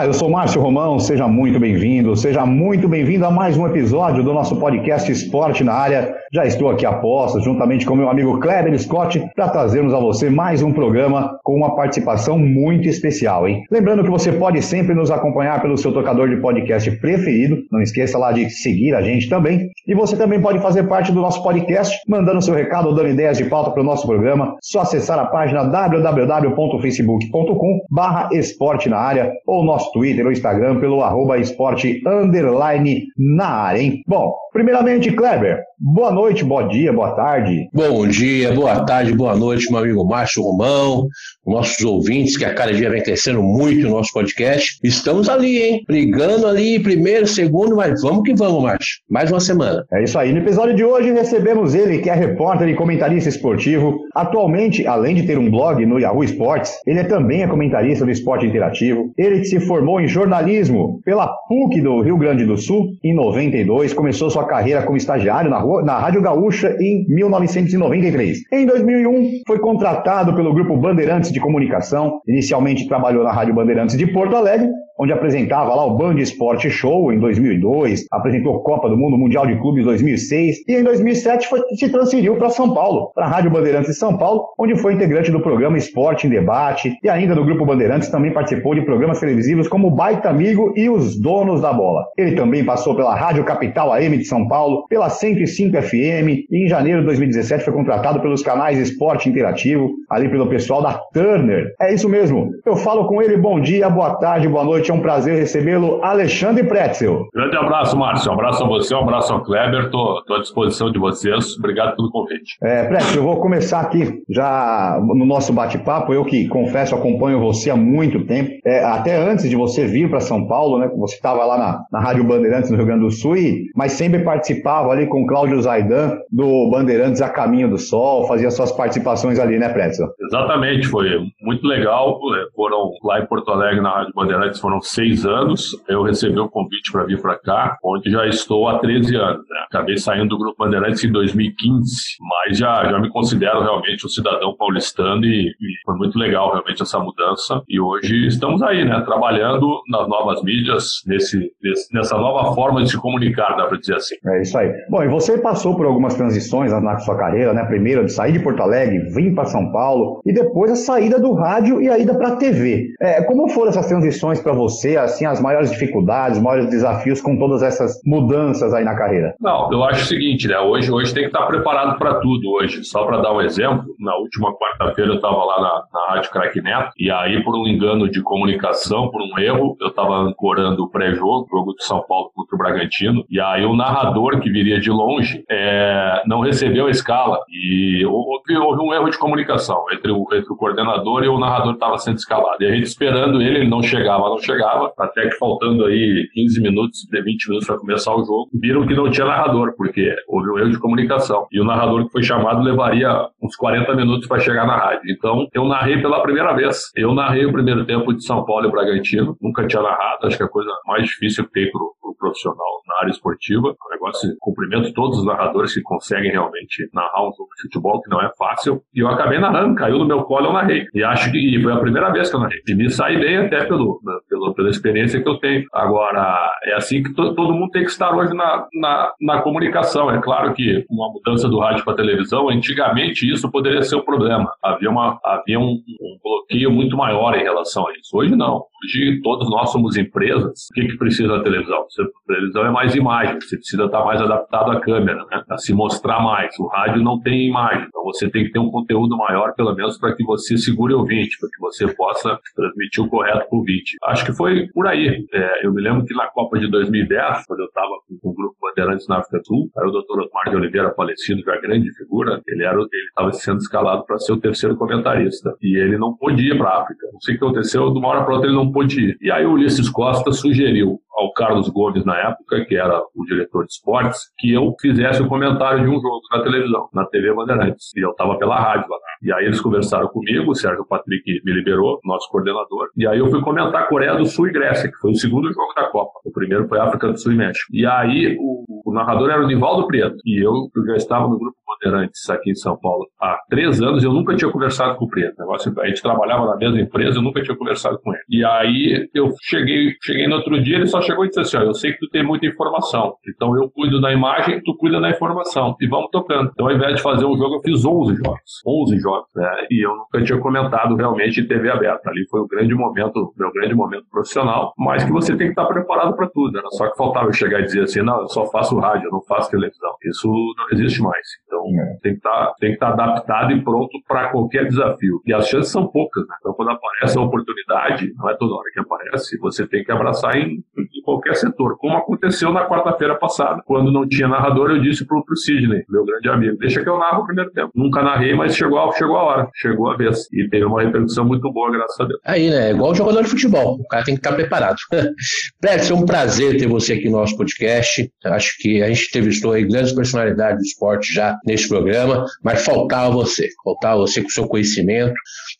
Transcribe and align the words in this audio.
Olá, 0.00 0.08
eu 0.08 0.14
sou 0.14 0.30
Márcio 0.30 0.62
Romão, 0.62 0.98
seja 0.98 1.28
muito 1.28 1.60
bem-vindo, 1.60 2.16
seja 2.16 2.46
muito 2.46 2.88
bem-vindo 2.88 3.26
a 3.26 3.30
mais 3.30 3.58
um 3.58 3.66
episódio 3.66 4.24
do 4.24 4.32
nosso 4.32 4.56
podcast 4.56 5.12
Esporte 5.12 5.62
na 5.62 5.74
Área. 5.74 6.14
Já 6.32 6.46
estou 6.46 6.70
aqui 6.70 6.86
a 6.86 6.94
posto, 6.94 7.38
juntamente 7.42 7.84
com 7.84 7.94
meu 7.94 8.08
amigo 8.08 8.40
Kleber 8.40 8.78
Scott, 8.78 9.22
para 9.36 9.50
trazermos 9.50 9.92
a 9.92 10.00
você 10.00 10.30
mais 10.30 10.62
um 10.62 10.72
programa 10.72 11.38
com 11.44 11.54
uma 11.54 11.76
participação 11.76 12.38
muito 12.38 12.88
especial, 12.88 13.46
hein? 13.46 13.62
Lembrando 13.70 14.02
que 14.02 14.08
você 14.08 14.32
pode 14.32 14.62
sempre 14.62 14.94
nos 14.94 15.10
acompanhar 15.10 15.60
pelo 15.60 15.76
seu 15.76 15.92
tocador 15.92 16.30
de 16.30 16.36
podcast 16.36 16.90
preferido, 16.92 17.58
não 17.70 17.82
esqueça 17.82 18.16
lá 18.16 18.32
de 18.32 18.48
seguir 18.48 18.94
a 18.94 19.02
gente 19.02 19.28
também. 19.28 19.68
E 19.86 19.94
você 19.94 20.16
também 20.16 20.40
pode 20.40 20.60
fazer 20.60 20.84
parte 20.84 21.12
do 21.12 21.20
nosso 21.20 21.42
podcast, 21.42 21.94
mandando 22.08 22.40
seu 22.40 22.54
recado 22.54 22.88
ou 22.88 22.94
dando 22.94 23.10
ideias 23.10 23.36
de 23.36 23.44
pauta 23.44 23.70
para 23.70 23.82
o 23.82 23.84
nosso 23.84 24.06
programa. 24.06 24.56
Só 24.62 24.80
acessar 24.80 25.18
a 25.18 25.26
página 25.26 25.62
www.facebook.com 25.64 27.80
barra 27.90 28.30
esporte 28.32 28.88
na 28.88 28.96
área 28.96 29.30
ou 29.46 29.62
nosso 29.62 29.89
nosso 29.90 29.92
Twitter 29.92 30.24
ou 30.24 30.32
Instagram 30.32 30.78
pelo 30.78 31.02
arroba 31.02 31.38
esporte 31.38 32.00
underline 32.06 33.04
na 33.16 33.46
área, 33.46 33.80
hein? 33.80 34.02
Bom, 34.06 34.34
primeiramente, 34.52 35.10
Kleber, 35.12 35.58
boa 35.78 36.10
noite, 36.10 36.44
bom 36.44 36.66
dia, 36.68 36.92
boa 36.92 37.10
tarde. 37.12 37.68
Bom 37.72 38.06
dia, 38.06 38.52
boa 38.52 38.84
tarde, 38.84 39.12
boa 39.12 39.36
noite, 39.36 39.70
meu 39.70 39.80
amigo 39.80 40.04
Márcio 40.04 40.42
Romão, 40.42 41.06
nossos 41.46 41.84
ouvintes, 41.84 42.36
que 42.36 42.44
a 42.44 42.54
cada 42.54 42.72
dia 42.72 42.90
vem 42.90 43.02
crescendo 43.02 43.42
muito 43.42 43.86
o 43.86 43.90
nosso 43.90 44.12
podcast. 44.12 44.78
Estamos 44.82 45.28
ali, 45.28 45.62
hein? 45.62 45.82
Brigando 45.86 46.46
ali, 46.46 46.78
primeiro, 46.78 47.26
segundo, 47.26 47.76
mas 47.76 48.00
vamos 48.02 48.22
que 48.22 48.34
vamos, 48.34 48.62
Márcio. 48.62 49.00
Mais 49.08 49.30
uma 49.30 49.40
semana. 49.40 49.84
É 49.92 50.02
isso 50.02 50.18
aí. 50.18 50.32
No 50.32 50.38
episódio 50.38 50.74
de 50.74 50.84
hoje 50.84 51.12
recebemos 51.12 51.74
ele, 51.74 51.98
que 51.98 52.10
é 52.10 52.14
repórter 52.14 52.68
e 52.68 52.74
comentarista 52.74 53.28
esportivo. 53.28 53.98
Atualmente, 54.14 54.86
além 54.86 55.14
de 55.14 55.26
ter 55.26 55.38
um 55.38 55.50
blog 55.50 55.84
no 55.84 55.98
Yahoo 55.98 56.24
Sports, 56.24 56.78
ele 56.86 57.00
é 57.00 57.04
também 57.04 57.42
é 57.42 57.46
comentarista 57.46 58.04
do 58.04 58.10
esporte 58.10 58.46
interativo. 58.46 59.12
Ele 59.16 59.44
se 59.44 59.58
formou 59.60 59.79
em 60.00 60.06
jornalismo 60.06 61.00
pela 61.04 61.26
PUC 61.26 61.80
do 61.80 62.00
Rio 62.00 62.16
Grande 62.16 62.44
do 62.44 62.56
Sul 62.56 62.92
em 63.02 63.14
92, 63.14 63.92
começou 63.92 64.30
sua 64.30 64.46
carreira 64.46 64.82
como 64.82 64.96
estagiário 64.96 65.50
na, 65.50 65.58
rua, 65.58 65.82
na 65.82 65.98
Rádio 65.98 66.22
Gaúcha 66.22 66.76
em 66.80 67.04
1993. 67.08 68.38
Em 68.52 68.66
2001, 68.66 69.42
foi 69.46 69.58
contratado 69.58 70.34
pelo 70.34 70.54
Grupo 70.54 70.76
Bandeirantes 70.76 71.32
de 71.32 71.40
de 71.40 71.42
comunicação. 71.42 72.20
Inicialmente 72.28 72.86
trabalhou 72.86 73.24
na 73.24 73.32
Rádio 73.32 73.54
Bandeirantes 73.54 73.96
de 73.96 74.06
Porto 74.06 74.36
Alegre, 74.36 74.68
onde 75.00 75.14
apresentava 75.14 75.74
lá 75.74 75.86
o 75.86 75.96
Band 75.96 76.16
Esporte 76.16 76.68
Show 76.68 77.10
em 77.10 77.18
2002, 77.18 78.04
apresentou 78.12 78.60
Copa 78.60 78.86
do 78.86 78.98
Mundo 78.98 79.16
Mundial 79.16 79.46
de 79.46 79.56
Clubes 79.56 79.82
em 79.82 79.86
2006 79.86 80.56
e 80.68 80.74
em 80.74 80.84
2007 80.84 81.48
foi, 81.48 81.62
se 81.74 81.88
transferiu 81.88 82.36
para 82.36 82.50
São 82.50 82.74
Paulo, 82.74 83.10
para 83.14 83.24
a 83.24 83.28
Rádio 83.28 83.50
Bandeirantes 83.50 83.92
de 83.92 83.96
São 83.96 84.18
Paulo, 84.18 84.48
onde 84.58 84.76
foi 84.76 84.92
integrante 84.92 85.30
do 85.30 85.40
programa 85.40 85.78
Esporte 85.78 86.26
em 86.26 86.30
Debate 86.30 86.98
e 87.02 87.08
ainda 87.08 87.34
do 87.34 87.42
Grupo 87.42 87.64
Bandeirantes 87.64 88.10
também 88.10 88.30
participou 88.30 88.74
de 88.74 88.82
programas 88.82 89.18
televisivos 89.18 89.68
como 89.68 89.90
Baita 89.90 90.28
Amigo 90.28 90.74
e 90.76 90.90
Os 90.90 91.18
Donos 91.18 91.62
da 91.62 91.72
Bola. 91.72 92.04
Ele 92.18 92.36
também 92.36 92.62
passou 92.62 92.94
pela 92.94 93.14
Rádio 93.14 93.42
Capital 93.44 93.94
AM 93.94 94.18
de 94.18 94.26
São 94.26 94.46
Paulo, 94.46 94.84
pela 94.86 95.08
105 95.08 95.80
FM 95.80 96.44
e 96.50 96.66
em 96.66 96.68
janeiro 96.68 97.00
de 97.00 97.06
2017 97.06 97.64
foi 97.64 97.72
contratado 97.72 98.20
pelos 98.20 98.42
canais 98.42 98.78
Esporte 98.78 99.30
Interativo, 99.30 99.90
ali 100.10 100.28
pelo 100.28 100.46
pessoal 100.46 100.82
da 100.82 101.00
Turner. 101.14 101.74
É 101.80 101.94
isso 101.94 102.08
mesmo. 102.08 102.50
Eu 102.66 102.76
falo 102.76 103.06
com 103.06 103.22
ele, 103.22 103.38
bom 103.38 103.58
dia, 103.58 103.88
boa 103.88 104.16
tarde, 104.16 104.46
boa 104.46 104.64
noite, 104.64 104.89
é 104.90 104.94
um 104.94 105.00
prazer 105.00 105.38
recebê-lo, 105.38 106.00
Alexandre 106.02 106.64
Pretzel. 106.64 107.28
Grande 107.34 107.56
abraço, 107.56 107.96
Márcio. 107.96 108.30
Um 108.30 108.34
abraço 108.34 108.64
a 108.64 108.66
você, 108.66 108.94
um 108.94 109.00
abraço 109.00 109.32
ao 109.32 109.42
Kleber. 109.42 109.84
Estou 109.84 110.22
à 110.30 110.40
disposição 110.40 110.90
de 110.90 110.98
vocês. 110.98 111.56
Obrigado 111.58 111.96
pelo 111.96 112.10
convite. 112.10 112.56
É, 112.62 112.84
Pretzel, 112.84 113.16
eu 113.16 113.22
vou 113.22 113.40
começar 113.40 113.80
aqui 113.80 114.22
já 114.28 115.00
no 115.02 115.26
nosso 115.26 115.52
bate-papo. 115.52 116.12
Eu 116.12 116.24
que 116.24 116.48
confesso, 116.48 116.94
acompanho 116.94 117.40
você 117.40 117.70
há 117.70 117.76
muito 117.76 118.24
tempo. 118.26 118.50
É, 118.64 118.84
até 118.84 119.16
antes 119.16 119.48
de 119.48 119.56
você 119.56 119.86
vir 119.86 120.08
para 120.08 120.20
São 120.20 120.46
Paulo, 120.46 120.78
né? 120.78 120.90
Você 120.96 121.16
estava 121.16 121.44
lá 121.44 121.58
na, 121.58 121.84
na 121.92 122.00
Rádio 122.00 122.24
Bandeirantes 122.24 122.70
no 122.70 122.76
Rio 122.76 122.86
Grande 122.86 123.04
do 123.04 123.10
Sul, 123.10 123.36
e, 123.36 123.66
mas 123.74 123.92
sempre 123.92 124.20
participava 124.20 124.90
ali 124.90 125.06
com 125.06 125.26
Cláudio 125.26 125.60
Zaidan 125.60 126.18
do 126.30 126.70
Bandeirantes 126.70 127.20
a 127.20 127.28
Caminho 127.28 127.68
do 127.70 127.78
Sol, 127.78 128.26
fazia 128.26 128.50
suas 128.50 128.72
participações 128.72 129.38
ali, 129.38 129.58
né, 129.58 129.68
Pretzel? 129.68 130.08
Exatamente, 130.20 130.86
foi 130.86 131.08
muito 131.40 131.66
legal. 131.66 132.18
É, 132.36 132.54
foram 132.54 132.90
lá 133.02 133.20
em 133.20 133.26
Porto 133.26 133.50
Alegre, 133.50 133.80
na 133.80 133.90
Rádio 133.90 134.12
Bandeirantes, 134.14 134.60
foram 134.60 134.69
seis 134.80 135.24
anos. 135.24 135.70
Eu 135.88 136.02
recebi 136.02 136.38
o 136.38 136.44
um 136.44 136.48
convite 136.48 136.92
para 136.92 137.04
vir 137.04 137.20
para 137.20 137.38
cá, 137.38 137.78
onde 137.84 138.10
já 138.10 138.26
estou 138.26 138.68
há 138.68 138.78
13 138.78 139.16
anos. 139.16 139.48
Né? 139.48 139.56
Acabei 139.68 139.96
saindo 139.96 140.28
do 140.28 140.38
Grupo 140.38 140.64
Bandeirantes 140.64 141.02
em 141.04 141.12
2015, 141.12 141.90
mas 142.20 142.58
já, 142.58 142.84
já 142.84 142.98
me 142.98 143.08
considero 143.08 143.62
realmente 143.62 144.04
um 144.04 144.08
cidadão 144.08 144.54
paulistano 144.56 145.24
e, 145.24 145.48
e 145.48 145.84
foi 145.84 145.96
muito 145.96 146.18
legal 146.18 146.52
realmente 146.52 146.82
essa 146.82 146.98
mudança. 146.98 147.62
E 147.68 147.80
hoje 147.80 148.26
estamos 148.26 148.62
aí, 148.62 148.84
né, 148.84 149.00
trabalhando 149.06 149.82
nas 149.88 150.08
novas 150.08 150.42
mídias, 150.42 151.02
nesse, 151.06 151.50
nesse 151.62 152.10
nessa 152.10 152.16
nova 152.16 152.54
forma 152.54 152.82
de 152.82 152.90
se 152.90 152.98
comunicar, 152.98 153.56
dá 153.56 153.66
para 153.66 153.78
dizer 153.78 153.94
assim. 153.94 154.16
É 154.26 154.42
isso 154.42 154.58
aí. 154.58 154.72
Bom, 154.88 155.02
e 155.02 155.08
você 155.08 155.38
passou 155.38 155.76
por 155.76 155.86
algumas 155.86 156.14
transições 156.14 156.72
na 156.72 156.98
sua 156.98 157.16
carreira, 157.16 157.52
né? 157.52 157.64
Primeiro 157.64 158.04
de 158.04 158.12
sair 158.12 158.32
de 158.32 158.40
Porto 158.40 158.62
Alegre, 158.62 158.98
vir 159.14 159.34
para 159.34 159.44
São 159.44 159.70
Paulo 159.70 160.20
e 160.26 160.32
depois 160.32 160.70
a 160.72 160.76
saída 160.76 161.20
do 161.20 161.32
rádio 161.32 161.80
e 161.80 161.88
a 161.88 161.98
ida 161.98 162.14
para 162.14 162.28
a 162.28 162.36
TV. 162.36 162.88
É, 163.00 163.22
como 163.22 163.48
foram 163.48 163.70
essas 163.70 163.86
transições 163.86 164.40
para 164.40 164.52
você? 164.60 164.90
assim, 164.96 165.26
as 165.26 165.40
maiores 165.40 165.70
dificuldades, 165.70 166.38
os 166.38 166.42
maiores 166.42 166.68
desafios 166.70 167.20
com 167.20 167.38
todas 167.38 167.62
essas 167.62 168.00
mudanças 168.04 168.72
aí 168.72 168.84
na 168.84 168.94
carreira? 168.94 169.34
Não, 169.40 169.70
eu 169.72 169.82
acho 169.84 170.02
o 170.02 170.06
seguinte, 170.06 170.48
né? 170.48 170.58
Hoje, 170.58 170.90
hoje 170.90 171.12
tem 171.12 171.24
que 171.24 171.28
estar 171.28 171.46
preparado 171.46 171.98
para 171.98 172.14
tudo 172.20 172.50
hoje. 172.50 172.84
Só 172.84 173.04
para 173.04 173.20
dar 173.20 173.32
um 173.32 173.40
exemplo, 173.40 173.84
na 173.98 174.16
última 174.16 174.52
quarta-feira 174.54 175.10
eu 175.10 175.16
estava 175.16 175.44
lá 175.44 175.60
na, 175.60 175.84
na 175.92 176.14
Rádio 176.14 176.30
Crack 176.30 176.60
Neto, 176.60 176.92
e 176.98 177.10
aí 177.10 177.42
por 177.42 177.56
um 177.56 177.66
engano 177.66 178.10
de 178.10 178.22
comunicação, 178.22 179.10
por 179.10 179.20
um 179.22 179.38
erro, 179.38 179.76
eu 179.80 179.88
estava 179.88 180.16
ancorando 180.16 180.84
o 180.84 180.90
pré-jogo, 180.90 181.48
jogo 181.50 181.74
de 181.74 181.84
São 181.84 182.02
Paulo 182.06 182.30
contra 182.34 182.54
o 182.54 182.58
Bragantino, 182.58 183.24
e 183.30 183.40
aí 183.40 183.64
o 183.64 183.74
narrador 183.74 184.40
que 184.40 184.50
viria 184.50 184.80
de 184.80 184.90
longe 184.90 185.44
é, 185.50 186.22
não 186.26 186.40
recebeu 186.40 186.86
a 186.86 186.90
escala, 186.90 187.38
e 187.48 188.04
houve, 188.06 188.56
houve, 188.56 188.80
um 188.82 188.94
erro 188.94 189.10
de 189.10 189.18
comunicação 189.18 189.84
entre 189.92 190.10
o, 190.10 190.26
entre 190.32 190.52
o 190.52 190.56
coordenador 190.56 191.24
e 191.24 191.28
o 191.28 191.38
narrador 191.38 191.74
estava 191.74 191.98
sendo 191.98 192.16
escalado. 192.16 192.62
E 192.62 192.66
a 192.66 192.74
gente 192.74 192.84
esperando 192.84 193.40
ele, 193.40 193.60
ele 193.60 193.68
não 193.68 193.82
chegava, 193.82 194.28
não 194.28 194.38
chegava, 194.38 194.49
até 194.98 195.28
que 195.28 195.36
faltando 195.36 195.84
aí 195.84 196.28
15 196.32 196.60
minutos, 196.60 197.06
20 197.10 197.48
minutos 197.48 197.66
para 197.66 197.78
começar 197.78 198.14
o 198.14 198.24
jogo, 198.24 198.50
viram 198.54 198.86
que 198.86 198.94
não 198.94 199.10
tinha 199.10 199.26
narrador, 199.26 199.74
porque 199.76 200.14
houve 200.28 200.50
um 200.50 200.58
erro 200.58 200.70
de 200.70 200.78
comunicação. 200.78 201.46
E 201.52 201.60
o 201.60 201.64
narrador 201.64 202.06
que 202.06 202.12
foi 202.12 202.22
chamado 202.22 202.62
levaria 202.62 203.10
uns 203.42 203.56
40 203.56 203.94
minutos 203.94 204.26
para 204.28 204.40
chegar 204.40 204.66
na 204.66 204.76
rádio. 204.76 205.10
Então, 205.10 205.46
eu 205.52 205.64
narrei 205.64 206.00
pela 206.00 206.22
primeira 206.22 206.54
vez. 206.54 206.90
Eu 206.96 207.14
narrei 207.14 207.44
o 207.46 207.52
primeiro 207.52 207.84
tempo 207.84 208.12
de 208.12 208.24
São 208.24 208.44
Paulo 208.44 208.66
e 208.66 208.70
Bragantino, 208.70 209.36
nunca 209.40 209.66
tinha 209.66 209.82
narrado, 209.82 210.26
acho 210.26 210.36
que 210.36 210.42
é 210.42 210.46
a 210.46 210.50
coisa 210.50 210.70
mais 210.86 211.06
difícil 211.06 211.44
que 211.44 211.52
tem 211.52 211.70
pro, 211.70 211.94
pro 212.00 212.14
profissional 212.18 212.82
na 212.86 212.98
área 213.00 213.10
esportiva. 213.10 213.68
É 213.68 213.88
um 213.88 213.90
negócio, 213.90 214.36
cumprimento 214.40 214.92
todos 214.92 215.18
os 215.18 215.26
narradores 215.26 215.74
que 215.74 215.82
conseguem 215.82 216.30
realmente 216.30 216.88
narrar 216.92 217.22
um 217.22 217.32
jogo 217.32 217.50
de 217.56 217.62
futebol, 217.62 218.00
que 218.02 218.10
não 218.10 218.20
é 218.20 218.30
fácil. 218.36 218.82
E 218.94 219.00
eu 219.00 219.08
acabei 219.08 219.38
narrando, 219.38 219.74
caiu 219.74 219.98
no 219.98 220.06
meu 220.06 220.22
colo, 220.24 220.46
eu 220.46 220.52
narrei. 220.52 220.86
E 220.94 221.02
acho 221.02 221.30
que 221.30 221.60
foi 221.62 221.72
a 221.72 221.78
primeira 221.78 222.10
vez 222.10 222.30
que 222.30 222.36
eu 222.36 222.40
narrei. 222.40 222.60
E 222.66 222.74
me 222.74 222.90
saí 222.90 223.18
bem 223.18 223.38
até 223.38 223.64
pelo, 223.64 224.00
pelo, 224.28 224.39
pela 224.54 224.70
experiência 224.70 225.22
que 225.22 225.28
eu 225.28 225.38
tenho. 225.38 225.64
Agora, 225.72 226.52
é 226.64 226.74
assim 226.74 227.02
que 227.02 227.12
to, 227.14 227.34
todo 227.34 227.54
mundo 227.54 227.70
tem 227.70 227.82
que 227.82 227.90
estar 227.90 228.14
hoje 228.14 228.34
na, 228.34 228.66
na, 228.74 229.12
na, 229.20 229.42
comunicação. 229.42 230.10
É 230.10 230.20
claro 230.20 230.52
que 230.54 230.84
uma 230.90 231.10
mudança 231.12 231.48
do 231.48 231.58
rádio 231.58 231.84
para 231.84 231.94
televisão, 231.94 232.48
antigamente 232.48 233.30
isso 233.30 233.50
poderia 233.50 233.82
ser 233.82 233.96
um 233.96 234.04
problema. 234.04 234.50
Havia, 234.62 234.90
uma, 234.90 235.18
havia 235.24 235.58
um, 235.58 235.72
um 236.00 236.18
bloqueio 236.22 236.70
muito 236.70 236.96
maior 236.96 237.34
em 237.34 237.42
relação 237.42 237.86
a 237.86 237.92
isso. 237.92 238.16
Hoje 238.16 238.34
não. 238.34 238.64
Hoje 238.82 239.20
todos 239.22 239.48
nós 239.50 239.70
somos 239.70 239.96
empresas. 239.96 240.68
O 240.70 240.74
que, 240.74 240.88
que 240.88 240.96
precisa 240.96 241.28
da 241.28 241.42
televisão? 241.42 241.80
A 241.80 242.32
televisão 242.32 242.66
é 242.66 242.70
mais 242.70 242.94
imagem, 242.94 243.40
você 243.40 243.56
precisa 243.56 243.84
estar 243.84 244.04
mais 244.04 244.20
adaptado 244.20 244.70
à 244.70 244.80
câmera, 244.80 245.24
né? 245.30 245.42
a 245.48 245.58
se 245.58 245.74
mostrar 245.74 246.20
mais. 246.20 246.58
O 246.58 246.66
rádio 246.66 247.02
não 247.02 247.20
tem 247.20 247.48
imagem, 247.48 247.84
então 247.88 248.02
você 248.04 248.30
tem 248.30 248.44
que 248.44 248.52
ter 248.52 248.58
um 248.58 248.70
conteúdo 248.70 249.16
maior, 249.16 249.54
pelo 249.54 249.74
menos, 249.74 249.98
para 249.98 250.14
que 250.14 250.24
você 250.24 250.56
segure 250.56 250.94
o 250.94 251.00
ouvinte, 251.00 251.36
para 251.38 251.48
que 251.50 251.60
você 251.60 251.88
possa 251.94 252.38
transmitir 252.54 253.04
o 253.04 253.08
correto 253.08 253.48
para 253.48 253.56
o 253.56 253.58
ouvinte. 253.58 253.96
Acho 254.04 254.24
que 254.24 254.29
foi 254.32 254.68
por 254.68 254.86
aí. 254.86 255.26
É, 255.32 255.66
eu 255.66 255.72
me 255.72 255.82
lembro 255.82 256.04
que 256.04 256.14
na 256.14 256.26
Copa 256.28 256.58
de 256.58 256.70
2010, 256.70 257.46
quando 257.46 257.60
eu 257.60 257.66
estava 257.66 257.88
com 258.08 258.30
o 258.30 258.34
grupo 258.34 258.56
Bandeirantes 258.60 259.06
na 259.08 259.18
África 259.18 259.38
do 259.38 259.46
Sul, 259.46 259.70
era 259.76 259.88
o 259.88 259.92
doutor 259.92 260.20
Osmar 260.20 260.50
de 260.50 260.56
Oliveira 260.56 260.92
falecido, 260.94 261.42
que 261.42 261.50
a 261.50 261.60
grande 261.60 261.92
figura, 261.94 262.40
ele 262.46 262.64
estava 263.08 263.32
sendo 263.32 263.58
escalado 263.58 264.04
para 264.04 264.18
ser 264.18 264.32
o 264.32 264.40
terceiro 264.40 264.76
comentarista. 264.76 265.54
E 265.62 265.78
ele 265.78 265.98
não 265.98 266.16
podia 266.16 266.54
ir 266.54 266.58
para 266.58 266.70
a 266.70 266.82
África. 266.82 267.06
Não 267.12 267.20
sei 267.20 267.34
o 267.34 267.38
que 267.38 267.44
aconteceu, 267.44 267.92
de 267.92 267.98
uma 267.98 268.08
hora 268.08 268.24
para 268.24 268.34
outra 268.34 268.48
ele 268.48 268.56
não 268.56 268.70
pôde 268.70 269.00
ir. 269.00 269.18
E 269.20 269.30
aí 269.30 269.44
o 269.44 269.52
Ulisses 269.52 269.88
Costa 269.88 270.32
sugeriu 270.32 271.00
ao 271.12 271.32
Carlos 271.32 271.68
Gomes 271.68 272.04
na 272.04 272.16
época, 272.16 272.64
que 272.64 272.76
era 272.76 273.00
o 273.14 273.24
diretor 273.24 273.66
de 273.66 273.72
esportes, 273.72 274.20
que 274.38 274.52
eu 274.52 274.74
fizesse 274.80 275.22
o 275.22 275.28
comentário 275.28 275.82
de 275.82 275.88
um 275.88 276.00
jogo 276.00 276.20
na 276.32 276.42
televisão, 276.42 276.88
na 276.92 277.04
TV 277.06 277.34
Bandeirantes. 277.34 277.90
E 277.96 278.04
eu 278.04 278.10
estava 278.10 278.38
pela 278.38 278.58
rádio 278.58 278.88
lá. 278.88 278.96
E 279.22 279.32
aí 279.32 279.44
eles 279.44 279.60
conversaram 279.60 280.08
comigo, 280.08 280.50
o 280.50 280.54
Sérgio 280.54 280.86
Patrick 280.86 281.22
me 281.44 281.52
liberou, 281.52 282.00
nosso 282.04 282.28
coordenador. 282.30 282.88
E 282.96 283.06
aí 283.06 283.18
eu 283.18 283.28
fui 283.28 283.40
comentar 283.42 283.88
Coreia 283.88 284.14
do 284.14 284.24
Sul 284.24 284.48
e 284.48 284.52
Grécia, 284.52 284.90
que 284.90 284.96
foi 284.96 285.10
o 285.10 285.16
segundo 285.16 285.52
jogo 285.52 285.74
da 285.74 285.88
Copa. 285.88 286.12
O 286.24 286.32
primeiro 286.32 286.66
foi 286.68 286.78
África 286.78 287.08
do 287.08 287.18
Sul 287.18 287.32
e 287.32 287.36
México. 287.36 287.66
E 287.72 287.84
aí 287.86 288.36
o, 288.40 288.64
o 288.86 288.94
narrador 288.94 289.30
era 289.30 289.42
o 289.42 289.46
Nivaldo 289.46 289.86
Preto. 289.86 290.16
E 290.24 290.42
eu, 290.42 290.52
eu 290.74 290.86
já 290.86 290.96
estava 290.96 291.28
no 291.28 291.38
grupo 291.38 291.56
Bandeirantes 291.70 292.28
aqui 292.28 292.50
em 292.50 292.54
São 292.54 292.76
Paulo 292.78 293.06
há 293.20 293.38
três 293.48 293.80
anos, 293.80 294.02
eu 294.02 294.12
nunca 294.12 294.34
tinha 294.34 294.50
conversado 294.50 294.96
com 294.96 295.04
o 295.04 295.08
Preto. 295.08 295.36
A 295.80 295.86
gente 295.86 296.02
trabalhava 296.02 296.46
na 296.46 296.56
mesma 296.56 296.80
empresa, 296.80 297.18
eu 297.18 297.22
nunca 297.22 297.42
tinha 297.42 297.56
conversado 297.56 297.98
com 298.00 298.12
ele. 298.12 298.22
E 298.28 298.44
aí 298.44 299.08
eu 299.14 299.30
cheguei, 299.42 299.94
cheguei 300.02 300.26
no 300.26 300.36
outro 300.36 300.62
dia, 300.62 300.76
ele 300.76 300.86
só 300.86 300.99
chegou 301.00 301.24
e 301.24 301.28
disse 301.28 301.40
assim: 301.40 301.56
ó, 301.56 301.60
eu 301.62 301.74
sei 301.74 301.92
que 301.92 301.98
tu 301.98 302.08
tem 302.08 302.24
muita 302.24 302.46
informação, 302.46 303.14
então 303.28 303.56
eu 303.56 303.70
cuido 303.70 304.00
da 304.00 304.12
imagem, 304.12 304.62
tu 304.64 304.76
cuida 304.76 305.00
da 305.00 305.10
informação, 305.10 305.76
e 305.80 305.86
vamos 305.86 306.10
tocando. 306.10 306.50
Então, 306.52 306.66
ao 306.66 306.72
invés 306.72 306.96
de 306.96 307.02
fazer 307.02 307.24
um 307.24 307.36
jogo, 307.36 307.56
eu 307.56 307.60
fiz 307.60 307.84
11 307.84 308.16
jogos. 308.16 308.62
11 308.66 308.98
jogos, 308.98 309.28
né? 309.34 309.66
E 309.70 309.84
eu 309.84 309.96
nunca 309.96 310.22
tinha 310.24 310.38
comentado 310.38 310.94
realmente 310.96 311.40
em 311.40 311.46
TV 311.46 311.70
aberta. 311.70 312.10
Ali 312.10 312.26
foi 312.30 312.40
o 312.40 312.46
grande 312.46 312.74
momento, 312.74 313.32
meu 313.36 313.52
grande 313.52 313.74
momento 313.74 314.04
profissional, 314.10 314.72
mas 314.78 315.04
que 315.04 315.12
você 315.12 315.36
tem 315.36 315.48
que 315.48 315.52
estar 315.52 315.66
preparado 315.66 316.14
para 316.16 316.28
tudo. 316.28 316.58
Era 316.58 316.68
só 316.70 316.88
que 316.90 316.96
faltava 316.96 317.26
eu 317.28 317.32
chegar 317.32 317.60
e 317.60 317.64
dizer 317.64 317.82
assim: 317.82 318.02
não, 318.02 318.20
eu 318.20 318.28
só 318.28 318.46
faço 318.46 318.78
rádio, 318.78 319.06
eu 319.06 319.12
não 319.12 319.22
faço 319.22 319.50
televisão. 319.50 319.90
Isso 320.04 320.28
não 320.28 320.66
existe 320.72 321.02
mais. 321.02 321.26
Então, 321.46 321.64
é. 321.80 321.98
tem 322.02 322.12
que 322.12 322.18
estar, 322.18 322.54
tem 322.58 322.70
que 322.70 322.74
estar 322.74 322.88
adaptado 322.88 323.52
e 323.52 323.62
pronto 323.62 323.98
para 324.06 324.30
qualquer 324.30 324.66
desafio. 324.66 325.20
E 325.26 325.32
as 325.32 325.48
chances 325.48 325.70
são 325.70 325.86
poucas, 325.86 326.26
né? 326.26 326.34
Então, 326.40 326.52
quando 326.54 326.70
aparece 326.70 327.18
a 327.18 327.22
oportunidade, 327.22 328.12
não 328.16 328.28
é 328.28 328.36
toda 328.36 328.54
hora 328.54 328.70
que 328.72 328.80
aparece, 328.80 329.38
você 329.38 329.66
tem 329.66 329.84
que 329.84 329.92
abraçar 329.92 330.36
em, 330.36 330.62
em 330.94 331.02
qualquer 331.02 331.34
setor. 331.34 331.76
Como 331.78 331.96
aconteceu 331.96 332.52
na 332.52 332.68
quarta-feira 332.68 333.16
passada, 333.16 333.62
quando 333.64 333.92
não 333.92 334.08
tinha 334.08 334.28
narrador, 334.28 334.70
eu 334.70 334.80
disse 334.80 335.06
pro, 335.06 335.24
pro 335.24 335.36
Sidney, 335.36 335.84
meu 335.88 336.04
grande 336.04 336.28
amigo, 336.28 336.58
deixa 336.58 336.82
que 336.82 336.88
eu 336.88 336.98
narro 336.98 337.22
o 337.22 337.26
primeiro 337.26 337.50
tempo. 337.52 337.70
Nunca 337.74 338.02
narrei, 338.02 338.34
mas 338.34 338.54
chegou, 338.54 338.92
chegou 338.92 339.16
a 339.16 339.22
hora, 339.22 339.48
chegou 339.54 339.90
a 339.90 339.96
vez. 339.96 340.26
E 340.32 340.48
teve 340.48 340.64
uma 340.64 340.82
repercussão 340.82 341.24
muito 341.24 341.50
boa, 341.52 341.70
graças 341.70 341.98
a 342.00 342.04
Deus. 342.04 342.20
Aí, 342.24 342.50
né? 342.50 342.70
Igual 342.72 342.94
jogador 342.94 343.22
de 343.22 343.28
futebol. 343.28 343.78
O 343.80 343.88
cara 343.88 344.04
tem 344.04 344.14
que 344.14 344.20
estar 344.20 344.34
preparado. 344.34 344.76
Beto, 345.60 345.92
é 345.92 345.96
um 345.96 346.04
prazer 346.04 346.56
ter 346.56 346.66
você 346.66 346.94
aqui 346.94 347.08
no 347.08 347.18
nosso 347.18 347.36
podcast. 347.36 348.10
Acho 348.24 348.54
que 348.58 348.82
a 348.82 348.88
gente 348.88 349.08
entrevistou 349.08 349.52
aí 349.52 349.64
grandes 349.64 349.92
personalidades 349.92 350.58
do 350.58 350.66
esporte 350.66 351.12
já 351.12 351.38
nesse 351.46 351.68
programa, 351.68 352.24
mas 352.42 352.64
faltava 352.64 353.10
você. 353.10 353.48
Faltava 353.64 353.98
você 353.98 354.20
com 354.20 354.28
o 354.28 354.32
seu 354.32 354.46
conhecimento 354.46 355.14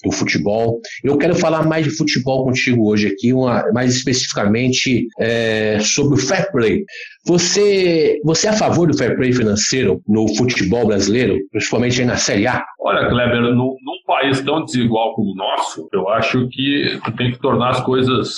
do 0.04 0.12
futebol. 0.12 0.80
Eu 1.04 1.16
quero 1.18 1.34
falar 1.34 1.66
mais 1.66 1.84
de 1.84 1.90
futebol 1.90 2.44
contigo 2.44 2.88
hoje 2.88 3.08
aqui, 3.08 3.32
uma, 3.32 3.64
mais 3.72 3.94
especificamente 3.94 5.06
é, 5.20 5.78
sobre 5.80 6.14
o 6.14 6.16
fair 6.16 6.50
play. 6.50 6.82
Você, 7.26 8.18
você 8.24 8.46
é 8.46 8.50
a 8.50 8.54
favor 8.54 8.88
do 8.88 8.96
fair 8.96 9.14
play 9.16 9.32
financeiro 9.32 10.00
no 10.08 10.26
futebol 10.36 10.86
brasileiro, 10.86 11.38
principalmente 11.52 12.04
na 12.04 12.16
Série 12.16 12.46
A? 12.46 12.64
Olha, 12.80 13.08
Kleber, 13.08 13.42
no, 13.42 13.54
num 13.54 14.00
país 14.06 14.40
tão 14.40 14.64
desigual 14.64 15.14
como 15.14 15.32
o 15.32 15.36
nosso, 15.36 15.88
eu 15.92 16.08
acho 16.08 16.48
que 16.48 16.98
tem 17.16 17.32
que 17.32 17.38
tornar 17.38 17.70
as 17.70 17.80
coisas 17.84 18.30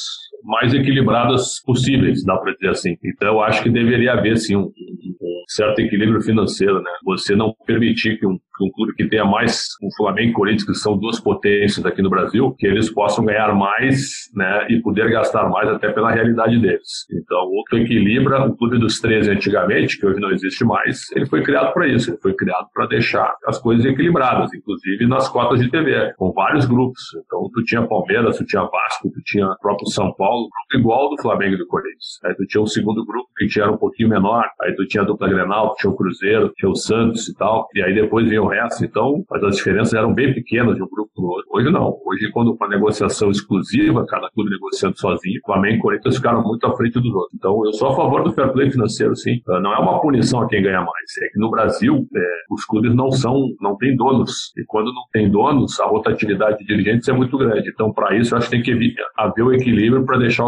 mais 0.45 0.75
equilibradas 0.75 1.63
possíveis, 1.65 2.25
dá 2.25 2.37
para 2.37 2.53
dizer 2.55 2.71
assim. 2.71 2.97
Então, 3.05 3.29
eu 3.29 3.41
acho 3.41 3.63
que 3.63 3.71
deveria 3.71 4.15
haver, 4.15 4.37
sim, 4.37 4.57
um, 4.57 4.65
um 4.65 5.45
certo 5.47 5.79
equilíbrio 5.79 6.21
financeiro, 6.21 6.83
né? 6.83 6.91
Você 7.05 7.37
não 7.37 7.55
permitir 7.65 8.19
que 8.19 8.27
um 8.27 8.37
um 8.63 8.71
clube 8.71 8.95
que 8.95 9.09
tenha 9.09 9.25
mais 9.25 9.67
o 9.83 9.95
Flamengo 9.97 10.31
e 10.31 10.33
Corinthians, 10.33 10.65
que 10.65 10.75
são 10.75 10.97
duas 10.97 11.21
potências 11.21 11.85
aqui 11.85 12.03
no 12.03 12.11
Brasil, 12.11 12.55
que 12.59 12.67
eles 12.67 12.91
possam 12.91 13.25
ganhar 13.25 13.55
mais 13.55 14.31
né, 14.35 14.67
e 14.71 14.81
poder 14.81 15.11
gastar 15.11 15.49
mais 15.49 15.69
até 15.69 15.91
pela 15.91 16.13
realidade 16.13 16.59
deles. 16.59 17.07
Então, 17.13 17.39
o 17.39 17.65
que 17.69 17.77
equilibra 17.77 18.47
o 18.47 18.57
Clube 18.57 18.79
dos 18.79 19.01
13 19.01 19.31
antigamente, 19.31 19.99
que 19.99 20.07
hoje 20.07 20.21
não 20.21 20.31
existe 20.31 20.65
mais, 20.65 21.11
ele 21.15 21.27
foi 21.27 21.43
criado 21.43 21.73
para 21.73 21.87
isso, 21.89 22.11
ele 22.11 22.19
foi 22.19 22.35
criado 22.35 22.67
para 22.73 22.87
deixar 22.87 23.35
as 23.47 23.59
coisas 23.59 23.85
equilibradas, 23.85 24.53
inclusive 24.55 25.07
nas 25.07 25.29
cotas 25.29 25.61
de 25.61 25.71
TV, 25.71 26.13
com 26.17 26.33
vários 26.33 26.67
grupos. 26.67 27.01
Então, 27.25 27.49
tu 27.53 27.63
tinha 27.65 27.87
Palmeiras, 27.87 28.39
tu 28.39 28.45
tinha 28.45 28.63
Vasco, 28.63 29.11
tu 29.13 29.23
tinha 29.25 29.55
próprio 29.61 29.89
São 29.89 30.13
Paulo, 30.15 30.49
grupo 30.73 30.79
igual 30.79 31.11
do 31.11 31.21
Flamengo 31.21 31.55
e 31.55 31.59
do 31.59 31.67
Corinthians. 31.67 32.21
Aí 32.25 32.35
tu 32.35 32.47
tinha 32.47 32.63
o 32.63 32.67
segundo 32.67 33.05
grupo, 33.05 33.29
que 33.37 33.47
tinha 33.47 33.71
um 33.71 33.77
pouquinho 33.77 34.09
menor, 34.09 34.45
aí 34.61 34.75
tu 34.75 34.87
tinha 34.87 35.03
a 35.03 35.07
dupla 35.07 35.29
Grenal, 35.29 35.71
tu 35.71 35.77
tinha 35.81 35.91
o 35.91 35.97
Cruzeiro, 35.97 36.53
tinha 36.57 36.71
o 36.71 36.75
Santos 36.75 37.29
e 37.29 37.35
tal, 37.35 37.69
e 37.75 37.83
aí 37.83 37.95
depois 37.95 38.29
vinha 38.29 38.43
o 38.43 38.49
resto, 38.53 38.85
então, 38.85 39.25
as 39.31 39.57
diferenças 39.57 39.95
eram 39.95 40.13
bem 40.13 40.35
pequenas 40.35 40.77
de 40.77 40.83
um 40.83 40.89
grupo 40.89 41.11
para 41.15 41.25
o 41.25 41.29
outro. 41.29 41.51
Hoje 41.53 41.71
não. 41.71 41.99
Hoje, 42.07 42.31
quando 42.33 42.53
uma 42.53 42.69
negociação 42.69 43.31
exclusiva, 43.31 44.05
cada 44.07 44.29
clube 44.31 44.51
negociando 44.51 44.99
sozinho, 44.99 45.41
Flamengo 45.45 45.77
e 45.77 45.81
Corinthians 45.81 46.17
ficaram 46.17 46.43
muito 46.43 46.67
à 46.67 46.77
frente 46.77 46.95
dos 46.95 47.13
outros. 47.13 47.35
Então, 47.35 47.65
eu 47.65 47.73
sou 47.73 47.89
a 47.89 47.97
favor 47.97 48.23
do 48.23 48.33
fair 48.33 48.53
play 48.53 48.71
financeiro, 48.71 49.17
sim. 49.17 49.41
Ah, 49.49 49.61
não 49.61 49.73
é 49.73 49.79
uma 49.79 50.01
punição 50.01 50.43
a 50.43 50.49
quem 50.49 50.63
ganha 50.63 50.81
mais. 50.81 51.17
É 51.23 51.29
que 51.33 51.39
no 51.39 51.51
Brasil, 51.51 52.07
é, 52.15 52.21
os 52.51 52.65
clubes 52.65 52.95
não 52.95 53.11
são, 53.11 53.49
não 53.61 53.77
têm 53.77 53.97
donos. 53.97 54.53
E 54.57 54.65
quando 54.67 54.93
não 54.93 55.05
tem 55.13 55.31
donos, 55.31 55.79
a 55.81 55.87
rotatividade 55.87 56.59
de 56.59 56.65
dirigentes 56.65 57.09
é 57.09 57.13
muito 57.13 57.37
grande. 57.39 57.71
Então, 57.71 57.93
para 57.93 58.17
isso, 58.17 58.35
eu 58.35 58.39
acho 58.39 58.51
que 58.51 58.57
tem 58.57 58.63
que 58.63 58.95
haver 59.17 59.43
o 59.43 59.53
equilíbrio 59.53 60.05
para 60.05 60.19
deixar 60.19 60.45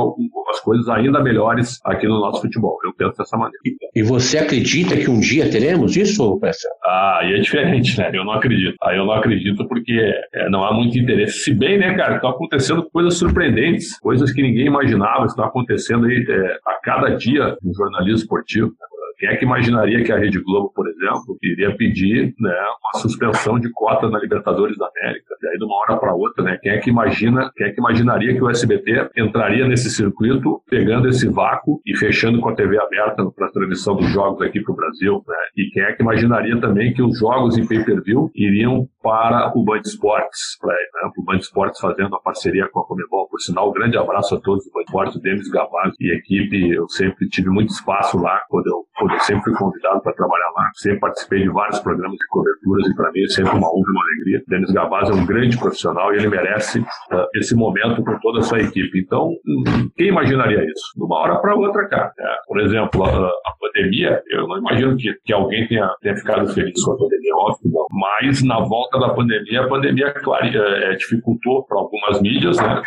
as 0.50 0.60
coisas 0.60 0.88
ainda 0.88 1.22
melhores 1.22 1.80
aqui 1.84 2.06
no 2.06 2.20
nosso 2.20 2.42
futebol. 2.42 2.78
Eu 2.84 2.92
penso 2.94 3.16
dessa 3.18 3.36
maneira. 3.36 3.58
E 3.94 4.02
você 4.02 4.38
acredita 4.38 4.96
que 4.96 5.10
um 5.10 5.20
dia 5.20 5.50
teremos 5.50 5.96
isso, 5.96 6.38
Pressa? 6.38 6.68
Ah, 6.84 7.20
e 7.24 7.34
é 7.34 7.40
diferente, 7.40 7.93
né? 7.98 8.10
Eu 8.12 8.24
não 8.24 8.32
acredito. 8.32 8.76
Aí 8.82 8.96
eu 8.96 9.06
não 9.06 9.12
acredito 9.12 9.66
porque 9.68 10.12
é, 10.32 10.48
não 10.48 10.64
há 10.64 10.72
muito 10.72 10.98
interesse. 10.98 11.40
Se 11.40 11.54
bem, 11.54 11.78
né, 11.78 11.94
cara, 11.94 12.16
estão 12.16 12.30
acontecendo 12.30 12.88
coisas 12.90 13.16
surpreendentes, 13.18 13.98
coisas 14.00 14.32
que 14.32 14.42
ninguém 14.42 14.66
imaginava, 14.66 15.26
estão 15.26 15.44
acontecendo 15.44 16.06
aí 16.06 16.24
é, 16.28 16.58
a 16.66 16.74
cada 16.82 17.10
dia 17.10 17.56
no 17.62 17.74
jornalismo 17.74 18.18
esportivo. 18.18 18.72
Quem 19.24 19.32
é 19.32 19.36
que 19.36 19.44
imaginaria 19.46 20.04
que 20.04 20.12
a 20.12 20.18
Rede 20.18 20.38
Globo, 20.38 20.70
por 20.74 20.86
exemplo, 20.86 21.38
iria 21.42 21.74
pedir 21.74 22.34
né, 22.38 22.52
uma 22.52 23.00
suspensão 23.00 23.58
de 23.58 23.70
cota 23.72 24.10
na 24.10 24.18
Libertadores 24.18 24.76
da 24.76 24.86
América? 24.86 25.34
E 25.42 25.46
aí, 25.46 25.56
de 25.56 25.64
uma 25.64 25.76
hora 25.76 25.98
para 25.98 26.14
outra, 26.14 26.44
né, 26.44 26.58
quem 26.60 26.72
é 26.72 26.78
que 26.78 26.90
imagina, 26.90 27.50
quem 27.56 27.68
é 27.68 27.70
que 27.70 27.80
imaginaria 27.80 28.34
que 28.34 28.44
o 28.44 28.50
SBT 28.50 29.12
entraria 29.16 29.66
nesse 29.66 29.88
circuito, 29.88 30.60
pegando 30.68 31.08
esse 31.08 31.26
vácuo 31.26 31.80
e 31.86 31.96
fechando 31.96 32.38
com 32.38 32.50
a 32.50 32.54
TV 32.54 32.78
aberta 32.78 33.24
para 33.34 33.46
a 33.46 33.50
transmissão 33.50 33.96
dos 33.96 34.10
jogos 34.10 34.42
aqui 34.42 34.60
para 34.60 34.72
o 34.74 34.76
Brasil? 34.76 35.24
Né? 35.26 35.36
E 35.56 35.70
quem 35.70 35.84
é 35.84 35.92
que 35.94 36.02
imaginaria 36.02 36.60
também 36.60 36.92
que 36.92 37.02
os 37.02 37.18
jogos 37.18 37.56
em 37.56 37.66
pay-per-view 37.66 38.30
iriam 38.34 38.86
para 39.02 39.52
o 39.56 39.64
Band 39.64 39.80
Esportes, 39.84 40.58
para 40.60 40.72
né, 40.72 41.10
o 41.16 41.24
Band 41.24 41.36
Esportes 41.36 41.80
fazendo 41.80 42.14
a 42.14 42.20
parceria 42.20 42.68
com 42.68 42.80
a 42.80 42.86
Comebol. 42.86 43.28
Por 43.28 43.40
sinal, 43.40 43.70
um 43.70 43.72
grande 43.72 43.96
abraço 43.96 44.34
a 44.34 44.40
todos 44.40 44.64
do 44.66 44.70
Band 44.72 44.82
Esportes, 44.82 45.16
o 45.16 45.20
Denis 45.20 45.48
Gavazzi 45.48 45.96
e 46.00 46.14
equipe. 46.14 46.70
Eu 46.70 46.88
sempre 46.88 47.26
tive 47.28 47.48
muito 47.48 47.70
espaço 47.70 48.18
lá 48.18 48.42
quando 48.48 48.66
eu 48.66 48.84
eu 49.14 49.20
sempre 49.20 49.44
fui 49.44 49.54
convidado 49.54 50.00
para 50.02 50.12
trabalhar 50.12 50.50
lá, 50.56 50.70
sempre 50.74 51.00
participei 51.00 51.42
de 51.42 51.48
vários 51.48 51.78
programas 51.80 52.16
de 52.16 52.26
coberturas 52.28 52.86
e 52.86 52.94
para 52.94 53.12
mim 53.12 53.22
é 53.22 53.28
sempre 53.28 53.52
uma 53.52 53.68
honra 53.68 53.84
e 53.86 53.92
uma 53.92 54.02
alegria. 54.02 54.42
Denis 54.48 54.72
Gavaz 54.72 55.10
é 55.10 55.12
um 55.12 55.26
grande 55.26 55.56
profissional 55.56 56.12
e 56.12 56.18
ele 56.18 56.28
merece 56.28 56.80
uh, 56.80 57.26
esse 57.36 57.54
momento 57.54 58.02
com 58.02 58.18
toda 58.20 58.40
a 58.40 58.42
sua 58.42 58.60
equipe. 58.60 59.00
Então, 59.00 59.30
hum, 59.46 59.90
quem 59.96 60.08
imaginaria 60.08 60.64
isso? 60.64 60.92
De 60.96 61.04
uma 61.04 61.18
hora 61.18 61.36
para 61.40 61.54
outra, 61.54 61.88
cara. 61.88 62.12
É, 62.18 62.36
por 62.46 62.60
exemplo, 62.60 63.04
a, 63.04 63.08
a, 63.08 63.54
pandemia, 63.60 64.22
eu 64.30 64.46
não 64.46 64.58
imagino 64.58 64.96
que, 64.96 65.12
que 65.24 65.32
alguém 65.32 65.66
tenha, 65.68 65.88
tenha 66.00 66.16
ficado 66.16 66.52
feliz 66.52 66.82
com 66.82 66.92
a 66.92 66.96
pandemia, 66.96 67.13
óbvio, 67.32 67.70
não. 67.70 67.86
mas 67.90 68.42
na 68.42 68.60
volta 68.60 68.98
da 68.98 69.10
pandemia, 69.10 69.62
a 69.62 69.68
pandemia, 69.68 70.14
é, 70.14 70.92
é 70.92 70.96
dificultou 70.96 71.64
para 71.64 71.78
algumas 71.78 72.20
mídias, 72.20 72.56
né? 72.56 72.82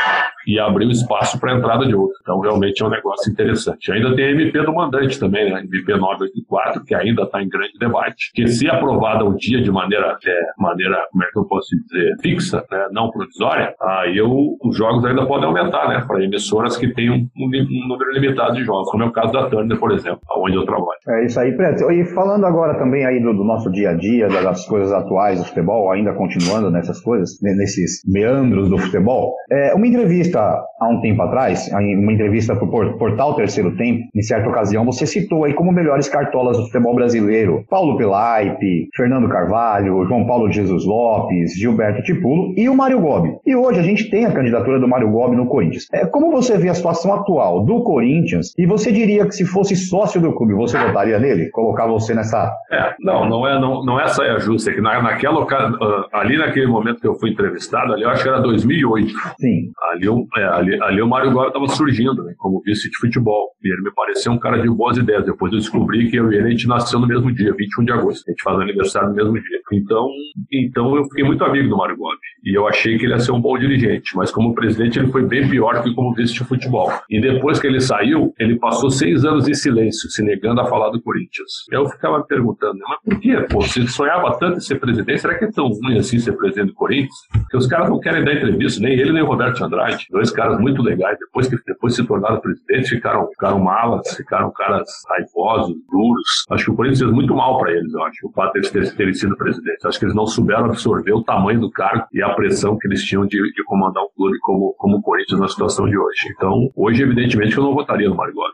E 0.46 0.60
abriu 0.60 0.90
espaço 0.90 1.40
para 1.40 1.54
a 1.54 1.58
entrada 1.58 1.86
de 1.86 1.94
outros. 1.94 2.18
Então, 2.22 2.40
realmente 2.40 2.82
é 2.82 2.86
um 2.86 2.90
negócio 2.90 3.32
interessante. 3.32 3.92
Ainda 3.92 4.16
tem 4.16 4.26
a 4.26 4.32
MP 4.32 4.62
do 4.62 4.74
mandante 4.74 5.20
também, 5.20 5.52
né? 5.52 5.62
MP 5.62 5.96
984, 5.96 6.86
que 6.86 6.96
ainda 6.96 7.24
está 7.24 7.42
em 7.42 7.50
grande 7.50 7.78
debate, 7.80 8.32
que 8.34 8.48
se 8.48 8.70
aprovada 8.70 9.26
um 9.26 9.36
dia 9.36 9.62
de 9.62 9.72
maneira, 9.72 10.18
é, 10.26 10.42
maneira 10.58 11.04
como 11.12 11.24
é 11.24 11.28
que 11.32 11.40
eu 11.40 11.46
posso 11.46 11.76
dizer, 11.76 12.16
fixa, 12.22 12.64
né, 12.72 12.88
não 12.92 13.10
provisória, 13.12 13.74
aí 13.82 14.18
eu, 14.18 14.58
os 14.64 14.78
jogos 14.78 15.04
ainda 15.06 15.26
podem 15.26 15.46
aumentar, 15.46 15.88
né, 15.90 16.04
para 16.08 16.24
emissoras 16.24 16.78
que 16.78 16.88
têm 16.94 17.10
um, 17.10 17.28
um, 17.38 17.88
número 17.88 18.12
limitado 18.14 18.56
de 18.56 18.64
jogos, 18.64 18.90
como 18.92 19.04
é 19.04 19.08
o 19.08 19.12
caso 19.12 19.34
da 19.34 19.50
Turner, 19.50 19.80
por 19.80 19.92
exemplo, 19.92 20.22
onde 20.38 20.56
eu 20.56 20.66
trabalho. 20.66 20.98
É 21.08 21.26
isso 21.26 21.40
aí, 21.40 21.56
Preto. 21.56 21.90
E 21.92 22.06
falando 22.14 22.46
agora 22.46 22.78
também 22.78 23.06
aí 23.06 23.22
do, 23.22 23.34
do 23.34 23.44
nosso 23.44 23.72
dia 23.72 23.92
a 23.92 23.94
dia, 23.94 24.27
das 24.28 24.66
coisas 24.66 24.92
atuais 24.92 25.40
do 25.40 25.46
futebol, 25.46 25.92
ainda 25.92 26.14
continuando 26.14 26.70
nessas 26.72 27.00
coisas, 27.02 27.38
nesses 27.42 28.02
meandros 28.06 28.70
do 28.70 28.78
futebol, 28.78 29.34
é, 29.52 29.74
uma 29.74 29.88
entrevista 29.88 30.40
há 30.80 30.88
um 30.90 31.02
tempo 31.02 31.22
atrás, 31.22 31.70
uma 31.72 32.12
entrevista 32.12 32.56
para 32.56 32.66
o 32.66 32.98
portal 32.98 33.36
Terceiro 33.36 33.76
Tempo, 33.76 34.04
em 34.16 34.22
certa 34.22 34.50
ocasião, 34.50 34.86
você 34.86 35.06
citou 35.06 35.46
aí 35.46 35.54
como 35.54 35.72
melhores 35.72 36.10
cartolas 36.10 36.58
do 36.58 36.66
futebol 36.66 36.96
brasileiro 36.96 37.64
Paulo 37.70 37.98
Pelaipe, 37.98 38.90
Fernando 38.96 39.28
Carvalho, 39.30 40.06
João 40.06 40.26
Paulo 40.26 40.52
Jesus 40.52 40.86
Lopes, 40.86 41.54
Gilberto 41.58 42.04
Tipulo 42.04 42.54
e 42.58 42.70
o 42.70 42.76
Mário 42.76 43.00
Gobi. 43.00 43.36
E 43.46 43.56
hoje 43.56 43.80
a 43.80 43.84
gente 43.84 44.10
tem 44.10 44.26
a 44.26 44.32
candidatura 44.32 44.80
do 44.80 44.88
Mário 44.88 45.10
Gobi 45.10 45.36
no 45.36 45.48
Corinthians. 45.48 45.88
É, 45.94 46.06
como 46.06 46.32
você 46.32 46.58
vê 46.58 46.70
a 46.70 46.74
situação 46.74 47.14
atual 47.14 47.64
do 47.64 47.84
Corinthians 47.84 48.54
e 48.58 48.66
você 48.66 48.92
diria 48.92 49.26
que 49.26 49.36
se 49.36 49.46
fosse 49.46 49.76
sócio 49.76 50.22
do 50.22 50.34
clube, 50.34 50.54
você 50.54 50.78
votaria 50.78 51.20
nele? 51.20 51.50
Colocar 51.52 51.88
você 51.88 52.14
nessa. 52.14 52.52
É, 52.72 52.96
não, 53.00 53.28
não 53.28 53.48
é, 53.48 53.60
não, 53.60 53.84
não 53.84 54.00
é 54.00 54.08
saia 54.18 54.40
justa. 54.40 54.72
Que 54.74 54.82
na, 54.82 55.02
naquela, 55.02 55.46
ah, 55.46 56.08
ali 56.14 56.38
naquele 56.38 56.68
momento 56.68 57.00
que 57.00 57.08
eu 57.08 57.16
fui 57.16 57.30
entrevistado, 57.30 57.94
ali 57.94 58.04
eu 58.04 58.10
acho 58.10 58.24
que 58.24 58.30
era 58.30 58.40
2008. 58.40 59.08
Sim. 59.40 59.72
Ali, 59.92 60.08
é, 60.38 60.44
ali, 60.44 60.82
ali 60.82 61.02
o 61.02 61.08
Mário 61.08 61.32
Gobi 61.32 61.48
estava 61.48 61.68
surgindo 61.68 62.24
né, 62.24 62.34
como 62.38 62.62
vice 62.62 62.90
de 62.90 62.98
futebol. 62.98 63.52
E 63.64 63.72
ele 63.72 63.84
me 63.84 63.92
pareceu 63.94 64.32
um 64.32 64.40
cara 64.40 64.60
de 64.62 64.70
boas 64.70 64.98
ideias. 64.98 65.26
Depois 65.26 65.52
eu 65.52 65.60
descobri 65.60 66.10
que 66.10 66.18
eu 66.18 66.32
e 66.32 66.38
ele 66.38 66.48
a 66.48 66.52
gente 66.52 66.68
nasceu 66.68 67.00
no 67.00 67.08
mesmo 67.08 67.32
dia, 67.34 67.54
21 67.54 67.86
de 67.86 67.92
agosto. 67.92 68.24
A 68.28 68.32
gente 68.32 68.44
faz 68.44 68.60
aniversário 68.60 69.10
no 69.10 69.16
mesmo 69.16 69.34
dia. 69.34 69.60
Então, 69.74 70.08
então 70.52 70.96
eu 70.96 71.04
fiquei 71.06 71.24
muito 71.24 71.44
amigo 71.44 71.70
do 71.70 71.78
Mário 71.78 71.98
Gobi. 71.98 72.18
E 72.44 72.58
eu 72.58 72.68
achei 72.68 72.98
que 72.98 73.06
ele 73.06 73.14
ia 73.14 73.20
ser 73.20 73.32
um 73.32 73.42
bom 73.42 73.58
dirigente. 73.58 74.16
Mas 74.16 74.32
como 74.32 74.56
presidente, 74.56 75.00
ele 75.00 75.12
foi 75.12 75.26
bem 75.26 75.50
pior 75.50 75.84
que 75.84 75.94
como 75.94 76.14
vice 76.14 76.34
de 76.34 76.44
futebol. 76.44 76.92
E 77.10 77.20
depois 77.20 77.60
que 77.60 77.68
ele 77.68 77.82
saiu, 77.82 78.34
ele 78.40 78.58
passou 78.58 78.90
seis 78.90 79.26
anos 79.26 79.48
em 79.48 79.54
silêncio, 79.54 80.10
se 80.10 80.24
negando 80.24 80.62
a 80.62 80.66
falar 80.66 80.90
do 80.90 81.02
Corinthians. 81.02 81.66
Eu 81.72 81.86
ficava 81.90 82.20
me 82.20 82.28
perguntando, 82.28 82.78
mas 82.80 83.00
por 83.04 83.20
quê? 83.20 83.46
Pô, 83.52 83.62
você 83.62 83.86
sonhava 84.08 84.38
tanto 84.40 84.58
em 84.58 84.62
ser 84.62 84.80
presidente, 84.80 85.20
será 85.20 85.38
que 85.38 85.46
é 85.46 85.52
tão 85.52 85.68
ruim 85.68 85.98
assim 85.98 86.18
ser 86.18 86.32
presidente 86.34 86.68
do 86.68 86.74
Corinthians? 86.74 87.14
Porque 87.32 87.58
os 87.58 87.68
caras 87.68 87.90
não 87.90 88.00
querem 88.00 88.24
dar 88.24 88.34
entrevista, 88.34 88.82
nem 88.82 88.94
ele 88.94 89.12
nem 89.12 89.22
o 89.22 89.26
Roberto 89.26 89.64
Andrade. 89.64 90.08
Dois 90.10 90.32
caras 90.32 90.60
muito 90.60 90.82
legais. 90.82 91.18
Depois 91.20 91.48
que 91.48 91.58
depois 91.66 91.96
se 91.96 92.06
tornaram 92.06 92.40
presidentes, 92.40 92.90
ficaram, 92.90 93.28
ficaram 93.28 93.60
malas, 93.60 94.16
ficaram 94.16 94.52
caras 94.52 94.90
raivosos, 95.10 95.76
duros. 95.92 96.46
Acho 96.50 96.66
que 96.66 96.72
o 96.72 96.76
Corinthians 96.76 97.00
fez 97.00 97.12
muito 97.12 97.36
mal 97.36 97.58
para 97.58 97.72
eles, 97.72 97.94
eu 97.94 98.04
acho, 98.04 98.28
o 98.28 98.32
fato 98.32 98.54
de 98.54 98.60
eles 98.60 98.72
terem, 98.72 98.90
terem 98.92 99.14
sido 99.14 99.36
presidentes. 99.36 99.86
Acho 99.86 100.00
que 100.00 100.06
eles 100.06 100.16
não 100.16 100.26
souberam 100.26 100.66
absorver 100.66 101.14
o 101.14 101.24
tamanho 101.24 101.60
do 101.60 101.70
cargo 101.72 102.06
e 102.14 102.24
a 102.24 102.30
pressão 102.30 102.78
que 102.78 102.88
eles 102.88 103.04
tinham 103.04 103.26
de, 103.26 103.38
de 103.38 103.64
comandar 103.66 104.04
um 104.04 104.10
clube 104.16 104.38
como, 104.40 104.74
como 104.78 104.98
o 104.98 105.02
Corinthians 105.02 105.40
na 105.40 105.48
situação 105.48 105.88
de 105.88 105.98
hoje. 105.98 106.34
Então, 106.36 106.70
hoje, 106.76 107.04
evidentemente, 107.04 107.58
eu 107.58 107.64
não 107.64 107.74
votaria 107.74 108.10
no 108.10 108.16
Mário 108.16 108.34
Gomes. 108.34 108.48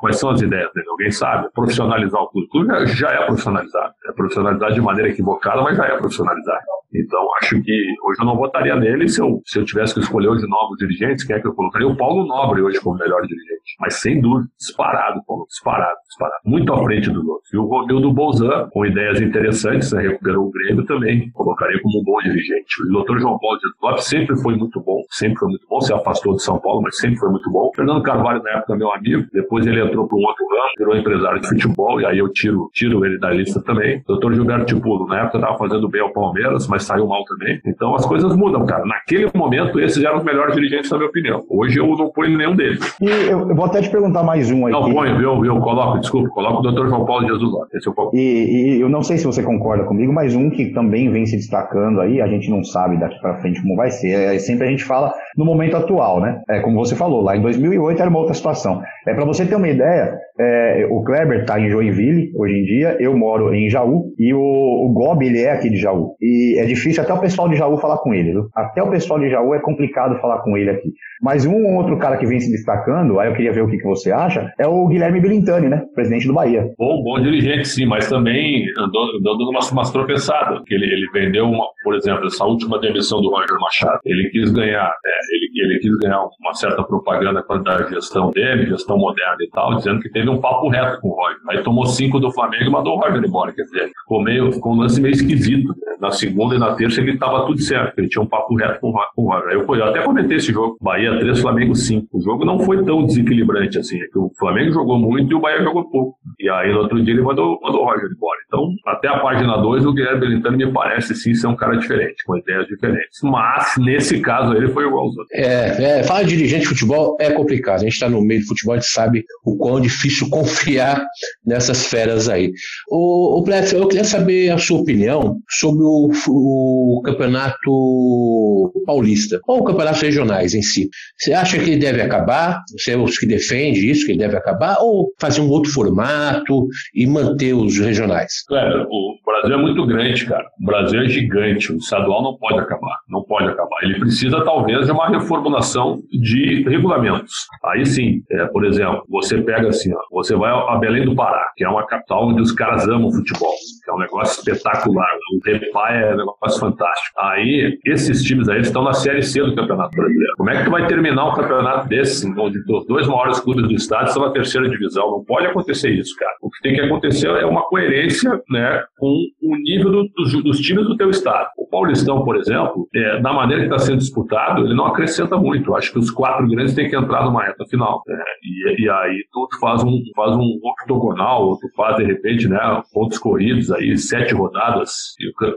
Quais 0.00 0.18
são 0.18 0.30
as 0.30 0.40
ideias 0.40 0.72
dele? 0.72 0.88
Alguém 0.88 1.10
sabe? 1.10 1.48
Profissionalizar 1.52 2.20
o 2.20 2.28
clube. 2.28 2.46
O 2.46 2.50
clube 2.50 2.68
já, 2.68 2.84
já 2.86 3.10
é 3.10 3.26
profissionalizado. 3.26 3.94
É 4.08 4.12
profissionalizado 4.12 4.74
de 4.74 4.80
maneira 4.86 5.10
equivocada, 5.10 5.62
mas 5.62 5.76
já 5.76 5.84
é 5.84 5.96
profissionalizado. 5.96 6.76
Então, 6.94 7.20
acho 7.42 7.60
que 7.62 7.72
hoje 8.04 8.20
eu 8.20 8.26
não 8.26 8.36
votaria 8.36 8.76
nele 8.76 9.08
se 9.08 9.20
eu, 9.20 9.40
se 9.44 9.58
eu 9.58 9.64
tivesse 9.64 9.94
que 9.94 10.00
escolher 10.00 10.28
hoje 10.28 10.46
novos 10.46 10.76
dirigentes. 10.78 11.24
Quem 11.24 11.36
é 11.36 11.40
que 11.40 11.46
eu 11.46 11.54
colocaria? 11.54 11.86
O 11.86 11.96
Paulo 11.96 12.26
Nobre 12.26 12.62
hoje 12.62 12.80
como 12.80 12.98
melhor 12.98 13.20
dirigente. 13.22 13.76
Mas 13.80 13.94
sem 13.94 14.20
dúvida, 14.20 14.48
disparado, 14.58 15.20
Paulo. 15.26 15.46
Disparado, 15.48 15.96
disparado. 16.08 16.40
Muito 16.44 16.72
à 16.72 16.82
frente 16.84 17.10
dos 17.10 17.26
outros. 17.26 17.52
E 17.52 17.56
o 17.56 17.64
Romildo 17.64 18.12
Bolzan, 18.12 18.68
com 18.72 18.86
ideias 18.86 19.20
interessantes, 19.20 19.92
né, 19.92 20.02
recuperou 20.02 20.46
o 20.46 20.50
Grêmio 20.50 20.84
também. 20.86 21.30
Colocaria 21.32 21.80
como 21.82 22.00
um 22.00 22.04
bom 22.04 22.18
dirigente. 22.20 22.82
O 22.88 22.92
doutor 22.92 23.18
João 23.18 23.38
Paulo 23.38 23.58
de 23.58 23.66
Lopes 23.82 24.04
sempre 24.04 24.36
foi 24.36 24.56
muito 24.56 24.80
bom. 24.80 25.02
Sempre 25.10 25.38
foi 25.38 25.48
muito 25.48 25.66
bom. 25.68 25.80
Se 25.80 25.92
afastou 25.92 26.34
de 26.34 26.42
São 26.42 26.58
Paulo, 26.58 26.82
mas 26.82 26.96
sempre 26.98 27.18
foi 27.18 27.30
muito 27.30 27.50
bom. 27.50 27.70
Fernando 27.74 28.02
Carvalho, 28.02 28.42
na 28.42 28.50
época, 28.50 28.76
meu 28.76 28.92
amigo. 28.92 29.26
Depois 29.32 29.66
ele 29.66 29.80
entrou 29.80 30.06
para 30.06 30.16
um 30.16 30.22
outro 30.22 30.46
ramo, 30.48 30.70
virou 30.78 30.96
empresário 30.96 31.40
de 31.40 31.48
futebol. 31.48 32.00
E 32.00 32.06
aí 32.06 32.18
eu 32.18 32.32
tiro, 32.32 32.70
tiro 32.72 33.04
ele 33.04 33.18
da 33.18 33.30
lista 33.30 33.60
também. 33.62 34.02
Doutor 34.06 34.32
Gilberto 34.32 34.66
Tipulo, 34.76 35.06
na 35.06 35.22
época, 35.22 35.38
estava 35.38 35.58
fazendo 35.58 35.88
bem 35.88 36.00
ao 36.00 36.12
Palmeiras, 36.12 36.66
mas 36.68 36.84
saiu 36.84 37.06
mal 37.06 37.24
também. 37.24 37.60
Então 37.66 37.94
as 37.94 38.06
coisas 38.06 38.34
mudam, 38.36 38.64
cara. 38.66 38.84
Naquele 38.84 39.30
momento, 39.34 39.80
esses 39.80 40.02
eram 40.02 40.18
os 40.18 40.24
melhores 40.24 40.54
dirigentes, 40.54 40.90
na 40.90 40.98
minha 40.98 41.08
opinião. 41.08 41.44
Hoje 41.48 41.78
eu 41.78 41.86
não 41.86 42.10
ponho 42.10 42.36
nenhum 42.36 42.54
deles. 42.54 42.96
E 43.00 43.08
eu 43.30 43.54
vou 43.54 43.64
até 43.64 43.80
te 43.82 43.90
perguntar 43.90 44.22
mais 44.22 44.50
um 44.50 44.66
aí. 44.66 44.72
Não, 44.72 44.90
ponho, 44.90 45.18
viu, 45.18 45.40
viu? 45.40 45.60
Coloco, 45.60 45.98
desculpa, 45.98 46.28
coloco 46.30 46.58
o 46.58 46.62
doutor 46.62 46.88
João 46.88 47.04
Paulo 47.04 47.26
Jesus 47.26 47.52
lá. 47.52 47.66
Esse 47.74 47.88
é 47.88 47.90
o 47.90 48.10
e, 48.12 48.76
e 48.76 48.80
eu 48.80 48.88
não 48.88 49.02
sei 49.02 49.18
se 49.18 49.26
você 49.26 49.42
concorda 49.42 49.84
comigo, 49.84 50.12
mas 50.12 50.34
um 50.34 50.50
que 50.50 50.66
também 50.66 51.10
vem 51.10 51.26
se 51.26 51.36
destacando 51.36 52.00
aí, 52.00 52.20
a 52.20 52.26
gente 52.26 52.50
não 52.50 52.62
sabe 52.62 52.98
daqui 52.98 53.18
para 53.20 53.36
frente 53.36 53.60
como 53.62 53.76
vai 53.76 53.90
ser. 53.90 54.34
É, 54.34 54.38
sempre 54.38 54.66
a 54.66 54.70
gente 54.70 54.84
fala 54.84 55.12
no 55.36 55.44
momento 55.44 55.76
atual, 55.76 56.20
né? 56.20 56.40
É 56.48 56.60
como 56.60 56.76
você 56.76 56.94
falou, 56.94 57.22
lá 57.22 57.36
em 57.36 57.42
2008 57.42 58.00
era 58.00 58.10
uma 58.10 58.18
outra 58.18 58.34
situação. 58.34 58.80
É 59.06 59.14
para 59.14 59.24
você 59.24 59.46
ter 59.46 59.56
uma 59.56 59.68
ideia, 59.68 60.14
é, 60.38 60.86
o 60.90 61.02
Kleber 61.02 61.40
está 61.40 61.58
em 61.60 61.68
Joinville 61.68 62.32
hoje 62.34 62.54
em 62.54 62.64
dia, 62.64 62.96
eu 63.00 63.16
moro 63.16 63.54
em 63.54 63.68
Jaú 63.68 64.12
e 64.18 64.32
o, 64.34 64.38
o 64.56 64.92
Gob 64.92 65.24
ele 65.24 65.40
é 65.40 65.52
aqui 65.52 65.70
de 65.70 65.78
Jaú 65.78 66.16
e 66.20 66.58
é 66.58 66.64
difícil 66.64 67.02
até 67.02 67.12
o 67.12 67.20
pessoal 67.20 67.48
de 67.48 67.56
Jaú 67.56 67.76
falar 67.78 67.98
com 67.98 68.14
ele, 68.14 68.32
viu? 68.32 68.48
Até 68.54 68.82
o 68.82 68.90
pessoal 68.90 69.20
de 69.20 69.30
Jaú 69.30 69.54
é 69.54 69.60
complicado 69.60 70.20
falar 70.20 70.42
com 70.42 70.56
ele 70.56 70.70
aqui. 70.70 70.92
Mas 71.22 71.46
um 71.46 71.76
outro 71.76 71.98
cara 71.98 72.16
que 72.16 72.26
vem 72.26 72.38
se 72.40 72.50
destacando, 72.50 73.18
aí 73.18 73.28
eu 73.28 73.34
queria 73.34 73.52
ver 73.52 73.62
o 73.62 73.68
que, 73.68 73.78
que 73.78 73.84
você 73.84 74.12
acha, 74.12 74.52
é 74.58 74.66
o 74.66 74.86
Guilherme 74.86 75.20
Bilintani, 75.20 75.68
né? 75.68 75.82
Presidente 75.94 76.26
do 76.26 76.34
Bahia. 76.34 76.68
Bom, 76.78 77.02
bom 77.02 77.20
dirigente, 77.20 77.68
sim, 77.68 77.86
mas 77.86 78.08
também 78.08 78.66
andou 78.78 79.20
dando 79.22 79.48
umas, 79.50 79.70
umas 79.72 79.90
tropeçadas. 79.90 80.62
Ele, 80.68 80.84
ele 80.84 81.06
vendeu, 81.12 81.46
uma, 81.46 81.64
por 81.82 81.94
exemplo, 81.94 82.26
essa 82.26 82.44
última 82.44 82.78
demissão 82.80 83.20
do 83.20 83.30
Roger 83.30 83.58
Machado. 83.60 84.00
Ele 84.04 84.28
quis 84.30 84.52
ganhar, 84.52 84.90
é, 85.04 85.10
ele, 85.34 85.72
ele 85.72 85.78
quis 85.80 85.96
ganhar 85.98 86.20
uma 86.40 86.54
certa 86.54 86.82
propaganda 86.82 87.42
quanto 87.42 87.68
à 87.70 87.82
gestão 87.88 88.30
dele, 88.30 88.66
gestão 88.66 88.98
moderna 88.98 89.36
e 89.40 89.50
tal, 89.50 89.76
dizendo 89.76 90.00
que 90.00 90.10
teve 90.10 90.28
um 90.28 90.40
papo 90.40 90.68
reto 90.68 91.00
com 91.00 91.08
o 91.08 91.14
Roger. 91.14 91.38
Aí 91.50 91.62
tomou 91.62 91.86
cinco 91.86 92.20
do 92.20 92.30
Flamengo 92.32 92.64
e 92.64 92.70
mandou 92.70 92.96
o 92.96 93.00
Roger 93.00 93.24
embora. 93.24 93.52
Quer 93.52 93.62
dizer, 93.62 93.90
ficou, 94.02 94.22
meio, 94.22 94.45
ficou 94.52 94.72
um 94.72 94.80
lance 94.80 95.00
meio 95.00 95.12
esquisito. 95.12 95.68
Né? 95.68 95.96
Na 96.00 96.10
segunda 96.10 96.54
e 96.54 96.58
na 96.58 96.74
terça 96.74 97.00
ele 97.00 97.12
estava 97.12 97.46
tudo 97.46 97.60
certo, 97.60 97.98
ele 97.98 98.08
tinha 98.08 98.22
um 98.22 98.26
papo 98.26 98.54
reto 98.54 98.80
com, 98.80 98.94
o 99.16 99.30
Roger. 99.30 99.52
Eu, 99.52 99.74
eu 99.74 99.84
até 99.84 100.02
comentei 100.02 100.36
esse 100.36 100.52
jogo. 100.52 100.76
Bahia 100.80 101.18
3, 101.18 101.40
Flamengo 101.40 101.74
5. 101.74 102.06
O 102.12 102.20
jogo 102.22 102.44
não 102.44 102.58
foi 102.60 102.84
tão 102.84 103.04
desequilibrante 103.04 103.78
assim. 103.78 103.96
É 103.96 104.06
que 104.06 104.18
o 104.18 104.30
Flamengo 104.38 104.72
jogou 104.72 104.98
muito 104.98 105.32
e 105.32 105.34
o 105.34 105.40
Bahia 105.40 105.62
jogou 105.62 105.88
pouco. 105.90 106.18
E 106.38 106.48
aí 106.48 106.72
no 106.72 106.80
outro 106.80 107.02
dia 107.02 107.14
ele 107.14 107.22
mandou, 107.22 107.58
mandou 107.62 107.82
o 107.82 107.84
Roger 107.84 108.10
embora. 108.14 108.38
Então, 108.46 108.68
até 108.86 109.08
a 109.08 109.18
página 109.18 109.56
2, 109.56 109.86
o 109.86 109.92
Guilherme 109.92 110.20
Belintani 110.20 110.66
me 110.66 110.72
parece 110.72 111.14
sim 111.14 111.34
ser 111.34 111.46
um 111.46 111.56
cara 111.56 111.76
diferente, 111.76 112.22
com 112.24 112.36
ideias 112.36 112.66
diferentes. 112.66 113.18
Mas, 113.22 113.74
nesse 113.78 114.20
caso, 114.20 114.54
ele 114.54 114.68
foi 114.68 114.86
igual 114.86 115.04
aos 115.04 115.16
outros. 115.16 115.38
É, 115.38 116.00
é 116.00 116.02
falar 116.04 116.22
de 116.22 116.36
dirigente 116.36 116.62
de 116.62 116.68
futebol 116.68 117.16
é 117.20 117.30
complicado. 117.30 117.76
A 117.76 117.84
gente 117.84 117.92
está 117.92 118.08
no 118.08 118.20
meio 118.22 118.40
do 118.40 118.46
futebol, 118.46 118.74
a 118.74 118.78
gente 118.78 118.90
sabe 118.90 119.24
o 119.44 119.56
quão 119.56 119.80
difícil 119.80 120.28
confiar 120.30 121.04
nessas 121.44 121.86
feras 121.86 122.28
aí. 122.28 122.52
O, 122.88 123.38
o 123.38 123.42
Bleff, 123.42 123.74
eu 123.74 123.88
queria 123.88 124.04
saber 124.04 124.35
a 124.50 124.58
sua 124.58 124.80
opinião 124.80 125.38
sobre 125.48 125.82
o, 125.82 126.10
o 126.28 127.02
campeonato 127.04 128.72
paulista, 128.84 129.40
ou 129.46 129.64
campeonatos 129.64 130.00
regionais 130.00 130.54
em 130.54 130.62
si. 130.62 130.88
Você 131.16 131.32
acha 131.32 131.58
que 131.58 131.70
ele 131.70 131.80
deve 131.80 132.00
acabar? 132.00 132.62
Você 132.76 132.92
é 132.92 132.96
os 132.96 133.18
que 133.18 133.26
defende 133.26 133.90
isso, 133.90 134.06
que 134.06 134.12
ele 134.12 134.18
deve 134.18 134.36
acabar? 134.36 134.78
Ou 134.80 135.08
fazer 135.20 135.40
um 135.40 135.48
outro 135.48 135.70
formato 135.72 136.66
e 136.94 137.06
manter 137.06 137.52
os 137.52 137.78
regionais? 137.78 138.32
É, 138.52 138.84
o 138.88 139.16
Brasil 139.24 139.58
é 139.58 139.60
muito 139.60 139.86
grande, 139.86 140.26
cara. 140.26 140.44
O 140.60 140.64
Brasil 140.64 141.00
é 141.00 141.08
gigante. 141.08 141.72
O 141.72 141.76
estadual 141.76 142.22
não 142.22 142.36
pode 142.36 142.58
acabar. 142.58 142.98
Não 143.08 143.22
pode 143.24 143.48
acabar. 143.48 143.76
Ele 143.82 143.98
precisa, 143.98 144.44
talvez, 144.44 144.86
de 144.86 144.92
uma 144.92 145.08
reformulação 145.08 146.00
de 146.10 146.64
regulamentos. 146.68 147.32
Aí 147.64 147.84
sim, 147.84 148.22
é, 148.30 148.46
por 148.46 148.64
exemplo, 148.64 149.04
você 149.08 149.40
pega 149.42 149.68
assim, 149.68 149.92
ó, 149.92 149.98
você 150.10 150.34
vai 150.34 150.50
a 150.50 150.76
Belém 150.78 151.04
do 151.04 151.14
Pará, 151.14 151.52
que 151.56 151.64
é 151.64 151.68
uma 151.68 151.86
capital 151.86 152.28
onde 152.28 152.42
os 152.42 152.52
caras 152.52 152.86
amam 152.88 153.10
futebol, 153.10 153.54
um 153.96 154.00
negócio 154.00 154.38
espetacular. 154.38 155.08
O 155.32 155.40
Repá 155.44 155.92
é 155.92 156.14
um 156.14 156.18
negócio 156.18 156.60
fantástico. 156.60 157.18
Aí, 157.18 157.78
esses 157.84 158.22
times 158.22 158.48
aí 158.48 158.60
estão 158.60 158.82
na 158.82 158.92
Série 158.92 159.22
C 159.22 159.42
do 159.42 159.54
Campeonato 159.54 159.96
Brasileiro. 159.96 160.32
Como 160.36 160.50
é 160.50 160.58
que 160.58 160.64
tu 160.64 160.70
vai 160.70 160.86
terminar 160.86 161.28
um 161.30 161.34
campeonato 161.34 161.88
desse, 161.88 162.26
onde 162.38 162.58
os 162.58 162.86
dois 162.86 163.06
maiores 163.06 163.40
clubes 163.40 163.66
do 163.66 163.74
estado 163.74 164.08
estão 164.08 164.22
na 164.22 164.30
terceira 164.30 164.68
divisão? 164.68 165.10
Não 165.10 165.24
pode 165.24 165.46
acontecer 165.46 165.90
isso, 165.90 166.14
cara. 166.16 166.32
O 166.42 166.50
que 166.50 166.60
tem 166.62 166.74
que 166.74 166.80
acontecer 166.80 167.28
é 167.28 167.46
uma 167.46 167.62
coerência 167.62 168.40
né, 168.50 168.84
com 168.98 169.08
o 169.42 169.56
nível 169.56 169.90
do, 169.90 170.08
dos, 170.16 170.42
dos, 170.42 170.58
times 170.58 170.86
do 170.86 170.96
teu 170.96 171.10
estado. 171.10 171.48
O 171.58 171.66
Paulistão, 171.68 172.24
por 172.24 172.36
exemplo, 172.36 172.88
é, 172.94 173.20
da 173.20 173.32
maneira 173.32 173.66
que 173.66 173.72
está 173.72 173.78
sendo 173.78 173.98
disputado, 173.98 174.64
ele 174.64 174.74
não 174.74 174.86
acrescenta 174.86 175.36
muito. 175.36 175.74
Acho 175.74 175.92
que 175.92 175.98
os 175.98 176.10
quatro 176.10 176.46
grandes 176.48 176.74
têm 176.74 176.88
que 176.88 176.96
entrar 176.96 177.24
numa 177.24 177.42
reta 177.42 177.64
final. 177.66 178.02
Né? 178.06 178.22
E, 178.42 178.84
e, 178.84 178.90
aí 178.90 179.24
tu 179.32 179.48
faz 179.60 179.82
um, 179.82 180.00
faz 180.14 180.36
um 180.36 180.60
octogonal, 180.62 181.48
ou 181.48 181.58
tu 181.58 181.68
faz, 181.74 181.96
de 181.96 182.04
repente, 182.04 182.48
né, 182.48 182.58
pontos 182.92 183.18
corridos 183.18 183.70
aí, 183.70 183.85
sete 183.96 184.34
rodadas, 184.34 184.90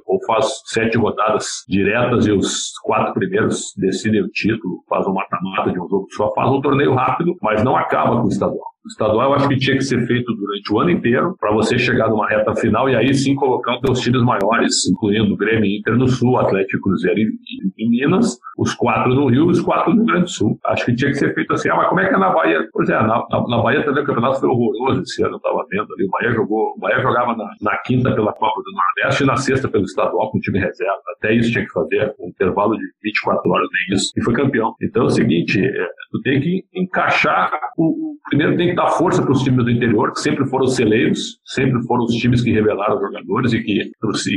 ou 0.06 0.20
faz 0.26 0.46
sete 0.66 0.98
rodadas 0.98 1.64
diretas 1.68 2.28
e 2.28 2.32
os 2.32 2.78
quatro 2.84 3.14
primeiros 3.14 3.74
decidem 3.78 4.22
o 4.22 4.30
título, 4.30 4.84
faz 4.90 5.08
um 5.08 5.14
mata-mata 5.14 5.72
de 5.72 5.80
um 5.80 5.88
jogo 5.88 6.08
só, 6.12 6.34
faz 6.34 6.50
um 6.50 6.62
torneio 6.62 6.94
rápido, 6.94 7.36
mas 7.42 7.64
não 7.64 7.76
acaba 7.76 8.20
com 8.20 8.26
o 8.26 8.30
estadual. 8.30 8.70
O 8.90 8.92
estadual 8.92 9.30
eu 9.30 9.34
acho 9.36 9.48
que 9.48 9.58
tinha 9.58 9.78
que 9.78 9.84
ser 9.84 10.08
feito 10.08 10.34
durante 10.34 10.74
o 10.74 10.80
ano 10.80 10.90
inteiro, 10.90 11.36
para 11.40 11.54
você 11.54 11.78
chegar 11.78 12.10
numa 12.10 12.28
reta 12.28 12.56
final 12.56 12.90
e 12.90 12.96
aí 12.96 13.14
sim 13.14 13.36
colocar 13.36 13.76
os 13.76 13.82
seus 13.82 14.00
times 14.00 14.24
maiores, 14.24 14.88
incluindo 14.88 15.32
o 15.32 15.38
Grêmio 15.38 15.70
Inter 15.78 15.96
no 15.96 16.08
Sul, 16.08 16.40
Atlético 16.40 16.90
Cruzeiro 16.90 17.20
em 17.78 17.90
Minas, 17.90 18.40
os 18.58 18.74
quatro 18.74 19.14
no 19.14 19.28
Rio 19.28 19.46
e 19.46 19.52
os 19.52 19.62
quatro 19.62 19.94
no 19.94 20.04
Grande 20.04 20.32
Sul. 20.32 20.58
Acho 20.66 20.86
que 20.86 20.96
tinha 20.96 21.12
que 21.12 21.18
ser 21.18 21.36
feito 21.36 21.54
assim. 21.54 21.70
Ah, 21.70 21.76
mas 21.76 21.88
como 21.88 22.02
é 22.02 22.10
que 22.10 22.16
é 22.16 22.18
na 22.18 22.32
Bahia? 22.32 22.68
Pois 22.74 22.90
é, 22.90 22.94
na, 22.94 23.24
na, 23.30 23.48
na 23.48 23.62
Bahia 23.62 23.86
também 23.86 24.02
o 24.02 24.06
campeonato 24.08 24.40
foi 24.40 24.50
horroroso 24.50 25.02
esse 25.04 25.22
ano, 25.22 25.34
eu 25.34 25.38
estava 25.38 25.64
vendo 25.70 25.94
ali. 25.94 26.06
O 26.06 26.10
Bahia, 26.10 26.32
jogou, 26.32 26.74
o 26.76 26.80
Bahia 26.80 27.00
jogava 27.00 27.36
na, 27.38 27.48
na, 27.62 27.78
quinta 27.86 28.12
pela 28.16 28.34
Copa 28.34 28.60
do 28.62 28.72
Nordeste 28.74 29.24
e 29.24 29.28
na 29.28 29.38
sexta 29.38 29.68
pelo 29.68 29.84
estadual 29.84 30.32
com 30.32 30.40
time 30.40 30.60
reserva. 30.60 31.00
Até 31.16 31.36
isso 31.36 31.52
tinha 31.52 31.64
que 31.64 31.72
fazer, 31.72 32.12
um 32.20 32.30
intervalo 32.30 32.76
de 32.76 32.84
24 33.04 33.52
horas, 33.52 33.68
nem 33.72 33.98
isso. 33.98 34.12
E 34.18 34.24
foi 34.24 34.34
campeão. 34.34 34.74
Então 34.82 35.04
é 35.04 35.06
o 35.06 35.10
seguinte, 35.12 35.64
é, 35.64 35.88
tu 36.12 36.20
tem 36.24 36.42
que 36.42 36.64
encaixar 36.74 37.52
o, 37.78 38.14
o 38.14 38.16
primeiro 38.30 38.58
tem 38.58 38.70
que 38.70 38.76
dar 38.80 38.90
força 38.92 39.22
para 39.22 39.32
os 39.32 39.44
times 39.44 39.66
do 39.66 39.72
interior, 39.72 40.14
que 40.14 40.22
sempre 40.22 40.46
foram 40.46 40.66
celeiros, 40.68 41.40
sempre 41.46 41.82
foram 41.84 42.06
os 42.06 42.16
times 42.16 42.42
que 42.42 42.52
revelaram 42.52 43.00
jogadores 43.00 43.52
e 43.54 43.62
que, 43.62 43.92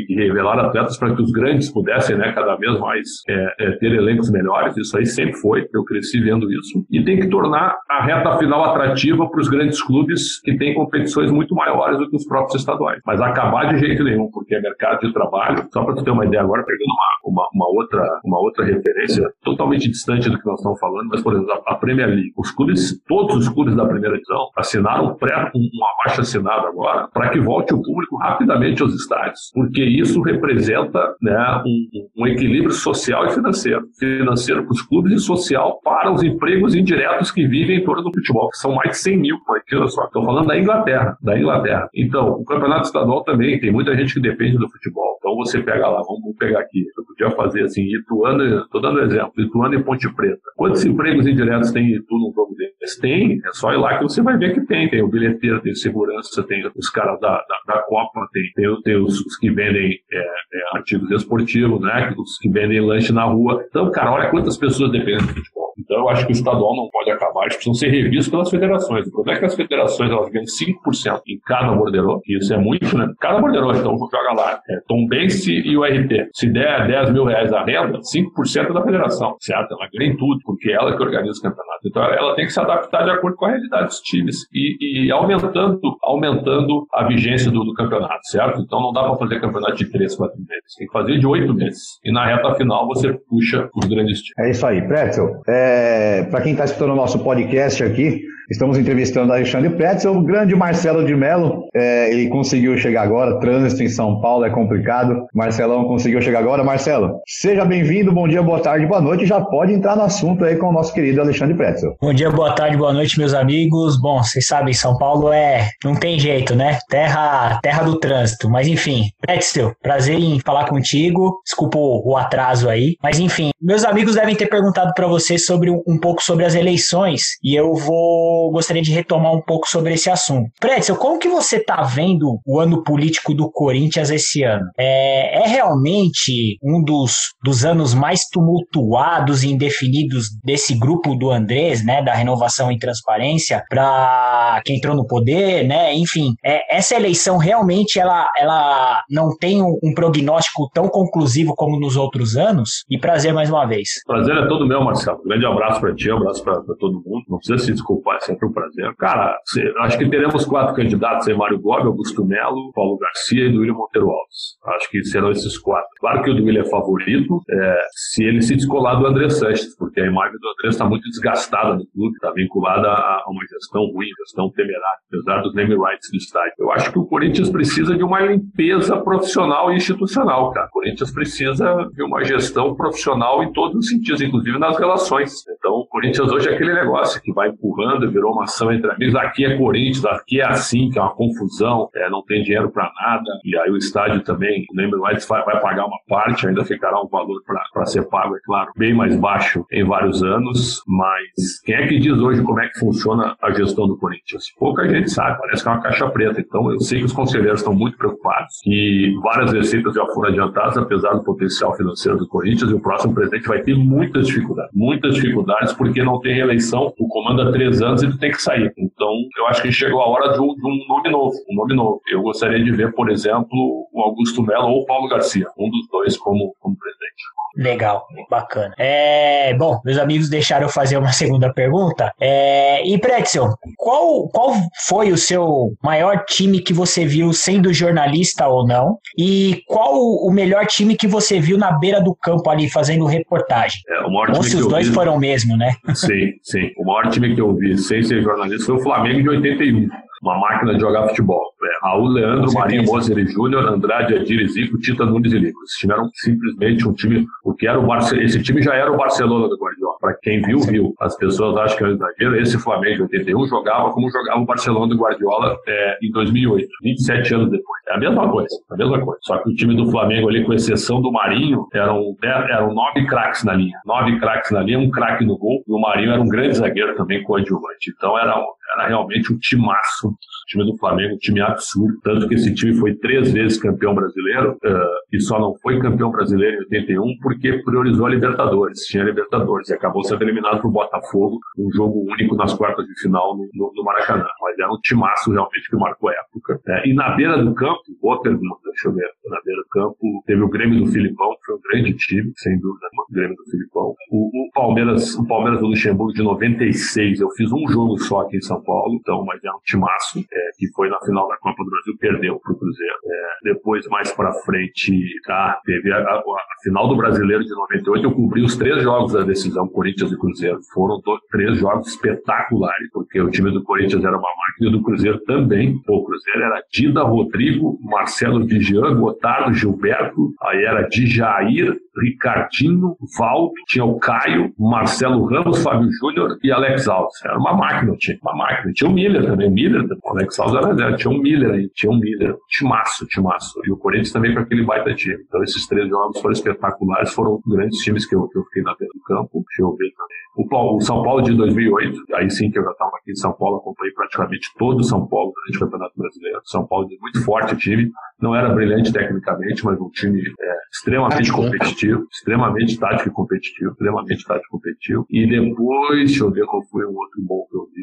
que 0.07 0.15
revelaram 0.15 0.67
atletas 0.67 0.99
para 0.99 1.15
que 1.15 1.23
os 1.23 1.31
grandes 1.31 1.71
pudessem, 1.71 2.17
né, 2.17 2.33
cada 2.33 2.57
vez 2.57 2.79
mais 2.81 3.09
é, 3.29 3.55
é, 3.61 3.71
ter 3.73 3.93
elencos 3.93 4.31
melhores. 4.31 4.77
Isso 4.77 4.97
aí 4.97 5.07
sempre 5.07 5.35
foi, 5.35 5.69
eu 5.73 5.85
cresci 5.85 6.21
vendo 6.21 6.51
isso. 6.53 6.85
E 6.91 7.05
tem 7.05 7.21
que 7.21 7.29
tornar 7.29 7.77
a 7.89 8.05
reta 8.05 8.37
final 8.39 8.65
atrativa 8.65 9.29
para 9.29 9.41
os 9.41 9.49
grandes 9.49 9.81
clubes 9.83 10.41
que 10.41 10.57
têm 10.57 10.75
competições 10.75 11.31
muito 11.31 11.55
maiores 11.55 11.99
do 11.99 12.09
que 12.09 12.17
os 12.17 12.27
próprios 12.27 12.61
estaduais. 12.61 13.01
Mas 13.07 13.21
acabar 13.21 13.73
de 13.73 13.79
jeito 13.79 14.03
nenhum, 14.03 14.29
porque 14.31 14.55
é 14.55 14.61
mercado 14.61 15.07
de 15.07 15.13
trabalho. 15.13 15.67
Só 15.73 15.85
para 15.85 15.95
tu 15.95 16.03
ter 16.03 16.11
uma 16.11 16.27
ideia 16.27 16.43
agora, 16.43 16.65
pegando 16.65 16.91
uma, 16.91 17.33
uma, 17.33 17.49
uma, 17.55 17.69
outra, 17.69 18.21
uma 18.25 18.41
outra 18.41 18.65
referência 18.65 19.31
totalmente 19.43 19.89
distante 19.89 20.29
do 20.29 20.39
que 20.39 20.47
nós 20.47 20.59
estamos 20.59 20.81
falando, 20.81 21.09
mas, 21.09 21.23
por 21.23 21.35
exemplo, 21.35 21.63
a 21.67 21.75
Premier 21.75 22.09
League. 22.09 22.33
Os 22.37 22.51
clubes, 22.51 23.01
todos 23.07 23.37
os 23.37 23.49
clubes 23.49 23.77
da 23.77 23.87
primeira 23.87 24.21
divisão 24.23 24.49
assinaram 24.57 25.15
pré, 25.17 25.51
uma 25.55 25.89
baixa 26.05 26.23
assinada 26.23 26.69
agora 26.69 27.09
para 27.13 27.31
que 27.31 27.41
volte 27.41 27.75
o 27.75 27.83
público 27.83 28.17
rapidamente 28.17 28.83
aos 28.83 28.95
estádios, 28.95 29.51
porque 29.53 29.83
isso 29.83 30.21
representa 30.23 31.15
né, 31.21 31.63
um, 31.67 32.23
um 32.23 32.27
equilíbrio 32.27 32.71
social 32.71 33.27
e 33.27 33.31
financeiro. 33.31 33.83
Financeiro 33.99 34.63
para 34.63 34.73
os 34.73 34.83
clubes 34.83 35.13
e 35.13 35.19
social 35.19 35.81
para 35.83 36.13
os 36.13 36.23
empregos 36.23 36.75
indiretos 36.75 37.31
que 37.31 37.47
vivem 37.47 37.79
em 37.79 37.85
torno 37.85 38.03
do 38.03 38.13
futebol, 38.13 38.49
que 38.51 38.59
são 38.59 38.75
mais 38.75 38.91
de 38.91 38.99
100 38.99 39.17
mil. 39.19 39.37
Olha 39.49 39.87
só, 39.89 40.05
estou 40.05 40.25
falando 40.25 40.47
da 40.47 40.59
Inglaterra, 40.59 41.17
da 41.23 41.39
Inglaterra. 41.39 41.89
Então, 41.95 42.29
o 42.29 42.45
campeonato 42.45 42.87
estadual 42.87 43.25
também 43.25 43.59
tem 43.59 43.73
muita 43.73 43.97
gente 43.97 44.15
que 44.15 44.21
depende 44.21 44.57
do 44.59 44.71
futebol. 44.71 45.13
Então 45.23 45.37
você 45.37 45.63
pega 45.63 45.89
lá, 45.89 46.03
vamos 46.03 46.37
pegar 46.37 46.61
aqui, 46.61 46.85
eu 46.99 47.05
podia 47.05 47.31
fazer 47.37 47.63
assim, 47.63 47.83
Ituano, 47.83 48.59
estou 48.59 48.83
dando 48.83 49.01
exemplo, 49.01 49.33
Ituano 49.39 49.75
e 49.75 49.83
Ponte 49.83 50.13
Preta. 50.13 50.43
Quantos 50.57 50.85
empregos 50.85 51.29
indiretos 51.29 51.71
tem 51.71 51.93
Itu 51.95 52.19
num 52.19 52.33
jogo 52.35 52.53
deles? 52.57 52.99
Tem, 53.01 53.39
é 53.39 53.53
só 53.53 53.73
ir 53.73 53.77
lá 53.77 53.99
que 53.99 54.03
você 54.03 54.12
vai 54.21 54.37
ver 54.37 54.55
que 54.55 54.61
tem. 54.67 54.91
Tem 54.91 55.03
o 55.03 55.09
bilheteiro, 55.09 55.61
tem 55.61 55.75
segurança, 55.75 56.43
tem 56.43 56.63
os 56.77 56.91
caras 56.91 57.19
da, 57.21 57.37
da, 57.37 57.75
da, 57.75 57.83
Copa, 57.83 58.27
tem, 58.33 58.43
tem, 58.55 58.83
tem 58.83 58.97
os, 58.97 59.21
os, 59.21 59.37
que 59.39 59.51
vendem 59.51 59.99
é, 60.13 60.19
é, 60.19 60.77
artigos 60.77 61.11
esportivos, 61.11 61.81
né? 61.81 62.13
Os 62.19 62.39
que 62.39 62.49
vendem 62.49 62.81
lanche 62.81 63.13
na 63.13 63.25
rua. 63.25 63.65
Então, 63.69 63.91
cara, 63.91 64.13
olha 64.13 64.31
quantas 64.31 64.57
pessoas 64.57 64.91
dependem 64.91 65.27
do 65.27 65.35
futebol. 65.35 65.72
Então, 65.93 66.05
eu 66.05 66.09
acho 66.09 66.27
que 66.27 66.33
o 66.33 66.37
estadual 66.37 66.75
não 66.75 66.89
pode 66.91 67.11
acabar, 67.11 67.43
eles 67.43 67.57
precisam 67.57 67.75
ser 67.75 67.91
revistos 67.91 68.29
pelas 68.29 68.49
federações. 68.49 69.07
O 69.09 69.13
problema 69.13 69.37
é 69.37 69.41
que 69.41 69.47
as 69.47 69.55
federações 69.55 70.11
elas 70.11 70.31
ganham 70.31 70.47
5% 70.47 71.21
em 71.29 71.39
cada 71.45 71.73
borderô, 71.75 72.23
e 72.27 72.39
isso 72.39 72.55
é 72.55 72.57
muito, 72.57 72.97
né? 72.97 73.07
Cada 73.21 73.39
borderô, 73.39 73.73
então, 73.73 73.95
joga 73.99 74.33
lá, 74.35 74.61
é 74.71 74.79
Tom 74.89 75.07
Bense 75.07 75.53
e 75.53 75.77
o 75.77 75.85
RT. 75.85 76.31
Se 76.33 76.51
der 76.51 76.87
10 76.87 77.13
mil 77.13 77.25
reais 77.25 77.53
a 77.53 77.63
renda, 77.63 77.99
5% 77.99 78.71
é 78.71 78.73
da 78.73 78.83
federação, 78.83 79.37
certo? 79.39 79.75
Ela 79.75 79.89
ganha 79.93 80.13
em 80.13 80.17
tudo, 80.17 80.41
porque 80.45 80.71
é 80.71 80.75
ela 80.75 80.97
que 80.97 81.03
organiza 81.03 81.39
o 81.39 81.43
campeonato. 81.43 81.81
Então, 81.85 82.03
ela 82.03 82.35
tem 82.35 82.47
que 82.47 82.53
se 82.53 82.61
adaptar 82.61 83.05
de 83.05 83.11
acordo 83.11 83.37
com 83.37 83.45
a 83.45 83.51
realidade 83.51 83.87
dos 83.87 84.01
times 84.01 84.37
e, 84.55 85.07
e 85.07 85.13
aumentando, 85.13 85.79
aumentando 86.03 86.87
a 86.95 87.07
vigência 87.07 87.51
do, 87.51 87.65
do, 87.65 87.75
campeonato, 87.75 88.21
certo? 88.31 88.63
Então, 88.63 88.81
não 88.81 88.93
dá 88.93 89.03
para 89.03 89.17
fazer 89.17 89.41
campeonato 89.41 89.77
de 89.77 89.91
3, 89.91 90.17
4 90.17 90.39
meses. 90.39 90.75
Tem 90.79 90.87
que 90.87 90.93
fazer 90.93 91.19
de 91.19 91.27
8 91.27 91.53
meses. 91.53 91.83
E 92.03 92.11
na 92.11 92.25
reta 92.25 92.55
final, 92.55 92.87
você 92.87 93.13
puxa 93.29 93.69
os 93.77 93.87
grandes 93.87 94.23
times. 94.23 94.39
É 94.39 94.51
isso 94.51 94.67
aí. 94.67 94.81
Pretzel, 94.87 95.43
é, 95.49 95.82
para 96.31 96.41
quem 96.41 96.53
está 96.53 96.65
escutando 96.65 96.93
o 96.93 96.97
nosso 96.97 97.19
podcast 97.21 97.83
aqui, 97.83 98.23
Estamos 98.53 98.77
entrevistando 98.77 99.33
Alexandre 99.33 99.71
Pretzel, 99.71 100.13
o 100.13 100.23
grande 100.23 100.55
Marcelo 100.55 101.05
de 101.07 101.17
Mello. 101.17 101.65
É, 101.75 102.13
ele 102.13 102.29
conseguiu 102.29 102.77
chegar 102.77 103.01
agora, 103.01 103.41
trânsito 103.41 103.83
em 103.83 103.89
São 103.89 104.21
Paulo 104.21 104.45
é 104.45 104.51
complicado. 104.51 105.27
Marcelão 105.33 105.85
conseguiu 105.85 106.21
chegar 106.21 106.41
agora. 106.41 106.63
Marcelo, 106.63 107.21
seja 107.27 107.65
bem-vindo, 107.65 108.13
bom 108.13 108.29
dia, 108.29 108.43
boa 108.43 108.61
tarde, 108.61 108.87
boa 108.87 109.01
noite. 109.01 109.25
Já 109.25 109.41
pode 109.41 109.73
entrar 109.73 109.97
no 109.97 110.03
assunto 110.03 110.45
aí 110.45 110.57
com 110.57 110.67
o 110.67 110.73
nosso 110.73 110.93
querido 110.93 111.23
Alexandre 111.23 111.55
Pretzel. 111.55 111.97
Bom 111.99 112.13
dia, 112.13 112.31
boa 112.31 112.53
tarde, 112.55 112.77
boa 112.77 112.93
noite, 112.93 113.19
meus 113.19 113.33
amigos. 113.33 113.99
Bom, 113.99 114.23
vocês 114.23 114.47
sabem, 114.47 114.75
São 114.75 114.99
Paulo 114.99 115.33
é. 115.33 115.71
Não 115.83 115.95
tem 115.95 116.19
jeito, 116.19 116.55
né? 116.55 116.79
Terra, 116.91 117.59
terra 117.63 117.85
do 117.85 117.99
trânsito. 117.99 118.51
Mas 118.51 118.67
enfim, 118.67 119.05
Pretzel, 119.21 119.73
prazer 119.83 120.19
em 120.19 120.41
falar 120.41 120.69
contigo. 120.69 121.41
Desculpa 121.43 121.79
o, 121.79 122.17
atraso 122.19 122.69
aí. 122.69 122.97
Mas 123.03 123.19
enfim, 123.19 123.51
meus 123.61 123.83
amigos 123.83 124.17
devem 124.17 124.35
ter 124.35 124.47
perguntado 124.47 124.93
para 124.95 125.07
você 125.07 125.39
sobre 125.39 125.71
um 125.87 125.99
pouco 125.99 126.23
sobre 126.23 126.45
as 126.45 126.55
eleições 126.55 127.23
e 127.43 127.55
eu 127.55 127.75
vou 127.75 128.51
gostaria 128.51 128.83
de 128.83 128.93
retomar 128.93 129.33
um 129.33 129.41
pouco 129.41 129.69
sobre 129.69 129.95
esse 129.95 130.11
assunto. 130.11 130.51
Pretzel, 130.61 130.97
como 130.97 131.19
que 131.19 131.29
você 131.29 131.57
está 131.57 131.83
vendo 131.83 132.41
o 132.47 132.61
ano 132.61 132.83
político 132.83 133.35
do 133.35 133.51
Corinthians 133.51 134.11
esse 134.11 134.43
ano? 134.43 134.67
É, 134.79 135.43
é 135.43 135.49
realmente 135.49 136.59
um 136.63 136.83
dos, 136.83 137.33
dos 137.43 137.65
anos 137.65 137.95
mais 137.95 138.27
tumultuados 138.29 139.43
e 139.43 139.51
indefinidos 139.51 140.27
desse 140.45 140.75
grupo 140.75 141.15
do 141.15 141.31
Andrés, 141.31 141.85
né, 141.85 142.03
da 142.03 142.15
renovação 142.15 142.71
e 142.71 142.79
transparência, 142.79 143.65
para 143.69 144.61
quem 144.65 144.77
entrou 144.77 144.95
no 144.95 145.07
poder, 145.07 145.67
né? 145.67 145.95
Enfim, 145.95 146.35
é, 146.45 146.77
essa 146.77 146.95
eleição 146.95 147.39
realmente 147.39 147.99
ela, 147.99 148.29
ela 148.39 149.03
não 149.11 149.37
tem 149.37 149.63
um, 149.63 149.79
um 149.83 149.95
prognóstico 149.95 150.71
tão 150.73 150.89
conclusivo 150.89 151.55
como 151.55 151.79
nos 151.79 151.97
outros 151.97 152.37
anos? 152.37 152.85
E 152.91 152.99
prazer 152.99 153.33
mais 153.33 153.51
uma 153.51 153.67
vez. 153.67 153.89
Prazer 154.07 154.37
é 154.37 154.47
todo 154.47 154.67
meu, 154.67 154.83
Marcelo. 154.83 155.21
Abraço 155.53 155.81
para 155.81 155.95
ti, 155.95 156.11
um 156.11 156.17
abraço 156.17 156.43
para 156.45 156.61
todo 156.79 157.03
mundo. 157.05 157.25
Não 157.29 157.39
precisa 157.39 157.59
se 157.59 157.73
desculpar, 157.73 158.17
é 158.17 158.21
sempre 158.21 158.47
um 158.47 158.53
prazer. 158.53 158.95
Cara, 158.97 159.39
acho 159.81 159.99
que 159.99 160.09
teremos 160.09 160.45
quatro 160.45 160.75
candidatos 160.75 161.29
aí, 161.29 161.37
Mário 161.37 161.61
Gobi, 161.61 161.87
Augusto 161.87 162.25
Melo, 162.25 162.73
Paulo 162.75 162.99
Garcia 162.99 163.47
e 163.47 163.53
Duílio 163.53 163.75
Monteiro 163.75 164.11
Alves. 164.11 164.59
Acho 164.77 164.91
que 164.91 165.05
serão 165.05 165.31
esses 165.31 165.59
quatro. 165.59 165.89
Claro 166.01 166.23
que 166.23 166.31
o 166.31 166.35
Duílio 166.35 166.63
é 166.63 166.65
favorito, 166.65 167.41
é, 167.51 167.81
se 167.93 168.25
ele 168.25 168.43
se 168.43 168.55
descolar 168.55 168.99
do 168.99 169.07
André 169.07 169.29
Sanches, 169.29 169.77
porque 169.77 170.01
a 170.01 170.07
imagem 170.07 170.39
do 170.39 170.49
André 170.49 170.69
está 170.69 170.85
muito 170.85 171.09
desgastada 171.09 171.75
no 171.75 171.87
clube, 171.87 172.15
está 172.15 172.31
vinculada 172.33 172.89
a 172.89 173.25
uma 173.29 173.43
gestão 173.49 173.83
ruim, 173.93 174.09
gestão 174.25 174.51
temerária, 174.51 174.99
apesar 175.09 175.43
dos 175.43 175.55
name 175.55 175.75
rights 175.75 176.11
do 176.11 176.17
estádio. 176.17 176.55
Eu 176.59 176.73
acho 176.73 176.93
que 176.93 176.99
o 176.99 177.07
Corinthians 177.07 177.51
precisa 177.51 177.97
de 177.97 178.03
uma 178.03 178.21
limpeza 178.21 178.97
profissional 178.99 179.73
e 179.73 179.77
institucional, 179.77 180.51
cara. 180.53 180.67
O 180.67 180.71
Corinthians 180.71 181.11
precisa 181.13 181.89
de 181.93 182.03
uma 182.03 182.25
gestão 182.25 182.75
profissional 182.75 183.43
em 183.43 183.53
todos 183.53 183.77
os 183.77 183.89
sentidos, 183.89 184.21
inclusive 184.21 184.59
nas 184.59 184.79
relações. 184.79 185.42
Então, 185.51 185.73
o 185.73 185.87
Corinthians 185.87 186.31
hoje 186.31 186.49
é 186.49 186.55
aquele 186.55 186.75
negócio 186.75 187.21
que 187.21 187.33
vai 187.33 187.49
empurrando, 187.49 188.11
virou 188.11 188.33
uma 188.33 188.45
ação 188.45 188.73
entre 188.73 188.91
amigos. 188.91 189.15
Aqui 189.15 189.45
é 189.45 189.57
Corinthians, 189.57 190.05
aqui 190.05 190.41
é 190.41 190.47
assim, 190.47 190.91
que 190.91 190.99
é 190.99 191.03
uma 191.03 191.15
confusão, 191.15 191.89
é, 191.95 192.09
não 192.11 192.23
tem 192.23 192.43
dinheiro 192.43 192.71
para 192.71 192.91
nada. 193.01 193.31
E 193.45 193.57
aí 193.57 193.71
o 193.71 193.77
estádio 193.77 194.23
também, 194.23 194.67
o 194.73 195.07
White 195.07 195.27
vai, 195.29 195.45
vai 195.45 195.61
pagar 195.61 195.87
uma 195.87 195.99
parte, 196.09 196.47
ainda 196.47 196.65
ficará 196.65 197.01
um 197.01 197.09
valor 197.09 197.41
para 197.73 197.87
ser 197.87 198.09
pago, 198.09 198.37
é 198.37 198.41
claro, 198.45 198.73
bem 198.77 198.95
mais 198.95 199.17
baixo 199.17 199.65
em 199.73 199.85
vários 199.85 200.23
anos. 200.23 200.83
Mas 200.87 201.61
quem 201.65 201.75
é 201.75 201.87
que 201.87 201.99
diz 201.99 202.19
hoje 202.19 202.43
como 202.43 202.61
é 202.61 202.69
que 202.69 202.79
funciona 202.79 203.37
a 203.41 203.51
gestão 203.53 203.87
do 203.87 203.97
Corinthians? 203.97 204.53
Pouca 204.59 204.89
gente 204.89 205.11
sabe, 205.11 205.39
parece 205.39 205.63
que 205.63 205.69
é 205.69 205.73
uma 205.73 205.83
caixa 205.83 206.09
preta. 206.11 206.41
Então 206.41 206.71
eu 206.71 206.81
sei 206.81 206.99
que 206.99 207.07
os 207.07 207.13
conselheiros 207.13 207.61
estão 207.61 207.75
muito 207.75 207.97
preocupados 207.97 208.61
e 208.67 209.15
várias 209.23 209.53
receitas 209.53 209.95
já 209.95 210.05
foram 210.07 210.31
adiantadas, 210.31 210.77
apesar 210.77 211.15
do 211.15 211.25
potencial 211.25 211.75
financeiro 211.77 212.19
do 212.19 212.29
Corinthians. 212.29 212.71
E 212.71 212.75
o 212.75 212.81
próximo 212.81 213.15
presidente 213.15 213.47
vai 213.49 213.63
ter 213.63 213.75
muitas 213.75 214.27
dificuldades, 214.27 214.71
muitas 214.75 215.15
dificuldades, 215.15 215.32
porque 215.77 216.03
não 216.03 216.21
tem 216.21 216.35
reeleição. 216.35 216.93
O 216.99 217.09
comando 217.09 217.43
há 217.43 217.53
três 217.53 217.83
anos 217.83 218.03
ele 218.03 218.19
tem 218.19 218.31
que 218.31 218.43
sair. 218.43 218.73
Então, 218.79 219.09
eu 219.39 219.47
acho 219.47 219.63
que 219.63 219.73
chegou 219.73 220.01
a 220.01 220.09
hora 220.09 220.33
de 220.33 220.41
um, 220.41 220.55
de 220.55 220.67
um 220.67 220.87
nome 220.89 221.11
novo, 221.11 221.35
um 221.51 221.57
nome 221.57 221.75
novo. 221.75 222.01
Eu 222.11 222.23
gostaria 222.23 222.63
de 222.63 222.71
ver, 222.73 222.93
por 222.93 223.11
exemplo, 223.11 223.89
o 223.93 224.03
Augusto 224.03 224.43
Melo 224.43 224.69
ou 224.69 224.83
o 224.83 224.87
Paulo 224.87 225.09
Garcia, 225.09 225.47
um 225.59 225.71
dos 225.71 225.89
dois 225.91 226.17
como, 226.17 226.55
como 226.61 226.77
presidente. 226.77 227.23
Legal, 227.57 228.07
bacana. 228.31 228.75
É, 228.79 229.55
bom, 229.55 229.79
meus 229.85 229.99
amigos 229.99 230.31
deixaram 230.31 230.67
eu 230.67 230.73
fazer 230.73 230.97
uma 230.97 231.13
segunda 231.13 231.53
pergunta. 231.53 232.13
É, 232.21 232.87
e 232.87 232.99
Pretzel, 232.99 233.49
qual, 233.77 234.29
qual 234.29 234.55
foi 234.87 235.13
o 235.13 235.19
seu 235.19 235.75
maior 235.83 236.25
time 236.25 236.61
que 236.61 236.73
você 236.73 237.05
viu 237.05 237.33
sendo 237.33 237.73
jornalista 237.73 238.49
ou 238.49 238.67
não? 238.67 238.99
E 239.19 239.63
qual 239.67 239.95
o 239.95 240.31
melhor 240.33 240.67
time 240.67 240.97
que 240.97 241.07
você 241.07 241.39
viu 241.39 241.59
na 241.59 241.73
beira 241.73 242.01
do 242.01 242.15
campo 242.15 242.49
ali 242.49 242.71
fazendo 242.71 243.05
reportagem? 243.05 243.81
É, 243.89 244.37
ou 244.37 244.43
se 244.43 244.57
os 244.57 244.67
dois 244.67 244.89
vi... 244.89 244.95
foram 244.95 245.19
mesmo, 245.23 245.57
né? 245.57 245.77
Sim, 245.95 246.35
sim. 246.43 246.73
O 246.77 246.85
maior 246.85 247.09
time 247.09 247.35
que 247.35 247.41
eu 247.41 247.55
vi 247.55 247.79
sem 247.79 248.03
ser 248.03 248.23
jornalista 248.23 248.67
foi 248.67 248.75
o 248.75 248.83
Flamengo 248.83 249.23
de 249.23 249.29
81 249.29 249.89
uma 250.23 250.39
máquina 250.39 250.75
de 250.75 250.81
jogar 250.81 251.09
futebol. 251.09 251.53
É, 251.63 251.87
Raul, 251.87 252.09
Leandro, 252.09 252.53
Marinho, 252.53 252.85
Moser 252.85 253.19
e 253.19 253.27
Júnior, 253.27 253.67
Andrade, 253.67 254.15
Adir 254.15 254.41
e 254.41 254.49
Zico, 254.49 254.79
Tita, 254.79 255.05
Nunes 255.05 255.33
e 255.33 255.39
Lico. 255.39 255.63
Esse 255.65 255.79
time 255.81 255.93
era 255.93 256.03
simplesmente 256.15 256.89
um 256.89 256.93
time, 256.93 257.27
o 257.45 257.55
que 257.55 257.67
era 257.67 257.79
o 257.79 257.87
Barcelona, 257.87 258.25
esse 258.25 258.43
time 258.43 258.63
já 258.63 258.75
era 258.75 258.91
o 258.91 258.97
Barcelona 258.97 259.49
do 259.49 259.57
Guardiola. 259.57 259.97
Para 260.01 260.15
quem 260.23 260.43
viu, 260.43 260.61
viu. 260.61 260.95
As 261.01 261.17
pessoas 261.17 261.57
acham 261.57 261.77
que 261.77 261.85
é 261.85 261.87
um 261.89 261.91
exagero. 261.93 262.41
Esse 262.41 262.59
Flamengo 262.59 262.97
de 262.97 263.03
81 263.03 263.47
jogava 263.47 263.91
como 263.91 264.11
jogava 264.11 264.41
o 264.41 264.47
Barcelona 264.47 264.95
do 264.95 265.01
Guardiola 265.01 265.57
é, 265.67 265.99
em 266.03 266.11
2008, 266.11 266.69
27 266.83 267.35
anos 267.35 267.51
depois. 267.51 267.83
É 267.89 267.95
a 267.95 267.99
mesma 267.99 268.31
coisa, 268.31 268.57
a 268.71 268.77
mesma 268.77 269.01
coisa. 269.01 269.19
Só 269.23 269.39
que 269.39 269.51
o 269.51 269.55
time 269.55 269.77
do 269.77 269.91
Flamengo 269.91 270.29
ali, 270.29 270.45
com 270.45 270.53
exceção 270.53 271.01
do 271.03 271.11
Marinho, 271.13 271.67
eram, 271.73 272.17
eram 272.23 272.73
nove 272.73 273.07
craques 273.07 273.45
na 273.45 273.55
linha. 273.55 273.77
Nove 273.85 274.19
craques 274.19 274.51
na 274.51 274.63
linha, 274.63 274.79
um 274.79 274.91
craque 274.91 275.25
no 275.25 275.37
gol. 275.37 275.63
E 275.67 275.73
o 275.73 275.81
Marinho 275.81 276.13
era 276.13 276.21
um 276.21 276.29
grande 276.29 276.57
zagueiro 276.57 276.95
também 276.97 277.23
coadjuvante. 277.23 277.93
Então 277.97 278.19
era, 278.19 278.35
era 278.75 278.89
realmente 278.89 279.33
um 279.33 279.39
timaço. 279.39 280.09
O 280.09 280.47
time 280.47 280.65
do 280.65 280.77
Flamengo, 280.79 281.15
um 281.15 281.19
time 281.19 281.41
absurdo. 281.41 281.99
Tanto 282.03 282.29
que 282.29 282.35
esse 282.35 282.55
time 282.55 282.75
foi 282.75 282.95
três 282.95 283.33
vezes 283.33 283.61
campeão 283.61 283.95
brasileiro 283.95 284.53
uh, 284.65 285.02
e 285.13 285.21
só 285.21 285.39
não 285.39 285.55
foi 285.57 285.79
campeão 285.79 286.11
brasileiro 286.11 286.57
em 286.57 286.61
81 286.61 287.19
porque 287.21 287.63
priorizou 287.65 288.07
a 288.07 288.11
Libertadores. 288.11 288.81
Tinha 288.87 289.03
a 289.03 289.07
Libertadores 289.07 289.69
e 289.69 289.75
acabou 289.75 290.03
sendo 290.05 290.23
eliminado 290.23 290.63
por 290.63 290.71
Botafogo, 290.71 291.39
um 291.59 291.71
jogo 291.73 292.11
único 292.11 292.35
nas 292.35 292.55
quartas 292.55 292.87
de 292.87 292.99
final 293.01 293.37
no, 293.37 293.49
no, 293.53 293.73
no 293.75 293.85
Maracanã. 293.85 294.27
Mas 294.41 294.59
era 294.59 294.73
um 294.73 294.79
timaço 294.81 295.31
realmente 295.31 295.69
que 295.69 295.77
marcou 295.77 296.09
a 296.09 296.13
época. 296.15 296.61
É, 296.67 296.89
e 296.89 296.95
na 296.95 297.15
beira 297.15 297.43
do 297.43 297.55
campo, 297.55 297.83
boa 298.01 298.21
pergunta, 298.23 298.61
deixa 298.65 298.89
eu 298.89 298.95
ver. 298.95 299.09
Na 299.27 299.41
beira 299.45 299.61
do 299.61 299.69
campo, 299.69 300.23
teve 300.27 300.43
o 300.43 300.49
Grêmio 300.49 300.81
do 300.81 300.87
Filipão, 300.87 301.31
que 301.37 301.47
foi 301.47 301.55
um 301.57 301.61
grande 301.61 301.97
time, 301.97 302.33
sem 302.37 302.59
dúvida, 302.59 302.87
o 302.97 303.13
Grêmio 303.13 303.37
do 303.37 303.45
Filipão. 303.51 303.95
O, 304.11 304.47
o, 304.47 304.51
Palmeiras, 304.53 305.15
o 305.15 305.27
Palmeiras 305.27 305.61
do 305.61 305.67
Luxemburgo 305.67 306.13
de 306.13 306.23
96, 306.23 307.21
eu 307.21 307.31
fiz 307.31 307.53
um 307.53 307.67
jogo 307.69 307.99
só 307.99 308.23
aqui 308.23 308.39
em 308.39 308.43
São 308.43 308.63
Paulo, 308.63 308.95
então, 308.95 309.25
mas 309.25 309.43
era 309.45 309.55
um 309.55 309.61
timaço, 309.65 310.21
é, 310.21 310.51
que 310.57 310.69
foi 310.73 310.89
na 310.89 310.99
final 311.01 311.29
da 311.29 311.37
Copa 311.37 311.63
do 311.63 311.71
Brasil, 311.71 311.97
perdeu 311.99 312.41
pro 312.41 312.57
Cruzeiro. 312.57 312.97
É, 313.05 313.53
depois, 313.53 313.87
mais 313.89 314.13
pra 314.13 314.33
frente, 314.45 315.02
tá, 315.27 315.61
teve 315.65 315.93
a, 315.93 315.99
a, 315.99 316.19
a, 316.19 316.63
final 316.63 316.89
do 316.89 316.97
Brasileiro 316.97 317.45
de 317.45 317.51
98, 317.51 318.05
eu 318.05 318.13
cobri 318.13 318.43
os 318.43 318.57
três 318.57 318.83
jogos 318.83 319.13
da 319.13 319.23
decisão, 319.23 319.69
Corinthians 319.69 320.13
e 320.13 320.19
Cruzeiro. 320.19 320.61
Foram 320.73 321.01
dois, 321.05 321.21
três 321.31 321.59
jogos 321.59 321.89
espetaculares, 321.89 322.91
porque 322.93 323.21
o 323.21 323.31
time 323.31 323.51
do 323.51 323.63
Corinthians 323.63 324.05
era 324.05 324.17
uma 324.17 324.29
máquina 324.29 324.53
e 324.61 324.67
o 324.67 324.71
do 324.71 324.83
Cruzeiro 324.83 325.19
também. 325.25 325.81
O 325.89 326.05
Cruzeiro 326.05 326.43
era 326.43 326.63
Dida, 326.73 327.03
Rodrigo, 327.03 327.79
Marcelo 327.83 328.47
Vigian, 328.47 328.95
Gotardo, 328.95 329.55
Gilberto, 329.55 330.33
aí 330.43 330.65
era 330.65 330.89
Dijair, 330.89 331.77
Ricardinho, 332.01 332.97
Valdo, 333.19 333.53
tinha 333.69 333.85
o 333.85 333.99
Caio, 333.99 334.53
Marcelo 334.59 335.25
Ramos, 335.25 335.63
Fábio 335.63 335.91
Júnior 336.01 336.39
e 336.43 336.51
Alex 336.51 336.89
Alves. 336.89 337.23
Era 337.25 337.39
uma 337.39 337.55
máquina, 337.55 337.95
tinha 337.99 338.17
uma 338.23 338.35
máquina. 338.35 338.73
Tinha 338.73 338.91
o 338.91 338.93
Miller 338.93 339.25
também, 339.27 339.51
Miller, 339.51 339.85
o 340.03 340.11
Alex 340.11 340.39
Alves 340.39 340.81
era 340.81 340.97
tinha 340.97 341.13
o 341.13 341.19
Miller 341.19 341.51
aí, 341.51 341.69
tinha 341.75 341.93
o 341.93 341.99
Miller, 341.99 342.35
timaço, 342.49 343.07
timaço. 343.07 343.61
E 343.67 343.71
o 343.71 343.77
Corinthians 343.77 344.13
também 344.13 344.35
com 344.35 344.41
aquele 344.41 344.65
baita 344.65 344.92
time. 344.95 345.23
Então 345.27 345.43
esses 345.43 345.67
três 345.67 345.89
jogos 345.89 346.21
foram 346.21 346.33
espetaculares, 346.33 347.13
foram 347.13 347.41
grandes 347.47 347.79
times 347.81 348.07
que 348.07 348.15
eu, 348.15 348.29
que 348.29 348.39
eu 348.39 348.45
fiquei 348.45 348.63
na 348.63 348.75
beira 348.77 348.93
do 348.95 349.03
campo. 349.03 349.45
Deixa 349.49 349.63
eu 349.63 349.71
também. 349.71 350.23
O, 350.37 350.77
o 350.77 350.81
São 350.81 351.03
Paulo 351.03 351.23
de 351.23 351.35
2008, 351.35 352.15
aí 352.15 352.31
sim 352.31 352.51
que 352.51 352.59
eu 352.59 352.65
já 352.65 352.71
estava 352.71 352.93
aqui 352.97 353.13
em 353.13 353.17
São 353.17 353.33
Paulo, 353.33 353.59
acompanhei 353.59 353.93
praticamente 353.93 354.49
todo 354.57 354.81
o 354.81 354.85
São 354.85 355.07
Paulo 355.07 355.33
durante 355.35 355.57
o 355.57 355.61
Campeonato 355.61 355.93
Brasileiro. 355.97 356.41
São 356.45 356.67
Paulo 356.67 356.89
muito 357.01 357.25
forte 357.25 357.57
time, 357.57 357.91
não 358.21 358.35
era 358.35 358.49
brilhante 358.55 358.93
tecnicamente, 358.93 359.65
mas 359.65 359.79
um 359.81 359.91
time 359.91 360.21
é, 360.21 360.55
extremamente 360.73 361.17
tático, 361.17 361.43
né? 361.43 361.51
competitivo, 361.51 362.07
extremamente 362.11 362.79
tático 362.79 363.09
e 363.09 363.13
competitivo, 363.13 363.71
extremamente 363.73 364.25
tático 364.25 364.47
e 364.47 364.51
competitivo. 364.51 365.07
E 365.11 365.27
depois, 365.27 366.11
deixa 366.11 366.25
eu 366.25 366.31
ver 366.31 366.47
qual 366.47 366.63
foi 366.65 366.85
o 366.85 366.95
outro 366.95 367.21
bom 367.23 367.47
que 367.51 367.57
eu 367.57 367.69
vi. 367.75 367.83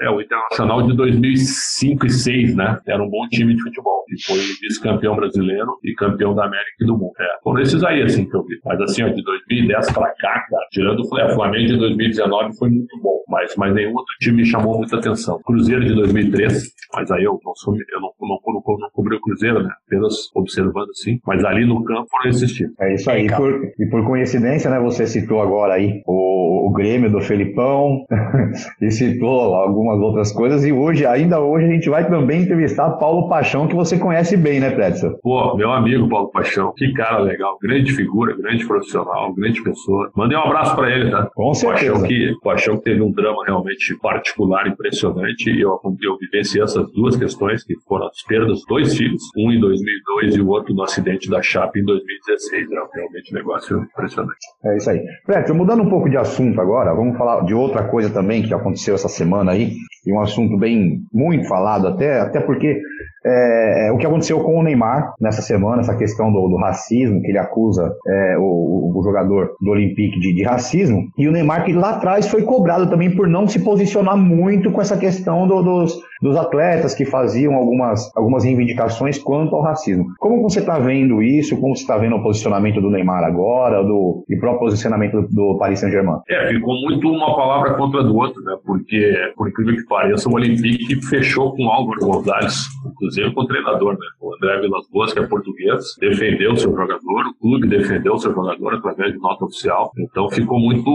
É, 0.00 0.10
o 0.10 0.20
Internacional 0.20 0.82
de 0.82 0.94
2005 0.94 2.06
e 2.06 2.16
2006, 2.16 2.56
né? 2.56 2.78
Era 2.86 3.02
um 3.02 3.08
bom 3.08 3.26
time 3.28 3.54
de 3.54 3.62
futebol. 3.62 4.04
E 4.08 4.22
foi 4.24 4.38
vice-campeão 4.38 5.14
brasileiro 5.16 5.78
e 5.82 5.94
campeão 5.94 6.34
da 6.34 6.45
América 6.46 6.76
e 6.80 6.86
do 6.86 6.96
mundo. 6.96 7.12
É, 7.18 7.42
foram 7.42 7.60
esses 7.60 7.82
aí, 7.84 8.02
assim, 8.02 8.28
que 8.28 8.36
eu 8.36 8.44
vi. 8.44 8.56
Mas 8.64 8.80
assim, 8.80 9.02
ó, 9.02 9.08
de 9.08 9.22
2010 9.22 9.92
pra 9.92 10.08
cá, 10.14 10.46
cara, 10.48 10.66
tirando 10.70 11.00
o 11.00 11.34
Flamengo 11.34 11.66
de 11.66 11.76
2019 11.76 12.56
foi 12.56 12.70
muito 12.70 13.00
bom. 13.00 13.16
Mas, 13.28 13.54
mas 13.56 13.74
nenhum 13.74 13.90
outro 13.90 14.14
time 14.20 14.38
me 14.38 14.46
chamou 14.46 14.78
muita 14.78 14.96
atenção. 14.96 15.40
Cruzeiro 15.44 15.84
de 15.84 15.94
2003, 15.94 16.70
mas 16.94 17.10
aí 17.10 17.24
eu 17.24 17.40
não 17.44 17.54
sou, 17.56 17.74
eu 17.74 18.00
não, 18.00 18.12
não, 18.20 18.38
não, 18.46 18.78
não, 18.78 18.90
cobri 18.92 19.16
o 19.16 19.20
Cruzeiro, 19.20 19.62
né? 19.62 19.70
Apenas 19.86 20.14
observando 20.34 20.90
assim. 20.90 21.18
Mas 21.26 21.44
ali 21.44 21.64
no 21.64 21.82
campo 21.84 22.06
foram 22.08 22.30
esses 22.30 22.52
times. 22.52 22.72
É 22.80 22.94
isso 22.94 23.10
aí. 23.10 23.26
Por, 23.26 23.72
e 23.78 23.86
por 23.86 24.04
coincidência, 24.06 24.70
né? 24.70 24.78
Você 24.80 25.06
citou 25.06 25.40
agora 25.42 25.74
aí 25.74 26.02
o, 26.06 26.68
o 26.68 26.72
Grêmio 26.72 27.10
do 27.10 27.20
Felipão 27.20 28.04
e 28.80 28.90
citou 28.90 29.54
algumas 29.54 29.98
outras 30.00 30.32
coisas. 30.32 30.64
E 30.64 30.72
hoje, 30.72 31.04
ainda 31.04 31.40
hoje, 31.40 31.66
a 31.66 31.70
gente 31.70 31.90
vai 31.90 32.08
também 32.08 32.42
entrevistar 32.42 32.90
Paulo 32.92 33.28
Paixão, 33.28 33.66
que 33.66 33.74
você 33.74 33.98
conhece 33.98 34.36
bem, 34.36 34.60
né, 34.60 34.70
Pretzel? 34.70 35.18
Pô, 35.22 35.56
meu 35.56 35.72
amigo 35.72 36.08
Paulo 36.08 36.30
Paixão. 36.36 36.72
Que 36.76 36.92
cara 36.92 37.18
legal. 37.20 37.58
Grande 37.62 37.92
figura, 37.92 38.36
grande 38.36 38.66
profissional, 38.66 39.34
grande 39.34 39.62
pessoa. 39.62 40.10
Mandei 40.14 40.36
um 40.36 40.42
abraço 40.42 40.76
para 40.76 40.90
ele, 40.90 41.10
tá? 41.10 41.30
Com 41.34 41.54
certeza. 41.54 41.92
Paixão 41.92 42.06
que, 42.06 42.34
Paixão 42.42 42.76
que 42.76 42.84
teve 42.84 43.02
um 43.02 43.10
drama 43.10 43.44
realmente 43.46 43.96
particular, 44.00 44.66
impressionante. 44.66 45.50
E 45.50 45.60
eu, 45.60 45.78
eu 46.02 46.18
vivenciei 46.18 46.62
essas 46.62 46.90
duas 46.92 47.16
questões, 47.16 47.64
que 47.64 47.74
foram 47.88 48.06
as 48.06 48.22
perdas 48.22 48.48
dos 48.48 48.66
dois 48.66 48.96
filhos, 48.96 49.22
um 49.36 49.50
em 49.50 49.60
2002 49.60 50.36
e 50.36 50.40
o 50.40 50.48
outro 50.48 50.74
no 50.74 50.82
acidente 50.82 51.30
da 51.30 51.40
Chape 51.40 51.80
em 51.80 51.84
2016. 51.84 52.70
É 52.70 52.74
realmente 52.94 53.32
um 53.32 53.38
negócio 53.38 53.82
impressionante. 53.82 54.38
É 54.64 54.76
isso 54.76 54.90
aí. 54.90 55.02
Preto, 55.24 55.54
mudando 55.54 55.82
um 55.82 55.88
pouco 55.88 56.10
de 56.10 56.16
assunto 56.16 56.60
agora, 56.60 56.94
vamos 56.94 57.16
falar 57.16 57.44
de 57.44 57.54
outra 57.54 57.88
coisa 57.88 58.12
também 58.12 58.42
que 58.42 58.52
aconteceu 58.52 58.94
essa 58.94 59.08
semana 59.08 59.52
aí, 59.52 59.72
e 60.04 60.12
um 60.12 60.20
assunto 60.20 60.56
bem 60.58 61.00
muito 61.12 61.48
falado 61.48 61.88
até, 61.88 62.20
até 62.20 62.40
porque 62.40 62.80
é, 63.26 63.88
é, 63.88 63.92
o 63.92 63.98
que 63.98 64.06
aconteceu 64.06 64.38
com 64.40 64.58
o 64.58 64.62
Neymar 64.62 65.14
nessa 65.20 65.42
semana, 65.42 65.80
essa 65.80 65.96
questão 65.96 66.32
do, 66.32 66.48
do 66.48 66.56
racismo, 66.56 67.20
que 67.20 67.28
ele 67.28 67.38
acusa 67.38 67.92
é, 68.06 68.36
o, 68.38 68.92
o, 68.94 69.02
jogador 69.02 69.56
do 69.60 69.70
Olympique 69.72 70.18
de, 70.20 70.32
de, 70.32 70.44
racismo, 70.44 71.08
e 71.18 71.26
o 71.26 71.32
Neymar 71.32 71.64
que 71.64 71.72
lá 71.72 71.90
atrás 71.90 72.28
foi 72.28 72.42
cobrado 72.42 72.88
também 72.88 73.10
por 73.10 73.26
não 73.26 73.48
se 73.48 73.58
posicionar 73.58 74.16
muito 74.16 74.70
com 74.70 74.80
essa 74.80 74.96
questão 74.96 75.46
do, 75.46 75.60
dos, 75.60 76.00
dos 76.22 76.36
atletas 76.36 76.94
que 76.94 77.04
faziam 77.04 77.54
algumas, 77.54 78.14
algumas 78.16 78.44
reivindicações 78.44 79.18
quanto 79.18 79.54
ao 79.56 79.62
racismo. 79.62 80.06
Como 80.18 80.42
você 80.42 80.60
está 80.60 80.78
vendo 80.78 81.22
isso? 81.22 81.58
Como 81.60 81.74
você 81.74 81.82
está 81.82 81.98
vendo 81.98 82.16
o 82.16 82.22
posicionamento 82.22 82.80
do 82.80 82.90
Neymar 82.90 83.24
agora, 83.24 83.82
do, 83.82 84.24
e 84.28 84.36
próprio 84.36 84.60
posicionamento 84.60 85.22
do, 85.30 85.56
Paris 85.58 85.80
Saint-Germain? 85.80 86.20
É, 86.28 86.48
ficou 86.48 86.74
muito 86.82 87.08
uma 87.08 87.34
palavra 87.34 87.74
contra 87.74 88.02
do 88.02 88.16
outro, 88.16 88.42
né? 88.42 88.56
Porque, 88.64 89.12
por 89.36 89.48
incrível 89.48 89.76
que 89.76 89.86
pareça, 89.86 90.28
o 90.28 90.34
Olympique 90.34 91.00
fechou 91.06 91.54
com 91.54 91.68
Álvaro 91.68 92.00
Gonzalez, 92.00 92.64
inclusive 92.86 93.16
inclusive 93.16 93.34
com 93.34 93.40
o 93.42 93.46
treinador, 93.46 93.92
né? 93.94 94.06
O 94.20 94.34
André 94.34 94.60
Vilas 94.60 94.88
Boas, 94.90 95.12
que 95.12 95.18
é 95.18 95.26
português, 95.26 95.96
defendeu 96.00 96.52
o 96.52 96.56
seu 96.56 96.70
jogador, 96.70 97.26
o 97.26 97.34
clube 97.40 97.68
defendeu 97.68 98.14
o 98.14 98.18
seu 98.18 98.32
jogador 98.32 98.74
através 98.74 99.12
de 99.12 99.18
nota 99.18 99.44
oficial. 99.44 99.90
Então 99.98 100.28
ficou 100.30 100.58
muito, 100.58 100.90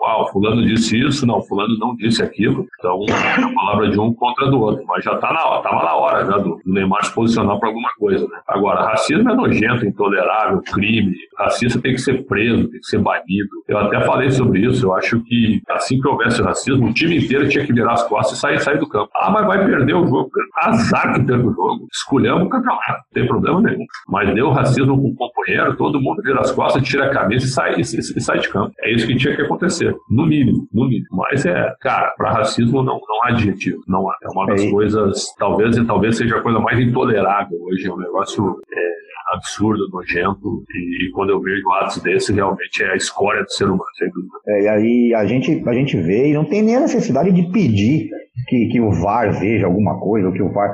uau, 0.00 0.30
fulano 0.32 0.64
disse 0.64 0.98
isso, 0.98 1.26
não, 1.26 1.42
fulano 1.42 1.76
não 1.78 1.94
disse 1.96 2.22
aquilo. 2.22 2.66
Então, 2.78 3.04
é 3.08 3.42
a 3.42 3.54
palavra 3.54 3.90
de 3.90 3.98
um 3.98 4.12
contra 4.14 4.50
do 4.50 4.57
outro. 4.60 4.84
Mas 4.86 5.04
já 5.04 5.16
tá 5.16 5.32
na 5.32 5.44
hora, 5.44 5.62
tava 5.62 5.84
na 5.84 5.94
hora 5.94 6.26
já 6.26 6.38
do, 6.38 6.58
Neymar 6.66 7.04
se 7.04 7.14
posicionar 7.14 7.58
para 7.58 7.68
alguma 7.68 7.90
coisa, 7.98 8.26
né? 8.26 8.40
Agora, 8.46 8.86
racismo 8.86 9.30
é 9.30 9.34
nojento, 9.34 9.86
intolerável, 9.86 10.60
crime. 10.62 11.14
Racista 11.38 11.80
tem 11.80 11.92
que 11.92 12.00
ser 12.00 12.24
preso, 12.26 12.68
tem 12.68 12.80
que 12.80 12.86
ser 12.86 12.98
banido. 12.98 13.48
Eu 13.68 13.78
até 13.78 14.00
falei 14.02 14.30
sobre 14.30 14.60
isso, 14.60 14.86
eu 14.86 14.94
acho 14.94 15.20
que 15.24 15.60
assim 15.70 16.00
que 16.00 16.08
houvesse 16.08 16.42
racismo, 16.42 16.88
o 16.88 16.92
time 16.92 17.18
inteiro 17.18 17.48
tinha 17.48 17.64
que 17.64 17.72
virar 17.72 17.92
as 17.92 18.02
costas 18.06 18.38
e 18.38 18.40
sair, 18.40 18.60
sair 18.60 18.78
do 18.78 18.88
campo. 18.88 19.10
Ah, 19.14 19.30
mas 19.30 19.46
vai 19.46 19.64
perder 19.64 19.94
o 19.94 20.06
jogo. 20.06 20.30
Azar 20.62 21.14
que 21.14 21.24
perde 21.24 21.46
o 21.46 21.52
jogo. 21.52 21.86
Escolhemos 21.92 22.46
o 22.46 22.48
campeonato, 22.48 22.92
não 22.92 23.12
tem 23.12 23.26
problema 23.26 23.60
nenhum. 23.62 23.84
Mas 24.08 24.34
deu 24.34 24.50
racismo 24.50 25.00
com 25.00 25.08
o 25.08 25.14
companheiro, 25.14 25.76
todo 25.76 26.00
mundo 26.00 26.22
vira 26.22 26.40
as 26.40 26.50
costas, 26.50 26.82
tira 26.82 27.06
a 27.06 27.10
camisa 27.10 27.44
e 27.44 27.48
sai, 27.48 27.74
e, 27.76 27.80
e 27.80 28.20
sai 28.20 28.38
de 28.38 28.48
campo. 28.48 28.72
É 28.80 28.92
isso 28.92 29.06
que 29.06 29.16
tinha 29.16 29.34
que 29.34 29.42
acontecer, 29.42 29.94
no 30.10 30.26
mínimo, 30.26 30.66
no 30.72 30.86
mínimo. 30.86 31.06
Mas 31.12 31.44
é, 31.46 31.72
cara, 31.80 32.12
para 32.16 32.32
racismo 32.32 32.82
não, 32.82 32.94
não 32.94 33.24
há 33.24 33.28
adjetivo, 33.28 33.82
não 33.86 34.08
há. 34.08 34.16
É 34.22 34.28
uma 34.28 34.46
das 34.48 34.62
é. 34.62 34.70
coisas, 34.70 35.34
talvez 35.38 35.76
e 35.76 35.86
talvez 35.86 36.16
seja 36.16 36.36
a 36.36 36.42
coisa 36.42 36.58
mais 36.58 36.78
intolerável 36.78 37.58
hoje, 37.62 37.86
é 37.86 37.92
um 37.92 37.98
negócio 37.98 38.60
é, 38.72 39.34
absurdo, 39.34 39.88
nojento, 39.92 40.64
e, 40.74 41.06
e, 41.06 41.10
quando 41.12 41.30
eu 41.30 41.40
vejo 41.40 41.68
atos 41.80 42.02
desse, 42.02 42.32
realmente 42.32 42.82
é 42.82 42.92
a 42.92 42.96
escória 42.96 43.42
do 43.42 43.52
ser 43.52 43.64
humano, 43.64 43.82
sem 43.96 44.10
dúvida. 44.10 44.32
É, 44.46 44.62
e 44.62 44.68
aí 44.68 45.14
a 45.14 45.26
gente, 45.26 45.62
a 45.66 45.72
gente 45.72 45.96
vê 45.96 46.30
e 46.30 46.34
não 46.34 46.44
tem 46.44 46.62
nem 46.62 46.76
a 46.76 46.80
necessidade 46.80 47.30
de 47.32 47.50
pedir 47.50 48.10
que, 48.48 48.68
que 48.68 48.80
o 48.80 48.90
VAR 48.90 49.38
veja 49.38 49.66
alguma 49.66 49.98
coisa, 50.00 50.28
ou 50.28 50.32
que 50.32 50.42
o 50.42 50.52
VAR 50.52 50.70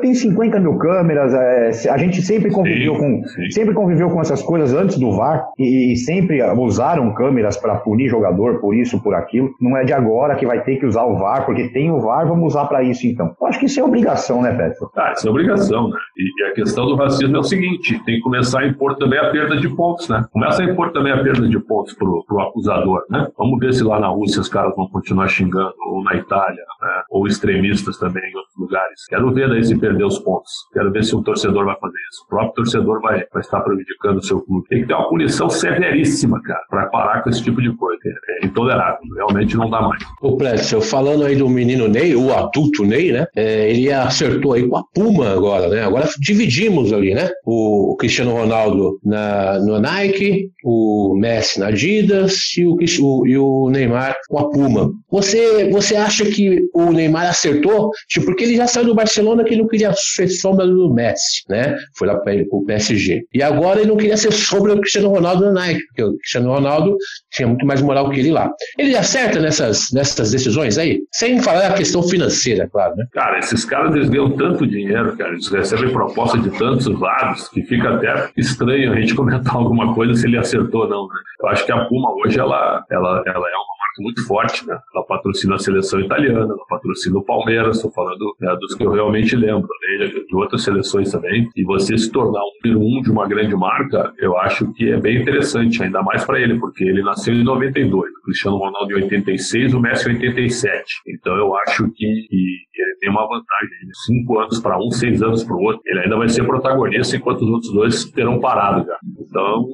tem 0.00 0.14
50 0.14 0.58
mil 0.60 0.76
câmeras, 0.78 1.34
é, 1.34 1.90
a 1.90 1.98
gente 1.98 2.22
sempre 2.22 2.50
conviveu, 2.50 2.94
sim, 2.94 3.00
com, 3.00 3.28
sim. 3.28 3.50
sempre 3.50 3.74
conviveu 3.74 4.10
com 4.10 4.20
essas 4.20 4.42
coisas 4.42 4.72
antes 4.72 4.98
do 4.98 5.12
VAR 5.12 5.46
e, 5.58 5.92
e 5.92 5.96
sempre 5.96 6.42
usaram 6.58 7.12
câmeras 7.14 7.56
para 7.56 7.76
punir 7.76 8.08
jogador 8.08 8.60
por 8.60 8.74
isso, 8.74 9.02
por 9.02 9.14
aquilo. 9.14 9.50
Não 9.60 9.76
é 9.76 9.84
de 9.84 9.92
agora 9.92 10.34
que 10.36 10.46
vai 10.46 10.62
ter 10.62 10.76
que 10.76 10.86
usar 10.86 11.04
o 11.04 11.16
VAR, 11.16 11.44
porque 11.44 11.68
tem 11.68 11.90
o 11.90 12.00
VAR, 12.00 12.26
vamos 12.26 12.54
usar 12.54 12.66
para 12.66 12.82
isso 12.82 13.06
então. 13.06 13.34
Eu 13.40 13.46
acho 13.46 13.58
que 13.58 13.66
isso 13.66 13.80
é 13.80 13.84
obrigação, 13.84 14.42
né, 14.42 14.52
Petro? 14.52 14.90
Ah, 14.96 15.12
isso 15.12 15.26
é 15.26 15.30
obrigação, 15.30 15.88
né? 15.88 15.96
E, 16.16 16.44
a 16.44 16.54
questão 16.54 16.86
do 16.86 16.96
racismo 16.96 17.36
é 17.36 17.40
o 17.40 17.44
seguinte: 17.44 18.02
tem 18.04 18.16
que 18.16 18.20
começar 18.20 18.60
a 18.60 18.66
impor 18.66 18.96
também 18.96 19.18
a 19.18 19.30
perda 19.30 19.56
de 19.56 19.68
pontos, 19.68 20.08
né? 20.08 20.24
Começa 20.32 20.62
a 20.62 20.64
impor 20.64 20.92
também 20.92 21.12
a 21.12 21.22
perda 21.22 21.48
de 21.48 21.58
pontos 21.60 21.94
pro, 21.94 22.24
pro 22.26 22.40
acusador, 22.40 23.02
né? 23.10 23.26
Vamos 23.36 23.58
ver 23.58 23.72
se 23.72 23.84
lá 23.84 24.00
na 24.00 24.08
Rússia 24.08 24.40
os 24.40 24.48
caras 24.48 24.74
vão 24.74 24.88
continuar 24.88 25.28
xingando, 25.28 25.74
ou 25.86 26.02
na 26.02 26.14
Itália, 26.14 26.62
né? 26.82 27.02
ou 27.10 27.26
extremistas 27.26 27.98
também 27.98 28.22
lugares. 28.56 29.04
Quero 29.08 29.32
ver 29.32 29.48
daí 29.48 29.64
se 29.64 29.78
perder 29.78 30.04
os 30.04 30.18
pontos. 30.18 30.50
Quero 30.72 30.90
ver 30.92 31.04
se 31.04 31.14
o 31.14 31.22
torcedor 31.22 31.64
vai 31.64 31.76
fazer 31.78 31.98
isso. 32.10 32.24
O 32.24 32.28
próprio 32.28 32.52
torcedor 32.54 33.00
vai, 33.00 33.24
vai 33.32 33.42
estar 33.42 33.60
prejudicando 33.60 34.18
o 34.18 34.22
seu 34.22 34.40
clube. 34.40 34.68
Tem 34.68 34.82
que 34.82 34.88
ter 34.88 34.94
uma 34.94 35.08
punição 35.08 35.48
severíssima, 35.48 36.40
cara, 36.42 36.62
para 36.68 36.86
parar 36.86 37.22
com 37.22 37.30
esse 37.30 37.42
tipo 37.42 37.60
de 37.60 37.74
coisa. 37.76 38.00
É, 38.04 38.44
é 38.44 38.46
intolerável. 38.46 39.00
Realmente 39.16 39.56
não 39.56 39.68
dá 39.68 39.80
mais. 39.82 40.02
O 40.22 40.36
Prédio, 40.36 40.80
falando 40.80 41.24
aí 41.24 41.36
do 41.36 41.48
menino 41.48 41.88
Ney, 41.88 42.14
o 42.14 42.32
adulto 42.32 42.84
Ney, 42.84 43.12
né? 43.12 43.26
É, 43.34 43.70
ele 43.70 43.92
acertou 43.92 44.52
aí 44.52 44.66
com 44.66 44.76
a 44.76 44.84
Puma 44.94 45.30
agora, 45.30 45.68
né? 45.68 45.84
Agora 45.84 46.08
dividimos 46.20 46.92
ali, 46.92 47.14
né? 47.14 47.30
O 47.44 47.96
Cristiano 47.98 48.32
Ronaldo 48.32 48.98
na, 49.04 49.58
no 49.60 49.80
Nike, 49.80 50.50
o 50.64 51.16
Messi 51.18 51.60
na 51.60 51.66
Adidas 51.66 52.56
e 52.56 52.64
o, 52.64 52.76
o, 53.02 53.26
e 53.26 53.38
o 53.38 53.70
Neymar 53.70 54.16
com 54.28 54.38
a 54.38 54.50
Puma. 54.50 54.90
Você, 55.10 55.68
você 55.70 55.96
acha 55.96 56.24
que 56.24 56.68
o 56.74 56.92
Neymar 56.92 57.28
acertou? 57.28 57.90
Tipo, 58.08 58.26
porque 58.26 58.45
ele 58.46 58.56
já 58.56 58.66
saiu 58.66 58.86
do 58.86 58.94
Barcelona 58.94 59.44
que 59.44 59.54
ele 59.54 59.62
não 59.62 59.68
queria 59.68 59.92
ser 59.94 60.28
sombra 60.28 60.66
do 60.66 60.92
Messi, 60.92 61.42
né? 61.48 61.76
Foi 61.96 62.06
lá 62.06 62.16
para 62.16 62.34
o 62.50 62.64
PSG. 62.64 63.24
E 63.32 63.42
agora 63.42 63.80
ele 63.80 63.88
não 63.88 63.96
queria 63.96 64.16
ser 64.16 64.32
sombra 64.32 64.74
do 64.74 64.80
Cristiano 64.80 65.08
Ronaldo 65.08 65.44
na 65.46 65.52
Nike, 65.52 65.86
porque 65.88 66.02
o 66.02 66.16
Cristiano 66.18 66.50
Ronaldo 66.50 66.96
tinha 67.30 67.48
muito 67.48 67.66
mais 67.66 67.82
moral 67.82 68.10
que 68.10 68.20
ele 68.20 68.30
lá. 68.30 68.50
Ele 68.78 68.96
acerta 68.96 69.40
nessas, 69.40 69.90
nessas 69.92 70.30
decisões 70.30 70.78
aí? 70.78 71.00
Sem 71.12 71.40
falar 71.40 71.66
a 71.66 71.74
questão 71.74 72.02
financeira, 72.02 72.68
claro, 72.70 72.94
né? 72.96 73.04
Cara, 73.12 73.38
esses 73.38 73.64
caras 73.64 73.94
eles 73.94 74.08
ganham 74.08 74.30
tanto 74.36 74.66
dinheiro, 74.66 75.16
cara, 75.16 75.32
eles 75.32 75.48
recebem 75.48 75.92
proposta 75.92 76.38
de 76.38 76.50
tantos 76.50 76.86
lados 77.00 77.48
que 77.48 77.62
fica 77.62 77.94
até 77.94 78.30
estranho 78.36 78.92
a 78.92 79.00
gente 79.00 79.14
comentar 79.14 79.56
alguma 79.56 79.94
coisa 79.94 80.14
se 80.14 80.26
ele 80.26 80.38
acertou 80.38 80.82
ou 80.82 80.88
não, 80.88 81.08
né? 81.08 81.14
Eu 81.40 81.48
acho 81.48 81.64
que 81.64 81.72
a 81.72 81.84
Puma 81.86 82.14
hoje 82.14 82.38
ela, 82.38 82.84
ela, 82.90 83.22
ela 83.26 83.48
é 83.48 83.56
uma 83.56 83.76
muito 83.98 84.26
forte, 84.26 84.66
né? 84.66 84.78
Ela 84.94 85.04
patrocina 85.04 85.54
a 85.54 85.58
seleção 85.58 86.00
italiana, 86.00 86.40
ela 86.40 86.66
patrocina 86.68 87.18
o 87.18 87.24
Palmeiras, 87.24 87.76
estou 87.76 87.90
falando 87.92 88.35
né, 88.40 88.54
dos 88.60 88.74
que 88.74 88.84
eu 88.84 88.92
realmente 88.92 89.34
lembro, 89.36 89.68
né? 89.68 90.06
de 90.06 90.36
outras 90.36 90.62
seleções 90.62 91.10
também. 91.10 91.48
E 91.56 91.64
você 91.64 91.96
se 91.96 92.10
tornar 92.10 92.40
um 92.40 92.68
número 92.68 92.80
um 92.80 93.02
de 93.02 93.10
uma 93.10 93.26
grande 93.26 93.54
marca, 93.54 94.12
eu 94.18 94.36
acho 94.38 94.72
que 94.74 94.90
é 94.90 94.96
bem 94.98 95.22
interessante, 95.22 95.82
ainda 95.82 96.02
mais 96.02 96.24
para 96.24 96.40
ele, 96.40 96.58
porque 96.58 96.84
ele 96.84 97.02
nasceu 97.02 97.34
em 97.34 97.44
92, 97.44 98.10
o 98.10 98.22
Cristiano 98.24 98.56
Ronaldo 98.56 98.92
em 98.92 99.02
86, 99.02 99.74
o 99.74 99.80
Messi 99.80 100.08
em 100.08 100.14
87. 100.14 100.84
Então 101.08 101.34
eu 101.36 101.54
acho 101.56 101.84
que, 101.92 102.26
que 102.28 102.82
ele 102.82 102.96
tem 103.00 103.10
uma 103.10 103.22
vantagem 103.22 103.68
de 103.86 103.98
cinco 104.06 104.38
anos 104.38 104.60
para 104.60 104.78
um, 104.78 104.90
seis 104.90 105.22
anos 105.22 105.44
para 105.44 105.54
o 105.54 105.60
outro. 105.60 105.80
Ele 105.86 106.00
ainda 106.00 106.16
vai 106.16 106.28
ser 106.28 106.44
protagonista 106.44 107.16
enquanto 107.16 107.42
os 107.42 107.48
outros 107.48 107.72
dois 107.72 108.04
terão 108.12 108.40
parado 108.40 108.86
já. 108.86 108.96
Então, 109.20 109.64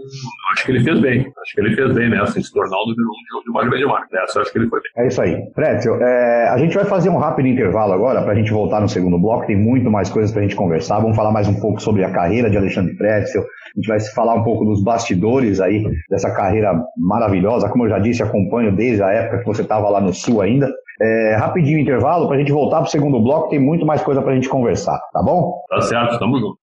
acho 0.52 0.64
que 0.64 0.72
ele 0.72 0.84
fez 0.84 1.00
bem. 1.00 1.20
Acho 1.20 1.54
que 1.54 1.60
ele 1.60 1.74
fez 1.74 1.92
bem 1.94 2.10
nessa, 2.10 2.40
se 2.40 2.52
tornar 2.52 2.76
o 2.76 2.86
número 2.86 3.08
um 3.08 3.42
de 3.42 3.50
uma 3.50 3.64
grande 3.64 3.86
marca. 3.86 4.18
Essa 4.22 4.40
acho 4.40 4.52
que 4.52 4.58
ele 4.58 4.68
foi 4.68 4.80
bem. 4.80 5.04
É 5.04 5.08
isso 5.08 5.22
aí. 5.22 5.36
Pretzel, 5.54 5.94
é, 5.96 6.48
a 6.48 6.58
gente 6.58 6.74
vai 6.74 6.84
fazer 6.84 7.08
um 7.08 7.18
rápido 7.18 7.46
intervalo 7.46 7.92
agora 7.92 8.22
para 8.22 8.32
a 8.32 8.34
gente 8.34 8.51
voltar 8.52 8.80
no 8.80 8.88
segundo 8.88 9.18
bloco. 9.18 9.46
Tem 9.46 9.56
muito 9.56 9.90
mais 9.90 10.10
coisas 10.10 10.30
para 10.30 10.40
a 10.40 10.42
gente 10.42 10.56
conversar. 10.56 11.00
Vamos 11.00 11.16
falar 11.16 11.32
mais 11.32 11.48
um 11.48 11.58
pouco 11.58 11.80
sobre 11.80 12.04
a 12.04 12.10
carreira 12.10 12.50
de 12.50 12.56
Alexandre 12.56 12.94
Pretzel. 12.96 13.42
A 13.42 13.78
gente 13.78 13.88
vai 13.88 14.00
falar 14.00 14.34
um 14.34 14.44
pouco 14.44 14.64
dos 14.64 14.82
bastidores 14.82 15.60
aí 15.60 15.84
dessa 16.10 16.30
carreira 16.30 16.72
maravilhosa. 16.96 17.68
Como 17.68 17.84
eu 17.84 17.88
já 17.88 17.98
disse, 17.98 18.22
acompanho 18.22 18.74
desde 18.74 19.02
a 19.02 19.10
época 19.10 19.38
que 19.40 19.46
você 19.46 19.62
estava 19.62 19.88
lá 19.88 20.00
no 20.00 20.12
Sul 20.12 20.40
ainda. 20.40 20.70
É, 21.00 21.36
rapidinho 21.36 21.78
intervalo 21.78 22.26
para 22.26 22.36
a 22.36 22.38
gente 22.38 22.52
voltar 22.52 22.78
para 22.78 22.86
o 22.86 22.90
segundo 22.90 23.20
bloco. 23.20 23.48
Tem 23.48 23.58
muito 23.58 23.84
mais 23.84 24.02
coisa 24.02 24.22
para 24.22 24.32
a 24.32 24.34
gente 24.34 24.48
conversar, 24.48 25.00
tá 25.12 25.22
bom? 25.22 25.60
Tá 25.68 25.80
certo, 25.80 26.18
tamo 26.18 26.38
junto. 26.38 26.61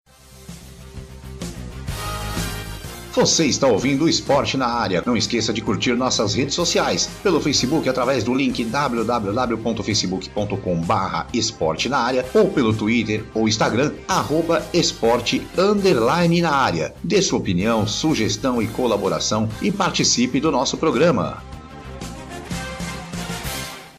Você 3.17 3.47
está 3.47 3.67
ouvindo 3.67 4.05
o 4.05 4.09
Esporte 4.11 4.59
na 4.59 4.67
Área. 4.67 5.03
Não 5.07 5.17
esqueça 5.17 5.51
de 5.51 5.63
curtir 5.63 5.95
nossas 5.95 6.35
redes 6.35 6.55
sociais. 6.55 7.09
Pelo 7.23 7.41
Facebook, 7.41 7.89
através 7.89 8.23
do 8.23 8.35
link 8.35 8.63
www.facebook.com.br 8.63 11.27
esporte 11.33 11.89
na 11.89 11.97
área 11.97 12.27
ou 12.35 12.51
pelo 12.51 12.75
Twitter 12.75 13.25
ou 13.33 13.49
Instagram, 13.49 13.95
arroba 14.07 14.63
esporte 14.71 15.41
underline 15.57 16.43
na 16.43 16.51
área. 16.51 16.95
Dê 17.03 17.23
sua 17.23 17.39
opinião, 17.39 17.87
sugestão 17.87 18.61
e 18.61 18.67
colaboração 18.67 19.49
e 19.63 19.73
participe 19.73 20.39
do 20.39 20.53
nosso 20.53 20.77
programa. 20.77 21.43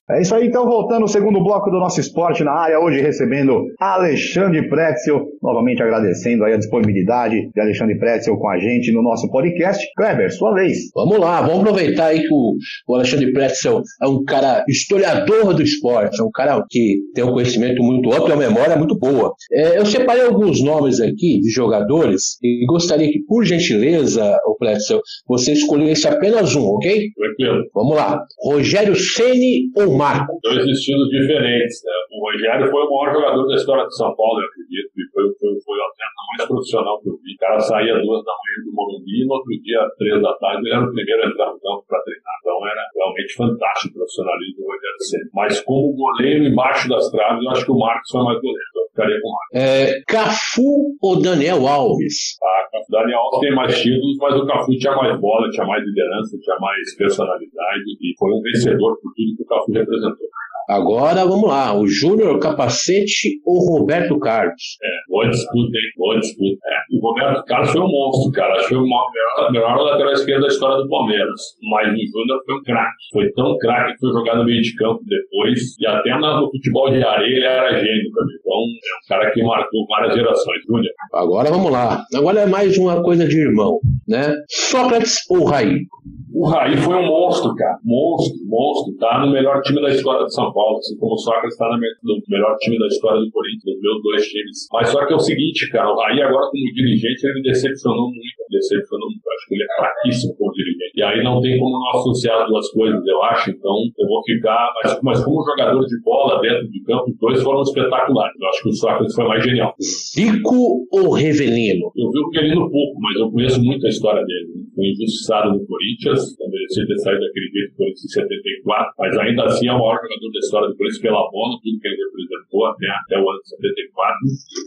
É 0.09 0.21
isso 0.21 0.33
aí, 0.33 0.47
então, 0.47 0.65
voltando 0.65 1.01
ao 1.01 1.07
segundo 1.09 1.43
bloco 1.43 1.69
do 1.69 1.79
nosso 1.79 1.99
esporte 1.99 2.41
na 2.41 2.53
área, 2.53 2.79
hoje 2.79 3.01
recebendo 3.01 3.65
Alexandre 3.77 4.65
Pretzel, 4.69 5.25
novamente 5.43 5.83
agradecendo 5.83 6.45
aí 6.45 6.53
a 6.53 6.57
disponibilidade 6.57 7.49
de 7.53 7.59
Alexandre 7.59 7.99
Pretzel 7.99 8.37
com 8.37 8.47
a 8.47 8.57
gente 8.57 8.89
no 8.93 9.03
nosso 9.03 9.29
podcast. 9.29 9.85
Kleber, 9.97 10.31
sua 10.31 10.53
vez. 10.53 10.77
Vamos 10.95 11.19
lá, 11.19 11.41
vamos 11.41 11.59
aproveitar 11.59 12.05
aí 12.05 12.21
que 12.21 12.33
o, 12.33 12.53
o 12.87 12.95
Alexandre 12.95 13.33
Pretzel 13.33 13.81
é 14.01 14.07
um 14.07 14.23
cara 14.23 14.63
historiador 14.69 15.53
do 15.53 15.61
esporte, 15.61 16.21
é 16.21 16.23
um 16.23 16.31
cara 16.31 16.63
que 16.69 16.99
tem 17.13 17.25
um 17.25 17.33
conhecimento 17.33 17.83
muito 17.83 18.09
amplo 18.13 18.29
e 18.29 18.31
uma 18.31 18.47
memória 18.47 18.77
muito 18.77 18.97
boa. 18.97 19.33
É, 19.51 19.77
eu 19.77 19.85
separei 19.85 20.23
alguns 20.23 20.63
nomes 20.63 21.01
aqui 21.01 21.41
de 21.41 21.49
jogadores 21.49 22.37
e 22.41 22.65
gostaria 22.65 23.11
que, 23.11 23.19
por 23.25 23.43
gentileza, 23.43 24.23
o 24.45 24.55
Pretzel, 24.55 25.01
você 25.27 25.51
escolhesse 25.51 26.07
apenas 26.07 26.55
um, 26.55 26.65
ok? 26.65 27.09
Tranquilo. 27.13 27.65
Vamos 27.73 27.97
lá. 27.97 28.23
Rogério 28.41 28.95
Ceni 28.95 29.63
ou 29.75 29.96
Marco. 29.97 30.39
Dois 30.43 30.65
estilos 30.65 31.09
diferentes, 31.09 31.83
né? 31.83 31.91
O 32.13 32.29
Rogério 32.29 32.69
foi 32.69 32.81
o 32.83 32.89
maior 32.89 33.13
jogador 33.13 33.47
da 33.47 33.55
história 33.55 33.85
de 33.85 33.95
São 33.95 34.15
Paulo, 34.15 34.39
eu 34.41 34.47
acredito, 34.47 34.91
e 34.95 35.03
foi, 35.11 35.23
foi, 35.39 35.51
foi 35.61 35.77
o 35.77 35.83
atleta 35.83 36.21
mais 36.37 36.47
profissional 36.47 37.01
que 37.01 37.09
eu 37.09 37.17
vi. 37.23 37.33
O 37.33 37.39
cara 37.39 37.59
saía 37.59 37.93
duas 37.93 38.21
da 38.23 38.33
manhã 38.33 38.57
do 38.65 38.71
Morumbi 38.73 39.23
e 39.23 39.25
no 39.25 39.33
outro 39.33 39.51
dia, 39.61 39.81
três 39.97 40.21
da 40.21 40.33
tarde, 40.37 40.61
ele 40.67 40.75
era 40.75 40.85
o 40.85 40.93
primeiro 40.93 41.23
a 41.23 41.27
entrar 41.27 41.51
no 41.51 41.59
campo 41.59 41.83
para 41.87 42.01
treinar. 42.01 42.35
Então 42.41 42.57
era 42.67 42.83
realmente 42.95 43.33
fantástico 43.33 43.95
o 43.95 43.97
profissionalismo 43.99 44.57
do 44.57 44.67
Rogério 44.67 45.01
Ceni. 45.01 45.29
Mas 45.33 45.61
como 45.61 45.95
goleiro 45.95 46.43
embaixo 46.45 46.89
das 46.89 47.09
traves, 47.11 47.43
eu 47.43 47.49
acho 47.51 47.65
que 47.65 47.71
o 47.71 47.79
Marcos 47.79 48.09
foi 48.11 48.23
mais 48.23 48.39
goleiro. 48.41 48.67
Então 48.69 48.81
eu 48.83 48.89
ficaria 48.89 49.17
com 49.21 49.27
o 49.27 49.33
Marcos. 49.33 49.53
É, 49.53 50.01
Cafu 50.07 50.71
ou 51.01 51.21
Daniel 51.21 51.67
Alves? 51.67 52.37
Ah, 52.43 52.77
o 52.77 52.91
Daniel 52.91 53.19
Alves 53.19 53.39
tem 53.39 53.55
mais 53.55 53.81
títulos, 53.81 54.17
mas 54.19 54.35
o 54.35 54.45
Cafu 54.45 54.71
tinha 54.77 54.95
mais 54.95 55.19
bola, 55.19 55.49
tinha 55.49 55.65
mais 55.65 55.83
liderança, 55.83 56.37
tinha 56.39 56.57
mais 56.59 56.95
personalidade 56.95 57.87
e 58.01 58.13
foi 58.17 58.31
um 58.31 58.41
vencedor 58.41 58.97
por 59.01 59.11
tudo 59.13 59.35
que 59.35 59.43
o 59.43 59.45
Cafu 59.45 59.71
representou. 59.87 60.27
Agora 60.67 61.23
vamos 61.23 61.47
lá, 61.47 61.73
o 61.73 61.87
Júnior 61.87 62.39
Capacete 62.39 63.39
ou 63.45 63.79
Roberto 63.79 64.19
Carlos? 64.19 64.75
É, 64.83 64.87
boa 65.07 65.29
disputa, 65.29 65.77
hein? 65.77 65.91
Boa 65.95 66.19
disputa. 66.19 66.59
É, 66.67 66.97
o 66.97 66.99
Roberto 66.99 67.45
Carlos 67.45 67.71
foi 67.71 67.79
um 67.79 67.87
monstro, 67.87 68.33
cara. 68.33 68.53
Acho 68.55 68.67
que 68.67 68.75
foi 68.75 68.77
o 68.77 68.81
melhor, 68.81 69.51
melhor 69.53 69.77
lateral 69.77 70.11
esquerdo 70.11 70.41
da 70.41 70.47
história 70.49 70.75
do 70.83 70.89
Palmeiras. 70.89 71.39
Mas 71.71 71.87
o 71.87 72.19
Júnior 72.19 72.43
foi 72.45 72.55
um 72.55 72.63
craque. 72.63 72.97
Foi 73.13 73.31
tão 73.31 73.57
craque 73.59 73.93
que 73.93 73.99
foi 73.99 74.11
jogado 74.11 74.39
no 74.39 74.43
meio 74.43 74.61
de 74.61 74.75
campo 74.75 75.01
depois. 75.07 75.79
E 75.79 75.87
até 75.87 76.17
no 76.17 76.51
futebol 76.51 76.91
de 76.91 77.01
areia 77.01 77.37
ele 77.37 77.45
era 77.45 77.79
gênio 77.79 78.11
também. 78.11 78.35
Então, 78.37 78.53
é 78.53 78.59
um 78.59 79.07
cara 79.07 79.31
que 79.31 79.43
marcou 79.43 79.87
várias 79.87 80.15
gerações. 80.15 80.61
Júnior. 80.67 80.93
Agora 81.13 81.49
vamos 81.49 81.71
lá. 81.71 82.03
Agora 82.13 82.41
é 82.41 82.45
mais 82.45 82.77
uma 82.77 83.01
coisa 83.01 83.25
de 83.25 83.39
irmão, 83.39 83.79
né? 84.05 84.35
Sócrates 84.49 85.19
ou 85.29 85.45
Raí? 85.45 85.85
O 86.33 86.45
Raí 86.45 86.75
foi 86.77 86.95
um 86.95 87.07
monstro, 87.07 87.55
cara. 87.55 87.77
Monstro, 87.83 88.37
monstro. 88.45 88.95
Tá 88.97 89.25
no 89.25 89.31
melhor 89.31 89.61
time 89.61 89.81
da 89.81 89.89
história 89.89 90.25
de 90.25 90.33
São 90.33 90.51
Paulo. 90.51 90.77
Assim 90.77 90.97
como 90.97 91.13
o 91.13 91.17
Sócrates 91.17 91.53
está 91.53 91.67
no 91.69 91.79
melhor 92.27 92.55
time 92.59 92.77
da 92.79 92.87
história 92.87 93.19
do 93.19 93.31
Corinthians, 93.31 93.63
nos 93.63 93.81
meus 93.81 94.03
dois 94.03 94.27
times. 94.27 94.67
Mas 94.71 94.89
só 94.89 95.05
que 95.05 95.13
é 95.13 95.15
o 95.15 95.19
seguinte, 95.19 95.69
cara. 95.69 95.91
O 95.91 95.95
Raí 95.95 96.21
agora 96.21 96.49
como 96.49 96.73
dirigente, 96.73 97.25
ele 97.25 97.33
me 97.35 97.41
decepcionou 97.43 98.07
muito. 98.09 98.37
Decepcionou 98.51 99.07
muito. 99.07 99.23
Acho 99.27 99.47
que 99.47 99.55
ele 99.55 99.63
é 99.63 99.75
fraquíssimo 99.77 100.35
como 100.37 100.51
dirigente. 100.51 100.93
E 100.95 101.03
aí 101.03 101.23
não 101.23 101.41
tem 101.41 101.57
como 101.59 101.71
não 101.71 101.99
associar 101.99 102.41
as 102.41 102.47
duas 102.49 102.69
coisas, 102.71 103.05
eu 103.05 103.23
acho. 103.23 103.51
Então 103.51 103.75
eu 103.97 104.07
vou 104.07 104.21
ficar. 104.23 104.71
Mas, 104.83 104.99
mas 105.03 105.25
como 105.25 105.45
jogador 105.45 105.85
de 105.85 106.01
bola 106.01 106.41
dentro 106.41 106.67
de 106.69 106.83
campo, 106.83 107.09
os 107.09 107.17
dois 107.17 107.41
foram 107.41 107.61
espetaculares. 107.61 108.35
Eu 108.39 108.47
acho 108.49 108.63
que 108.63 108.69
o 108.69 108.73
Sócrates 108.73 109.15
foi 109.15 109.27
mais 109.27 109.43
genial. 109.43 109.73
Zico 109.81 110.87
ou 110.91 111.11
Revelino? 111.11 111.91
Eu 111.95 112.11
vi 112.11 112.19
o 112.19 112.29
Revelino 112.33 112.69
pouco, 112.69 112.99
mas 112.99 113.15
eu 113.19 113.31
conheço 113.31 113.61
muito 113.63 113.85
a 113.85 113.89
história 113.89 114.23
dele. 114.25 114.67
Foi 114.75 114.85
injustiçado 114.85 115.51
no 115.51 115.65
Corinthians, 115.65 116.26
merecia 116.39 116.87
ter 116.87 116.97
saído 116.97 117.21
daquele 117.21 117.49
jeito 117.49 117.73
em 117.77 117.95
74, 117.95 118.93
mas 118.97 119.17
ainda 119.17 119.43
assim 119.43 119.67
é 119.67 119.73
o 119.73 119.79
maior 119.79 119.95
jogador 119.95 120.31
da 120.31 120.39
história 120.39 120.67
do 120.69 120.77
Corinthians 120.77 121.01
pela 121.01 121.31
bola, 121.31 121.59
tudo 121.63 121.79
que 121.79 121.87
ele 121.87 121.97
representou 121.97 122.65
até, 122.65 122.87
até 122.87 123.15
o 123.17 123.29
ano 123.29 123.39
de 123.39 123.49
74. 123.49 124.15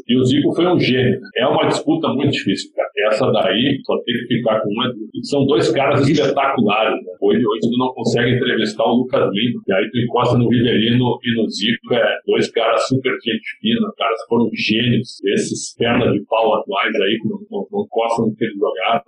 E 0.09 0.19
o 0.19 0.25
Zico 0.25 0.55
foi 0.55 0.67
um 0.67 0.79
gênio. 0.79 1.21
É 1.37 1.47
uma 1.47 1.67
disputa 1.69 2.09
muito 2.09 2.33
difícil, 2.33 2.71
cara. 2.75 2.91
Essa 3.09 3.31
daí 3.33 3.81
só 3.85 3.97
tem 4.03 4.15
que 4.15 4.27
ficar 4.37 4.61
com 4.61 4.69
uma. 4.71 4.93
São 5.23 5.47
dois 5.47 5.71
caras 5.73 6.07
espetaculares. 6.09 7.01
Né? 7.05 7.13
Hoje, 7.21 7.47
hoje 7.47 7.61
tu 7.61 7.79
não 7.79 7.93
consegue 7.95 8.37
entrevistar 8.37 8.85
o 8.85 8.97
Lucas 8.97 9.31
Lima, 9.33 9.61
e 9.67 9.73
aí 9.73 9.91
tu 9.91 9.99
encosta 9.99 10.37
no 10.37 10.49
Riverino 10.49 11.19
e 11.23 11.35
no 11.37 11.49
Zico. 11.49 11.95
É 11.95 12.19
dois 12.27 12.51
caras 12.51 12.87
super 12.89 13.13
gente 13.25 13.59
fina, 13.61 13.93
caras 13.97 14.21
foram 14.29 14.51
gênios. 14.55 15.21
Esses 15.25 15.75
pernas 15.77 16.13
de 16.13 16.25
pau 16.27 16.55
atuais 16.55 16.95
aí 16.95 17.19
que 17.21 17.29
não, 17.29 17.39
não, 17.51 17.67
não 17.71 17.87
gostam 17.91 18.29
do 18.29 18.37
que 18.37 18.45
eles 18.45 18.57
jogaram, 18.57 19.03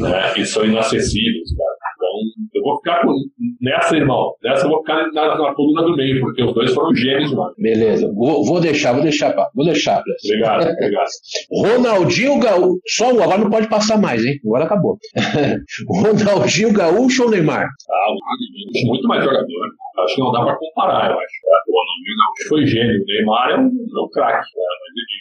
né? 0.00 0.40
e 0.40 0.44
são 0.44 0.64
inacessíveis, 0.64 1.56
cara. 1.56 1.81
Eu 2.62 2.64
vou 2.64 2.76
ficar 2.76 3.02
com, 3.02 3.12
nessa, 3.60 3.96
irmão. 3.96 4.34
Nessa 4.42 4.66
eu 4.66 4.70
vou 4.70 4.78
ficar 4.80 5.04
na, 5.12 5.36
na 5.36 5.54
coluna 5.54 5.82
do 5.82 5.96
meio, 5.96 6.20
porque 6.20 6.44
os 6.44 6.54
dois 6.54 6.72
foram 6.72 6.94
gênios, 6.94 7.34
mano. 7.34 7.52
Beleza, 7.58 8.12
vou, 8.14 8.44
vou 8.44 8.60
deixar, 8.60 8.92
vou 8.92 9.02
deixar, 9.02 9.32
pá. 9.32 9.50
vou 9.52 9.64
deixar. 9.64 10.00
Pra... 10.02 10.14
Obrigado, 10.24 10.72
obrigado. 10.72 11.08
Ronaldinho 11.50 12.38
Gaúcho, 12.38 12.80
só 12.86 13.12
um, 13.12 13.20
agora 13.20 13.38
não 13.38 13.50
pode 13.50 13.68
passar 13.68 14.00
mais, 14.00 14.24
hein? 14.24 14.34
Agora 14.46 14.64
acabou. 14.64 14.96
Ronaldinho 15.90 16.72
Gaúcho 16.72 17.24
ou 17.24 17.30
Neymar? 17.30 17.64
Ah, 17.64 18.10
o 18.10 18.14
Ronaldinho, 18.14 18.86
muito 18.86 19.08
mais 19.08 19.24
jogador. 19.24 19.66
acho 19.98 20.14
que 20.14 20.20
não 20.20 20.30
dá 20.30 20.44
para 20.44 20.56
comparar, 20.56 21.10
eu 21.10 21.18
acho. 21.18 21.32
O 21.68 21.72
Ronaldinho 21.72 22.16
Gaúcho 22.16 22.48
foi 22.48 22.66
gênio, 22.66 23.02
o 23.02 23.06
Neymar 23.06 23.50
é 23.50 23.54
um, 23.56 23.66
é 23.66 24.04
um 24.04 24.08
craque, 24.12 24.46
né? 24.56 24.64
mas 24.80 25.11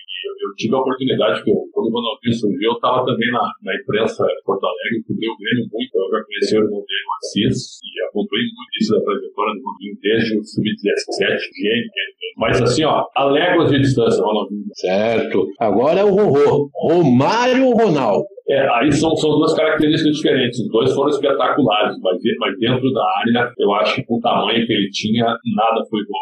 eu, 0.41 0.49
tive 0.57 0.75
a 0.75 0.79
oportunidade, 0.79 1.43
eu, 1.45 1.55
quando 1.71 1.87
o 1.87 1.93
Ronaldinho 1.93 2.33
surgiu, 2.33 2.71
eu 2.71 2.77
estava 2.77 3.05
também 3.05 3.31
na, 3.31 3.45
na 3.63 3.73
imprensa 3.75 4.25
de 4.25 4.41
Porto 4.43 4.65
Alegre, 4.65 5.05
cobri 5.05 5.27
o 5.29 5.37
Grêmio 5.37 5.65
muito, 5.69 5.93
eu 5.93 6.09
já 6.09 6.19
conheci 6.25 6.53
o 6.57 6.61
Ronaldinho 6.65 7.07
Assis 7.21 7.57
e 7.85 7.89
acompanhei 8.09 8.49
muito 8.51 8.73
isso 8.81 8.91
da 8.91 9.01
trajetória 9.01 9.53
do 9.53 9.61
Ronaldinho 9.61 9.95
desde 10.01 10.31
o 10.37 10.43
Sub-17, 10.43 11.39
gênio, 11.55 11.91
mas 12.37 12.61
assim, 12.61 12.83
ó, 12.83 13.05
a 13.15 13.23
léguas 13.25 13.69
de 13.69 13.79
distância, 13.79 14.23
Ronaldinho. 14.23 14.65
Certo. 14.73 15.47
Agora 15.59 15.99
é 15.99 16.03
o 16.03 16.15
Rorô. 16.15 16.69
Romário 16.73 17.71
Ronaldo? 17.71 18.25
É, 18.49 18.67
aí 18.75 18.91
são, 18.91 19.15
são 19.15 19.31
duas 19.31 19.53
características 19.53 20.17
diferentes. 20.17 20.59
Os 20.59 20.71
dois 20.71 20.93
foram 20.93 21.09
espetaculares, 21.09 21.95
mas, 22.01 22.17
mas 22.39 22.59
dentro 22.59 22.91
da 22.91 23.03
área, 23.19 23.53
eu 23.57 23.71
acho 23.75 23.95
que 23.95 24.03
com 24.03 24.17
o 24.17 24.21
tamanho 24.21 24.65
que 24.65 24.73
ele 24.73 24.89
tinha, 24.89 25.23
nada 25.23 25.85
foi 25.89 26.01
igual 26.01 26.21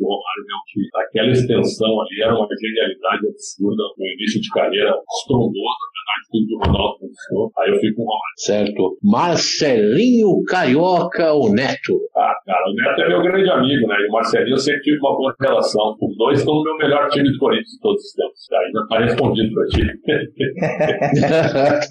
o 0.00 0.20
aquela 0.94 1.30
extensão 1.30 2.00
ali 2.00 2.22
era 2.22 2.34
uma 2.34 2.48
genialidade 2.48 3.28
absurda, 3.28 3.82
no 3.96 4.06
início 4.06 4.40
de 4.40 4.48
carreira 4.50 4.94
estrondosa, 5.20 5.84
tudo 6.30 6.46
que 6.46 6.54
o 6.54 6.58
Ronaldo 6.58 6.98
conquistou. 6.98 7.52
Aí 7.58 7.70
eu 7.70 7.80
fico 7.80 7.96
com 7.96 8.02
o. 8.04 8.20
Certo. 8.36 8.98
Marcelinho 9.02 10.42
Carioca 10.44 11.32
ou 11.32 11.52
Neto? 11.52 12.00
Ah, 12.16 12.34
cara, 12.44 12.70
o 12.70 12.74
Neto 12.74 13.02
é 13.02 13.08
meu 13.08 13.22
grande 13.22 13.50
amigo, 13.50 13.86
né? 13.88 13.96
E 14.00 14.08
o 14.08 14.12
Marcelinho 14.12 14.54
eu 14.54 14.58
sempre 14.58 14.82
tive 14.82 14.98
uma 14.98 15.16
boa 15.16 15.34
relação. 15.40 15.96
Os 16.00 16.16
dois 16.16 16.38
estão 16.38 16.54
no 16.54 16.62
meu 16.62 16.76
melhor 16.78 17.08
time 17.10 17.30
de 17.30 17.38
Corinthians 17.38 17.70
de 17.70 17.80
todos 17.80 18.02
os 18.02 18.12
tempos. 18.12 18.40
Aí 18.52 18.70
já 18.72 18.86
tá 18.86 18.98
respondido 19.04 19.54
pra 19.54 19.66
ti. 19.66 19.86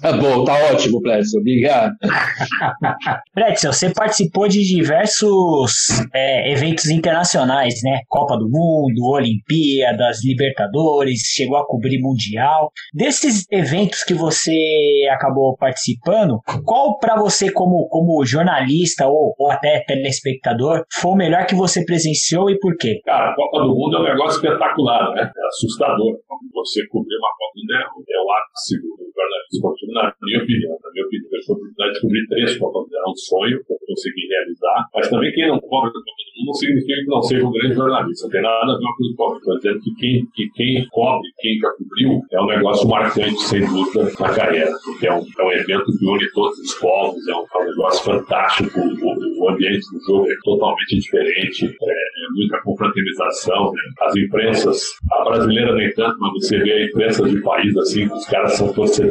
tá 0.00 0.12
bom, 0.12 0.44
tá 0.44 0.54
ótimo, 0.72 1.00
Pretzel. 1.00 1.40
Obrigado. 1.40 1.94
Pretzel, 3.34 3.72
você 3.72 3.92
participou 3.92 4.48
de 4.48 4.62
diversos 4.62 5.88
é, 6.14 6.52
eventos 6.52 6.88
internacionais, 6.88 7.80
né? 7.82 8.00
Copa 8.08 8.36
do 8.36 8.48
Mundo, 8.48 9.04
Olimpíadas, 9.04 10.24
Libertadores, 10.24 11.20
chegou 11.34 11.56
a 11.56 11.66
cobrir 11.66 12.00
Mundial. 12.00 12.70
Desses 12.92 13.46
eventos 13.50 14.04
que 14.10 14.14
você 14.14 15.06
acabou 15.12 15.56
participando, 15.56 16.40
qual 16.64 16.98
para 16.98 17.14
você 17.14 17.52
como, 17.52 17.86
como 17.88 18.24
jornalista 18.26 19.06
ou, 19.06 19.34
ou 19.38 19.50
até 19.52 19.84
telespectador 19.86 20.82
foi 20.92 21.12
o 21.12 21.14
melhor 21.16 21.46
que 21.46 21.54
você 21.54 21.84
presenciou 21.84 22.50
e 22.50 22.58
por 22.58 22.76
quê? 22.76 23.00
Cara, 23.04 23.30
a 23.30 23.34
Copa 23.36 23.60
do 23.60 23.68
Mundo 23.68 23.98
é 23.98 24.00
um 24.00 24.14
negócio 24.14 24.42
espetacular, 24.42 25.14
né? 25.14 25.22
É 25.22 25.46
assustador. 25.46 26.18
Você 26.52 26.86
cobrir 26.88 27.14
uma 27.18 27.30
Copa 27.30 27.54
do 27.54 27.60
Mundo 27.62 28.04
é 28.10 28.18
o 28.18 28.32
ápice 28.32 28.74
do 28.82 29.09
jornalismo 29.20 29.52
esportivo, 29.52 29.92
na 29.92 30.14
minha 30.22 30.42
opinião. 30.42 30.74
Na 30.80 30.90
minha 30.90 31.04
opinião, 31.04 31.28
eu 31.30 31.40
tive 31.40 31.50
a 31.50 31.52
oportunidade 31.52 31.92
de 31.92 32.00
cobrir 32.00 32.26
três 32.28 32.56
Copas 32.56 32.72
do 32.72 32.88
Mundo. 32.88 32.96
É 33.00 33.10
um 33.10 33.16
sonho 33.16 33.56
que 33.64 33.72
eu 33.72 33.78
consegui 33.86 34.24
realizar. 34.28 34.78
Mas 34.94 35.08
também 35.08 35.32
quem 35.32 35.48
não 35.48 35.60
cobre 35.60 35.90
Copa 35.90 35.92
do 35.92 35.98
Mundo 36.00 36.46
não 36.46 36.54
significa 36.54 37.00
que 37.00 37.06
não 37.06 37.22
seja 37.22 37.46
um 37.46 37.52
grande 37.52 37.74
jornalista. 37.74 38.24
Não 38.24 38.32
tem 38.32 38.42
nada 38.42 38.72
a 38.72 38.78
ver 38.78 38.84
com 38.96 39.04
o 39.04 39.16
cobre. 39.16 39.38
Estou 39.38 39.80
que 39.80 39.94
quem, 39.94 40.26
que 40.34 40.50
quem 40.54 40.86
cobre, 40.90 41.28
quem 41.38 41.58
já 41.58 41.70
cobriu, 41.72 42.20
é 42.32 42.40
um 42.40 42.46
negócio 42.46 42.88
marcante, 42.88 43.42
sem 43.42 43.60
dúvida, 43.60 44.04
na 44.18 44.32
carreira. 44.32 44.72
Porque 44.84 45.06
é 45.06 45.12
um, 45.12 45.20
é 45.20 45.44
um 45.44 45.52
evento 45.52 45.84
que 45.84 46.06
une 46.06 46.32
todos 46.32 46.58
os 46.58 46.74
povos, 46.74 47.28
é 47.28 47.34
um, 47.34 47.44
é 47.54 47.62
um 47.62 47.66
negócio 47.66 48.04
fantástico. 48.04 48.80
O, 48.80 49.44
o, 49.44 49.50
ambiente 49.50 49.84
do 49.92 50.00
jogo 50.06 50.30
é 50.30 50.34
totalmente 50.44 50.96
diferente. 50.96 51.66
É, 51.66 51.68
é 51.70 52.32
muita 52.34 52.60
confraternização. 52.62 53.72
Né? 53.72 53.80
As 54.00 54.16
imprensas, 54.16 54.82
a 55.12 55.24
brasileira 55.24 55.74
nem 55.74 55.92
tanto, 55.92 56.16
mas 56.18 56.32
você 56.32 56.58
vê 56.58 56.72
a 56.72 56.84
imprensa 56.86 57.28
de 57.28 57.40
país 57.42 57.76
assim, 57.76 58.06
os 58.06 58.26
caras 58.26 58.52
são 58.52 58.72
torcedores 58.72 59.09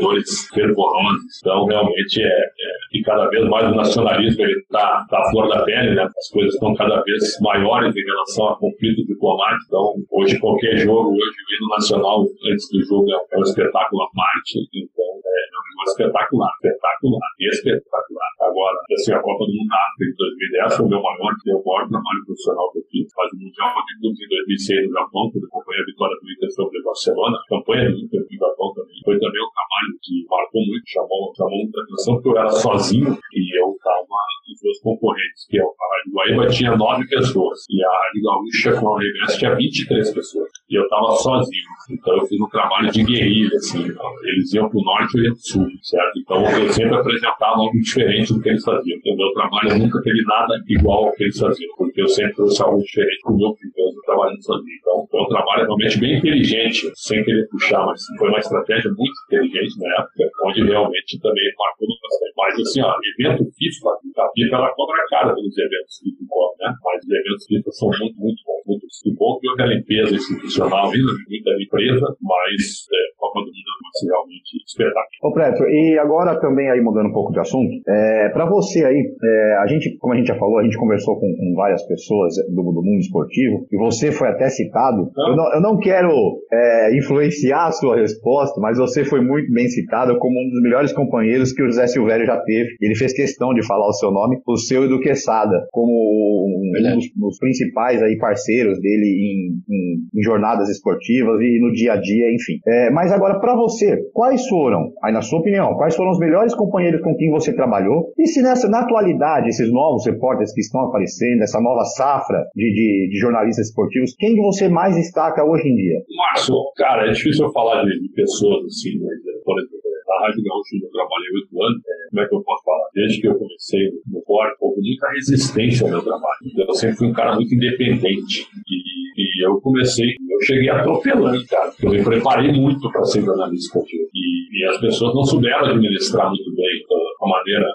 fervorosos. 0.53 1.39
Então, 1.39 1.65
realmente, 1.65 2.21
é, 2.21 2.27
é 2.27 2.79
e 2.93 3.01
cada 3.03 3.27
vez 3.27 3.47
mais 3.47 3.71
o 3.71 3.75
nacionalismo 3.75 4.45
está 4.45 5.05
tá 5.09 5.19
à 5.19 5.29
flor 5.31 5.47
da 5.49 5.63
pele, 5.63 5.95
né? 5.95 6.03
As 6.03 6.29
coisas 6.31 6.53
estão 6.53 6.73
cada 6.75 7.01
vez 7.01 7.23
maiores 7.41 7.95
em 7.95 8.03
relação 8.03 8.49
a 8.49 8.57
conflitos 8.57 9.05
diplomáticos. 9.05 9.65
Então, 9.67 9.93
hoje, 10.11 10.39
qualquer 10.39 10.77
jogo, 10.77 11.11
hoje 11.11 11.19
o 11.19 11.49
hino 11.53 11.69
nacional 11.69 12.25
antes 12.51 12.69
do 12.71 12.83
jogo 12.85 13.05
é 13.11 13.37
um 13.37 13.43
espetáculo 13.43 14.03
à 14.03 14.07
parte. 14.15 14.59
Então, 14.73 15.05
é, 15.05 15.39
é 15.39 15.68
espetacular, 15.87 16.51
espetacular, 16.59 17.29
espetacular. 17.39 18.29
Agora, 18.39 18.77
assim, 18.91 19.13
a 19.13 19.21
Copa 19.21 19.45
do 19.45 19.53
Mundo 19.53 19.73
África 19.73 20.11
de 20.11 20.15
2010 20.17 20.77
foi 20.77 20.85
o 20.85 20.89
meu 20.89 21.01
maior, 21.01 21.31
o 21.31 21.63
maior 21.63 21.83
trabalho 21.87 22.21
profissional 22.25 22.71
que 22.71 22.79
eu 22.79 22.85
fiz. 22.89 23.05
Faz 23.13 23.27
o 23.33 23.37
Mundial 23.37 23.69
de 23.79 23.93
Clubes 23.99 24.19
em 24.19 24.29
2006 24.29 24.87
no 24.89 24.93
Japão, 24.93 25.23
quando 25.31 25.45
acompanhei 25.45 25.81
a 25.81 25.89
vitória 25.89 26.15
do 26.19 26.25
Inter 26.29 26.51
sobre 26.51 26.75
o 26.79 26.83
Barcelona. 26.83 27.37
A 27.37 27.47
campanha 27.49 27.85
do 27.91 27.99
Inter 27.99 28.21
no 28.23 28.37
Japão 28.39 28.67
também. 28.73 28.97
Foi 29.05 29.15
também 29.19 29.41
um 29.43 29.53
trabalho 29.55 29.91
que 30.03 30.15
marcou 30.29 30.61
muito, 30.65 30.85
chamou, 30.87 31.21
chamou 31.35 31.57
muita 31.63 31.79
atenção, 31.79 32.13
porque 32.15 32.29
eu 32.29 32.37
era 32.37 32.49
sozinho 32.49 33.11
e 33.13 33.41
eu 33.59 33.67
estava 33.75 34.19
os 34.53 34.63
meus 34.63 34.79
concorrentes, 34.81 35.47
que 35.47 35.57
é 35.59 35.63
o 35.63 35.69
Rádio 35.69 36.13
Guaíba, 36.13 36.47
tinha 36.47 36.75
nove 36.75 37.07
pessoas. 37.07 37.65
E 37.69 37.83
a 37.83 37.89
Rádio 37.89 38.23
Gaúcha 38.23 38.81
com 38.81 38.87
a 38.89 38.95
Universo 38.95 39.39
tinha 39.39 39.55
23 39.55 40.13
pessoas. 40.13 40.49
E 40.69 40.75
eu 40.75 40.83
estava 40.83 41.11
sozinho. 41.11 41.69
Então 41.91 42.17
eu 42.17 42.25
fiz 42.25 42.39
um 42.39 42.49
trabalho 42.49 42.91
de 42.91 43.03
guerrilha, 43.03 43.55
assim. 43.55 43.85
Eles 44.23 44.53
iam 44.53 44.69
para 44.69 44.79
o 44.79 44.83
norte 44.83 45.17
e 45.17 45.19
eu 45.19 45.23
ia 45.25 45.31
para 45.31 45.37
o 45.37 45.41
sul, 45.41 45.67
certo? 45.81 46.19
Então 46.19 46.43
eu 46.59 46.69
sempre 46.69 46.95
apresentava 46.95 47.55
algo 47.55 47.71
diferente 47.79 48.33
do 48.33 48.41
que 48.41 48.49
eles 48.49 48.63
faziam. 48.63 48.97
Então, 48.97 49.13
o 49.13 49.17
meu 49.17 49.31
trabalho 49.33 49.77
nunca 49.77 50.01
teve 50.01 50.21
nada 50.23 50.53
igual 50.67 51.05
ao 51.05 51.11
que 51.13 51.23
eles 51.23 51.39
faziam, 51.39 51.75
porque 51.77 52.01
eu 52.01 52.07
sempre 52.07 52.33
trouxe 52.35 52.61
algo 52.63 52.81
diferente 52.81 53.21
com 53.23 53.33
o 53.33 53.37
meu 53.37 53.53
filho, 53.55 53.73
trabalhando 54.05 54.41
sozinho. 54.43 54.77
Então, 54.79 55.07
foi 55.09 55.21
um 55.21 55.27
trabalho 55.27 55.65
realmente 55.65 55.99
bem 55.99 56.17
inteligente, 56.17 56.91
sem 56.95 57.23
querer 57.23 57.47
puxar, 57.49 57.85
mas 57.85 58.01
foi 58.17 58.29
uma 58.29 58.39
estratégia 58.39 58.91
muito 58.91 59.13
inteligente 59.27 59.79
na 59.79 59.89
época, 60.01 60.23
onde 60.45 60.63
realmente 60.65 61.19
também 61.21 61.45
marcou 61.57 61.87
bastante. 62.01 62.33
Mas, 62.37 62.59
assim, 62.59 62.81
ó, 62.81 62.93
evento 63.19 63.43
FIFA, 63.53 63.89
a 64.17 64.29
FIFA 64.33 64.55
ela 64.55 64.73
cobra 64.73 64.99
cara 65.09 65.33
pelos 65.33 65.57
eventos 65.57 65.99
FIFA, 65.99 66.19
né? 66.59 66.69
Mas 66.83 67.03
os 67.03 67.11
eventos 67.11 67.45
FIFA 67.47 67.71
são 67.71 67.89
muito, 67.99 68.17
muito 68.19 68.41
bons. 68.45 68.59
Muito, 68.69 68.85
muito 68.85 69.17
bom 69.17 69.39
que 69.39 69.49
houve 69.49 69.61
a 69.63 69.65
limpeza 69.65 70.15
institucional, 70.15 70.91
ainda 70.91 71.11
muita 71.27 71.51
empresa, 71.57 72.05
mas 72.21 72.85
é, 72.93 73.17
Copa 73.17 73.39
do 73.41 73.47
Mundo 73.47 73.79
realmente 74.05 74.57
espetáculo. 74.65 75.17
Ô, 75.23 75.33
Preto, 75.33 75.58
e 75.67 75.97
agora 75.99 76.39
também 76.39 76.69
aí 76.69 76.81
mudando 76.81 77.09
um 77.09 77.13
pouco 77.13 77.31
de 77.31 77.39
assunto, 77.39 77.69
é, 77.87 78.29
para 78.29 78.45
você 78.45 78.83
aí, 78.83 79.11
é, 79.23 79.57
a 79.61 79.67
gente, 79.67 79.97
como 79.97 80.13
a 80.13 80.17
gente 80.17 80.27
já 80.27 80.35
falou, 80.35 80.59
a 80.59 80.63
gente 80.63 80.77
conversou 80.77 81.15
com, 81.19 81.27
com 81.35 81.53
várias 81.55 81.85
pessoas 81.85 82.35
do, 82.49 82.63
do, 82.63 82.81
mundo 82.83 82.99
esportivo, 82.99 83.67
e 83.71 83.77
você 83.77 84.11
foi 84.11 84.29
até 84.29 84.49
citado. 84.49 85.11
Eu 85.17 85.35
não, 85.35 85.53
eu, 85.53 85.61
não, 85.61 85.79
quero 85.79 86.11
é, 86.51 86.97
influenciar 86.97 87.67
a 87.67 87.71
sua 87.71 87.97
resposta, 87.97 88.59
mas 88.59 88.77
você 88.77 89.03
foi 89.03 89.21
muito 89.21 89.51
bem 89.51 89.67
citado 89.67 90.17
como 90.19 90.39
um 90.39 90.49
dos 90.49 90.61
melhores 90.61 90.93
companheiros 90.93 91.53
que 91.53 91.63
o 91.63 91.65
José 91.65 91.87
Silvério 91.87 92.25
já 92.25 92.37
teve. 92.41 92.75
Ele 92.81 92.95
fez 92.95 93.13
questão 93.13 93.53
de 93.53 93.65
falar 93.65 93.87
o 93.87 93.93
seu 93.93 94.11
nome, 94.11 94.39
o 94.47 94.57
seu 94.57 94.85
e 94.85 94.89
do 94.89 94.99
Quesada, 94.99 95.67
como 95.71 95.91
um, 95.91 96.95
dos, 96.95 97.05
dos, 97.15 97.39
principais 97.39 98.01
aí 98.01 98.17
parceiros 98.17 98.79
dele 98.79 99.05
em, 99.05 99.73
em, 99.73 100.19
em, 100.19 100.23
jornadas 100.23 100.69
esportivas 100.69 101.39
e 101.41 101.59
no 101.59 101.71
dia 101.71 101.93
a 101.93 101.97
dia, 101.97 102.33
enfim. 102.33 102.59
É, 102.67 102.89
mas 102.91 103.11
agora, 103.11 103.39
para 103.39 103.55
você, 103.55 103.97
quais 104.13 104.47
foram, 104.47 104.91
aí 105.03 105.13
na 105.13 105.21
sua 105.21 105.39
opinião, 105.39 105.48
quais 105.75 105.95
foram 105.95 106.11
os 106.11 106.19
melhores 106.19 106.53
companheiros 106.55 107.01
com 107.01 107.15
quem 107.15 107.29
você 107.31 107.53
trabalhou? 107.53 108.13
E 108.17 108.27
se 108.27 108.41
nessa, 108.41 108.69
na 108.69 108.81
atualidade, 108.81 109.49
esses 109.49 109.71
novos 109.71 110.05
repórteres 110.05 110.53
que 110.53 110.61
estão 110.61 110.81
aparecendo, 110.81 111.41
essa 111.41 111.59
nova 111.59 111.83
safra 111.83 112.45
de, 112.55 112.71
de, 112.73 113.09
de 113.11 113.17
jornalistas 113.19 113.67
esportivos, 113.67 114.15
quem 114.17 114.35
você 114.35 114.67
mais 114.69 114.95
destaca 114.95 115.43
hoje 115.43 115.67
em 115.67 115.75
dia? 115.75 115.99
Márcio, 116.17 116.55
cara, 116.75 117.07
é 117.07 117.11
difícil 117.11 117.45
eu 117.45 117.51
falar 117.51 117.83
de, 117.83 117.99
de 117.99 118.09
pessoas 118.13 118.65
assim, 118.65 118.99
mas, 118.99 119.43
por 119.43 119.57
exemplo, 119.59 119.78
na 120.09 120.25
Rádio 120.25 120.41
Gaúcha 120.43 120.75
eu 120.81 120.89
trabalhei 120.89 121.29
oito 121.37 121.53
anos, 121.61 121.81
é, 121.85 122.09
como 122.09 122.21
é 122.21 122.27
que 122.27 122.35
eu 122.35 122.41
posso 122.41 122.63
falar? 122.63 122.87
Desde 122.93 123.21
que 123.21 123.27
eu 123.27 123.35
comecei 123.37 123.83
no 124.09 124.21
corpo, 124.23 124.57
houve 124.61 124.81
muita 124.81 125.07
resistência 125.13 125.85
ao 125.85 125.91
meu 125.91 126.01
trabalho. 126.01 126.39
Eu 126.57 126.73
sempre 126.73 126.97
fui 126.97 127.07
um 127.07 127.13
cara 127.13 127.35
muito 127.35 127.53
independente. 127.53 128.47
E, 128.67 129.21
e 129.21 129.45
eu 129.45 129.61
comecei, 129.61 130.09
eu 130.09 130.41
cheguei 130.41 130.69
atropelando, 130.69 131.45
cara, 131.45 131.71
eu 131.83 131.91
me 131.91 132.03
preparei 132.03 132.51
muito 132.51 132.91
para 132.91 133.03
ser 133.03 133.21
jornalista 133.21 133.67
esportivo. 133.67 134.03
E, 134.13 134.59
e, 134.59 134.65
as 134.65 134.79
pessoas 134.81 135.13
não 135.13 135.23
souberam 135.23 135.65
administrar 135.65 136.27
muito 136.27 136.55
bem 136.55 136.83
a 137.21 137.27
maneira 137.27 137.65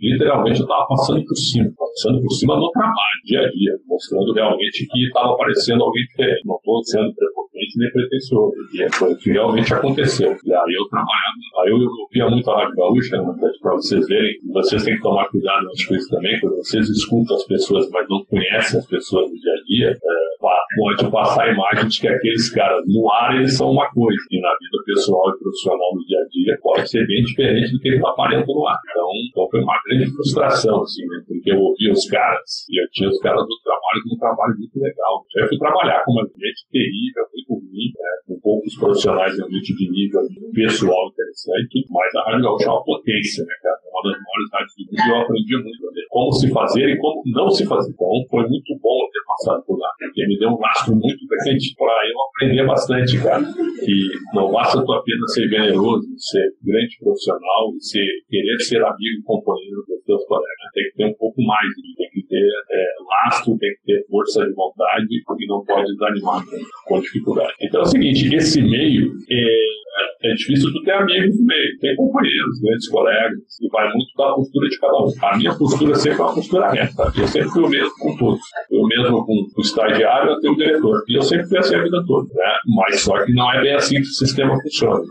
literalmente 0.00 0.60
eu 0.60 0.64
estava 0.64 0.86
passando 0.88 1.24
por 1.24 1.36
cima, 1.36 1.70
passando 1.76 2.20
por 2.22 2.30
cima 2.32 2.56
do 2.56 2.70
trabalho, 2.70 3.20
dia 3.24 3.40
a 3.40 3.50
dia, 3.50 3.78
mostrando 3.86 4.32
realmente 4.32 4.86
que 4.86 5.04
estava 5.06 5.34
aparecendo 5.34 5.84
alguém 5.84 6.04
diferente. 6.04 6.46
Não 6.46 6.56
estou 6.56 6.82
sendo 6.84 7.14
prepotente 7.14 7.69
nem 7.76 7.90
pretencioso, 7.92 8.54
e 8.72 8.82
é 8.82 8.86
o 8.86 9.16
que 9.16 9.30
realmente 9.30 9.72
aconteceu. 9.74 10.36
E 10.44 10.52
aí 10.52 10.74
eu 10.74 10.88
trabalhava, 10.88 11.64
aí 11.64 11.70
eu 11.70 11.76
ouvia 11.76 12.28
muito 12.28 12.50
a 12.50 12.60
Rádio 12.60 12.76
Gaúcha, 12.76 13.22
né, 13.22 13.34
para 13.60 13.74
vocês 13.74 14.06
verem, 14.06 14.36
vocês 14.52 14.84
têm 14.84 14.96
que 14.96 15.02
tomar 15.02 15.28
cuidado 15.28 15.66
com 15.88 15.94
isso 15.94 16.08
também, 16.10 16.40
quando 16.40 16.56
vocês 16.56 16.88
escutam 16.88 17.36
as 17.36 17.44
pessoas, 17.44 17.90
mas 17.90 18.06
não 18.08 18.24
conhecem 18.24 18.78
as 18.78 18.86
pessoas 18.86 19.30
do 19.30 19.36
dia 19.36 19.52
a 19.52 19.62
dia, 19.66 19.90
é, 19.90 20.30
pode 20.76 21.10
passar 21.10 21.44
a 21.44 21.52
imagem 21.52 21.88
de 21.88 22.00
que 22.00 22.08
aqueles 22.08 22.50
caras 22.50 22.84
no 22.86 23.10
ar 23.10 23.36
eles 23.36 23.56
são 23.56 23.70
uma 23.70 23.90
coisa, 23.90 24.20
e 24.30 24.40
na 24.40 24.50
vida 24.50 24.78
pessoal 24.86 25.30
e 25.30 25.38
profissional 25.38 25.94
do 25.94 26.04
dia 26.06 26.18
a 26.18 26.28
dia 26.30 26.58
pode 26.62 26.88
ser 26.88 27.06
bem 27.06 27.22
diferente 27.22 27.72
do 27.72 27.80
que 27.80 27.88
ele 27.88 28.06
aparenta 28.06 28.46
no 28.46 28.66
ar. 28.66 28.78
Então, 28.90 29.10
então 29.30 29.48
foi 29.50 29.60
uma 29.60 29.80
grande 29.86 30.10
frustração, 30.12 30.82
assim, 30.82 31.04
né? 31.06 31.22
Porque 31.26 31.50
eu 31.50 31.58
ouvia 31.58 31.92
os 31.92 32.06
caras 32.08 32.66
e 32.70 32.82
eu 32.82 32.88
tinha 32.92 33.08
os 33.08 33.18
caras 33.20 33.42
do 33.42 33.56
trabalho 33.62 34.02
com 34.04 34.14
um 34.14 34.18
trabalho 34.18 34.54
muito 34.58 34.78
legal. 34.78 35.24
Eu 35.36 35.48
fui 35.48 35.58
trabalhar 35.58 36.04
com 36.04 36.12
uma 36.12 36.22
gente 36.22 36.66
terrível, 36.70 37.24
muito 37.34 37.59
ruim, 37.60 37.92
né? 37.92 38.10
com 38.26 38.40
poucos 38.40 38.74
profissionais 38.76 39.36
realmente 39.36 39.74
de 39.74 39.90
nível 39.90 40.22
pessoal 40.54 41.08
interessante, 41.10 41.86
mas 41.90 42.14
a 42.16 42.30
Rádio 42.30 42.42
Gaúcha 42.42 42.66
é 42.66 42.70
uma 42.70 42.84
potência, 42.84 43.44
né, 43.44 43.54
cara? 43.62 43.78
É 43.84 43.90
uma 43.90 44.02
das 44.06 44.18
maiores 44.22 44.48
rádios 44.52 44.74
do 44.76 44.82
mundo, 44.86 45.00
e 45.00 45.10
eu 45.10 45.16
aprendi 45.20 45.54
muito 45.56 45.92
ver 45.92 46.06
como 46.08 46.32
se 46.32 46.46
fazer 46.50 46.88
e 46.88 46.96
como 46.98 47.22
não 47.26 47.50
se 47.50 47.66
fazer. 47.66 47.90
Então, 47.90 48.08
foi 48.30 48.46
muito 48.48 48.72
bom 48.82 48.98
ter 49.12 49.24
passado 49.26 49.64
por 49.66 49.78
lá, 49.78 49.88
porque 49.98 50.26
me 50.26 50.38
deu 50.38 50.50
um 50.50 50.58
lastro 50.58 50.94
muito 50.94 51.22
grande 51.26 51.74
para 51.76 51.94
eu 52.06 52.16
aprender 52.30 52.66
bastante, 52.66 53.22
cara. 53.22 53.42
Que 53.42 53.96
não 54.34 54.50
basta 54.50 54.84
tu 54.84 54.92
apenas 54.92 55.34
ser 55.34 55.48
generoso, 55.48 56.06
ser 56.18 56.54
grande 56.62 56.98
profissional 56.98 57.74
e 57.76 57.82
ser, 57.82 58.06
querer 58.28 58.58
ser 58.60 58.82
amigo 58.82 59.18
e 59.18 59.22
companheiro 59.22 59.84
dos 59.86 60.02
teus 60.04 60.24
colegas. 60.26 60.70
Tem 60.74 60.84
que 60.84 60.96
ter 60.96 61.06
um 61.06 61.14
pouco 61.14 61.42
mais, 61.42 61.68
tem 61.96 62.10
que 62.10 62.19
ter 62.30 62.48
é, 62.70 62.86
lastro, 63.26 63.58
tem 63.58 63.70
que 63.70 63.92
ter 63.92 64.06
força 64.08 64.46
de 64.46 64.54
vontade 64.54 65.06
e 65.10 65.46
não 65.46 65.64
pode 65.64 65.92
desanimar 65.92 66.42
com 66.86 67.00
dificuldade. 67.00 67.52
Então 67.60 67.80
é 67.80 67.84
o 67.84 67.86
seguinte, 67.86 68.34
esse 68.34 68.62
meio 68.62 69.12
é 69.30 69.80
é 70.22 70.34
difícil 70.34 70.70
tu 70.72 70.82
ter 70.82 70.92
amigos 70.92 71.38
no 71.38 71.46
meio, 71.46 71.78
ter 71.80 71.96
companheiros, 71.96 72.60
grandes 72.60 72.88
colegas, 72.88 73.40
e 73.60 73.68
vai 73.68 73.90
muito 73.92 74.06
da 74.16 74.34
postura 74.34 74.68
de 74.68 74.78
cada 74.78 74.98
um. 74.98 75.12
A 75.22 75.36
minha 75.36 75.54
postura 75.56 75.94
sempre 75.94 76.20
é 76.20 76.22
uma 76.22 76.34
postura 76.34 76.70
reta. 76.70 77.12
Eu 77.16 77.26
sempre 77.26 77.48
fui 77.48 77.64
o 77.64 77.68
mesmo 77.68 77.92
com 77.98 78.16
todos. 78.16 78.40
Eu 78.70 78.82
mesmo 78.84 79.24
com 79.24 79.32
o 79.56 79.60
estagiário 79.60 80.32
até 80.32 80.48
o 80.48 80.56
diretor. 80.56 81.02
E 81.08 81.16
eu 81.16 81.22
sempre 81.22 81.48
fui 81.48 81.58
assim 81.58 81.74
a 81.74 81.82
vida 81.82 82.04
toda. 82.06 82.28
Né? 82.34 82.52
Mas 82.76 83.00
só 83.00 83.24
que 83.24 83.32
não 83.32 83.50
é 83.52 83.62
bem 83.62 83.74
assim 83.74 83.94
que 83.96 84.02
o 84.02 84.04
sistema 84.04 84.60
funciona. 84.62 85.00
Né? 85.00 85.06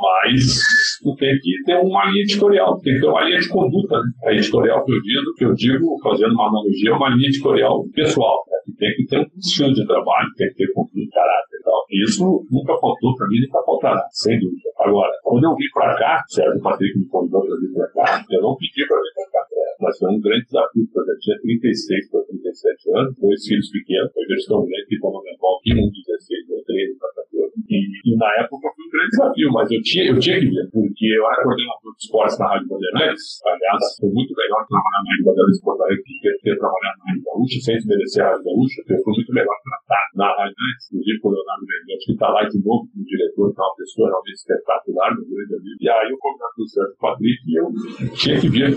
Mas 0.00 0.62
tu 1.02 1.14
tem 1.16 1.38
que 1.38 1.62
ter 1.66 1.76
uma 1.76 2.06
linha 2.06 2.22
editorial, 2.22 2.80
tem 2.80 2.94
que 2.94 3.00
ter 3.00 3.06
uma 3.06 3.24
linha 3.24 3.40
de 3.40 3.48
conduta. 3.48 3.98
Né? 3.98 4.10
A 4.24 4.32
editorial 4.32 4.84
que 4.84 4.92
eu 4.92 5.02
digo, 5.02 5.34
que 5.36 5.44
eu 5.44 5.54
digo, 5.54 5.98
fazendo 6.02 6.32
uma 6.32 6.50
analogia, 6.64 6.90
é 6.90 6.94
uma 6.94 7.08
linha 7.10 7.28
editorial 7.28 7.84
pessoal. 7.92 8.44
Né? 8.48 8.56
Tem 8.78 8.96
que 8.96 9.06
ter 9.06 9.20
um 9.20 9.28
estilo 9.36 9.74
de 9.74 9.86
trabalho, 9.86 10.28
tem 10.36 10.48
que 10.48 10.54
ter 10.54 10.72
conduta, 10.72 11.12
caráter 11.12 11.58
e 11.60 11.62
tal. 11.62 11.84
Isso 11.90 12.46
nunca 12.50 12.72
faltou 12.80 13.14
para 13.16 13.28
mim, 13.28 13.40
nunca 13.44 13.62
faltará, 13.64 14.08
sem 14.10 14.40
dúvida. 14.40 14.70
Agora, 14.80 15.12
quando 15.22 15.44
eu 15.44 15.54
vim 15.54 15.68
para 15.72 15.94
cá, 15.96 16.24
Sérgio 16.28 16.60
Patrick 16.60 16.98
me 16.98 17.06
convidou 17.06 17.44
para 17.44 17.56
vir 17.56 17.72
para 17.72 17.88
cá, 17.88 18.24
eu 18.30 18.42
não 18.42 18.56
pedi 18.56 18.86
para 18.88 18.96
vir 18.96 19.14
para 19.14 19.30
cá, 19.30 19.46
mas 19.80 19.98
foi 19.98 20.10
um 20.10 20.20
grande 20.20 20.44
desafio, 20.44 20.88
porque 20.92 21.10
eu 21.10 21.18
tinha 21.20 21.36
36 21.40 22.10
para 22.10 22.20
37 22.24 22.96
anos, 22.96 23.14
dois 23.20 23.46
filhos 23.46 23.70
pequenos, 23.70 24.10
hoje 24.16 24.32
eles 24.32 24.42
estão 24.42 24.64
grandes, 24.64 24.88
que 24.88 24.98
no 24.98 25.22
menor, 25.22 25.60
um 25.60 25.90
16, 25.92 26.50
ou 26.50 26.64
13 26.64 26.98
para 26.98 27.08
14. 27.14 27.33
E, 27.68 27.78
e 28.04 28.16
na 28.16 28.30
época 28.42 28.68
foi 28.74 28.84
um 28.84 28.90
grande 28.90 29.10
desafio, 29.10 29.48
mas 29.52 29.70
eu 29.70 29.82
tinha, 29.82 30.04
eu 30.10 30.18
tinha 30.18 30.38
que 30.40 30.46
vir, 30.46 30.66
porque 30.72 31.06
eu 31.06 31.24
era 31.26 31.42
coordenador 31.42 31.92
de 31.94 32.02
esportes 32.04 32.38
na 32.38 32.46
Rádio 32.48 32.68
Bandeirantes, 32.68 33.24
aliás, 33.44 33.82
foi 34.00 34.10
muito 34.10 34.32
legal 34.34 34.60
trabalhar 34.66 35.00
na 35.00 35.10
Rádio 35.10 35.24
Bandeirantes 35.24 35.60
Porto 35.62 35.82
Alegre 35.82 36.02
que 36.04 36.30
ter, 36.42 36.56
trabalhado 36.58 36.96
na 36.98 37.04
Rádio 37.08 37.24
Gaúcha, 37.24 37.58
sem 37.60 37.74
desmerecer 37.76 38.22
a 38.24 38.28
Rádio 38.30 38.44
Gaúcha, 38.44 38.78
eu 38.88 38.98
fui 39.02 39.12
muito 39.14 39.32
melhor 39.32 39.56
tratado 39.64 40.10
na 40.14 40.28
Rádio 40.34 40.54
Bandeirantes, 40.54 40.84
inclusive 40.90 41.18
com 41.20 41.28
o 41.28 41.32
Leonardo 41.32 41.64
Mendes, 41.64 42.04
que 42.04 42.12
está 42.12 42.28
lá 42.28 42.42
de 42.44 42.58
novo 42.64 42.82
como 42.90 43.04
diretor, 43.04 43.46
que 43.54 43.60
é 43.60 43.64
uma 43.64 43.76
pessoa 43.76 44.06
realmente 44.08 44.38
espetacular, 44.38 45.08
meu 45.14 45.24
grande 45.24 45.54
amigo. 45.54 45.78
E 45.80 45.88
aí 45.88 46.10
eu 46.10 46.18
convidei 46.18 46.64
o 46.64 46.68
Sérgio 46.68 46.96
Patrick 47.00 47.40
e 47.46 47.54
eu 47.54 47.66
tinha 48.14 48.40
que 48.40 48.48
vir. 48.48 48.76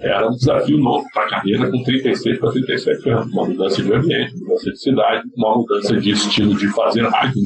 Era 0.00 0.28
um 0.28 0.32
desafio 0.32 0.78
novo 0.78 1.06
para 1.12 1.24
a 1.24 1.30
carreira 1.30 1.70
com 1.70 1.82
36 1.82 2.38
para 2.38 2.52
37 2.52 3.10
anos. 3.10 3.32
Uma 3.32 3.46
mudança 3.46 3.82
de 3.82 3.92
ambiente, 3.92 4.36
mudança 4.36 4.70
de 4.70 4.80
cidade, 4.80 5.28
uma 5.36 5.56
mudança 5.56 5.96
de 5.96 6.10
estilo 6.10 6.54
de 6.56 6.68
fazer 6.68 7.02
rádio. 7.02 7.40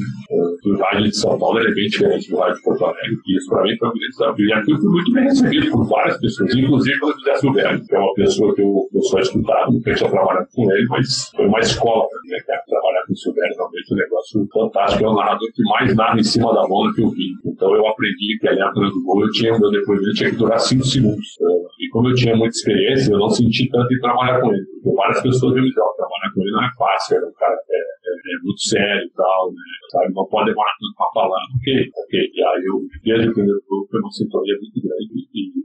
O 0.71 0.77
rádio 0.77 1.09
de 1.09 1.17
São 1.17 1.37
Paulo 1.37 1.59
é 1.59 1.71
bem 1.73 1.87
diferente 1.87 2.29
do 2.29 2.37
rádio 2.37 2.55
de 2.55 2.63
Porto 2.63 2.85
Alegre. 2.85 3.17
E 3.27 3.37
isso 3.37 3.49
para 3.49 3.63
mim 3.63 3.77
foi 3.77 3.89
um 3.89 3.91
grande 3.91 4.07
desafio. 4.07 4.45
E 4.45 4.53
aqui 4.53 4.71
eu 4.71 4.77
fui 4.77 4.89
muito 4.89 5.11
bem 5.11 5.23
recebido 5.25 5.71
por 5.71 5.87
várias 5.87 6.17
pessoas, 6.17 6.55
inclusive 6.55 6.99
pelo 6.99 7.13
José 7.13 7.35
Silvério, 7.35 7.85
que 7.85 7.95
é 7.95 7.99
uma 7.99 8.13
pessoa 8.13 8.55
que 8.55 8.61
eu, 8.61 8.89
eu 8.93 9.01
sou 9.03 9.19
escutado, 9.19 9.71
nunca 9.71 9.93
tinha 9.93 10.09
trabalhado 10.09 10.47
com 10.55 10.71
ele, 10.71 10.87
mas 10.87 11.29
foi 11.35 11.45
uma 11.45 11.59
escola 11.59 12.07
para 12.07 12.21
mim, 12.23 12.29
né, 12.29 12.57
Trabalhar 12.67 13.03
com 13.05 13.13
o 13.13 13.17
Silvério 13.17 13.55
realmente 13.55 13.91
é 13.91 13.93
um 13.93 13.97
negócio 13.97 14.47
fantástico. 14.53 15.03
É 15.03 15.07
o 15.09 15.15
narrador 15.15 15.49
que 15.53 15.63
mais 15.63 15.95
narra 15.95 16.19
em 16.19 16.23
cima 16.23 16.53
da 16.53 16.65
bola 16.67 16.93
que 16.93 17.01
eu 17.01 17.09
vi. 17.09 17.33
Então 17.45 17.75
eu 17.75 17.85
aprendi 17.87 18.37
que 18.39 18.47
ali 18.47 18.61
atrás 18.61 18.93
do 18.93 19.03
gol 19.03 19.21
eu 19.21 19.31
tinha, 19.31 19.59
meu 19.59 19.71
depoimento 19.71 20.13
tinha 20.13 20.29
que 20.29 20.37
durar 20.37 20.59
5 20.59 20.83
segundos. 20.85 21.27
E 21.79 21.89
como 21.89 22.09
eu 22.09 22.15
tinha 22.15 22.35
muita 22.35 22.55
experiência, 22.55 23.11
eu 23.11 23.19
não 23.19 23.29
senti 23.29 23.69
tanto 23.69 23.93
em 23.93 23.99
trabalhar 23.99 24.39
com 24.39 24.53
ele. 24.53 24.65
Porque 24.81 24.95
várias 24.95 25.21
pessoas 25.21 25.53
me 25.55 25.61
diziam, 25.67 25.85
trabalhar 25.97 26.31
com 26.33 26.41
ele 26.41 26.51
não 26.51 26.63
é 26.63 26.69
fácil, 26.77 27.17
era 27.17 27.27
um 27.27 27.33
cara 27.33 27.55
é, 27.69 28.00
é, 28.11 28.43
muito 28.43 28.61
sério 28.61 29.05
e 29.05 29.13
tal, 29.15 29.51
né? 29.51 29.63
Sabe? 29.91 30.13
Não 30.13 30.25
pode 30.27 30.49
demorar 30.51 30.75
tanto 30.79 30.95
para 30.95 31.11
falar. 31.13 31.43
Ok, 31.57 31.69
ok. 32.05 32.13
E 32.33 32.43
aí 32.43 32.63
eu, 32.65 32.75
desde 33.03 33.29
o 33.29 33.33
primeiro 33.33 33.61
grupo, 33.67 33.87
foi 33.89 33.99
uma 33.99 34.11
sintonia 34.11 34.55
muito 34.59 34.81
grande 34.81 35.27
e 35.33 35.60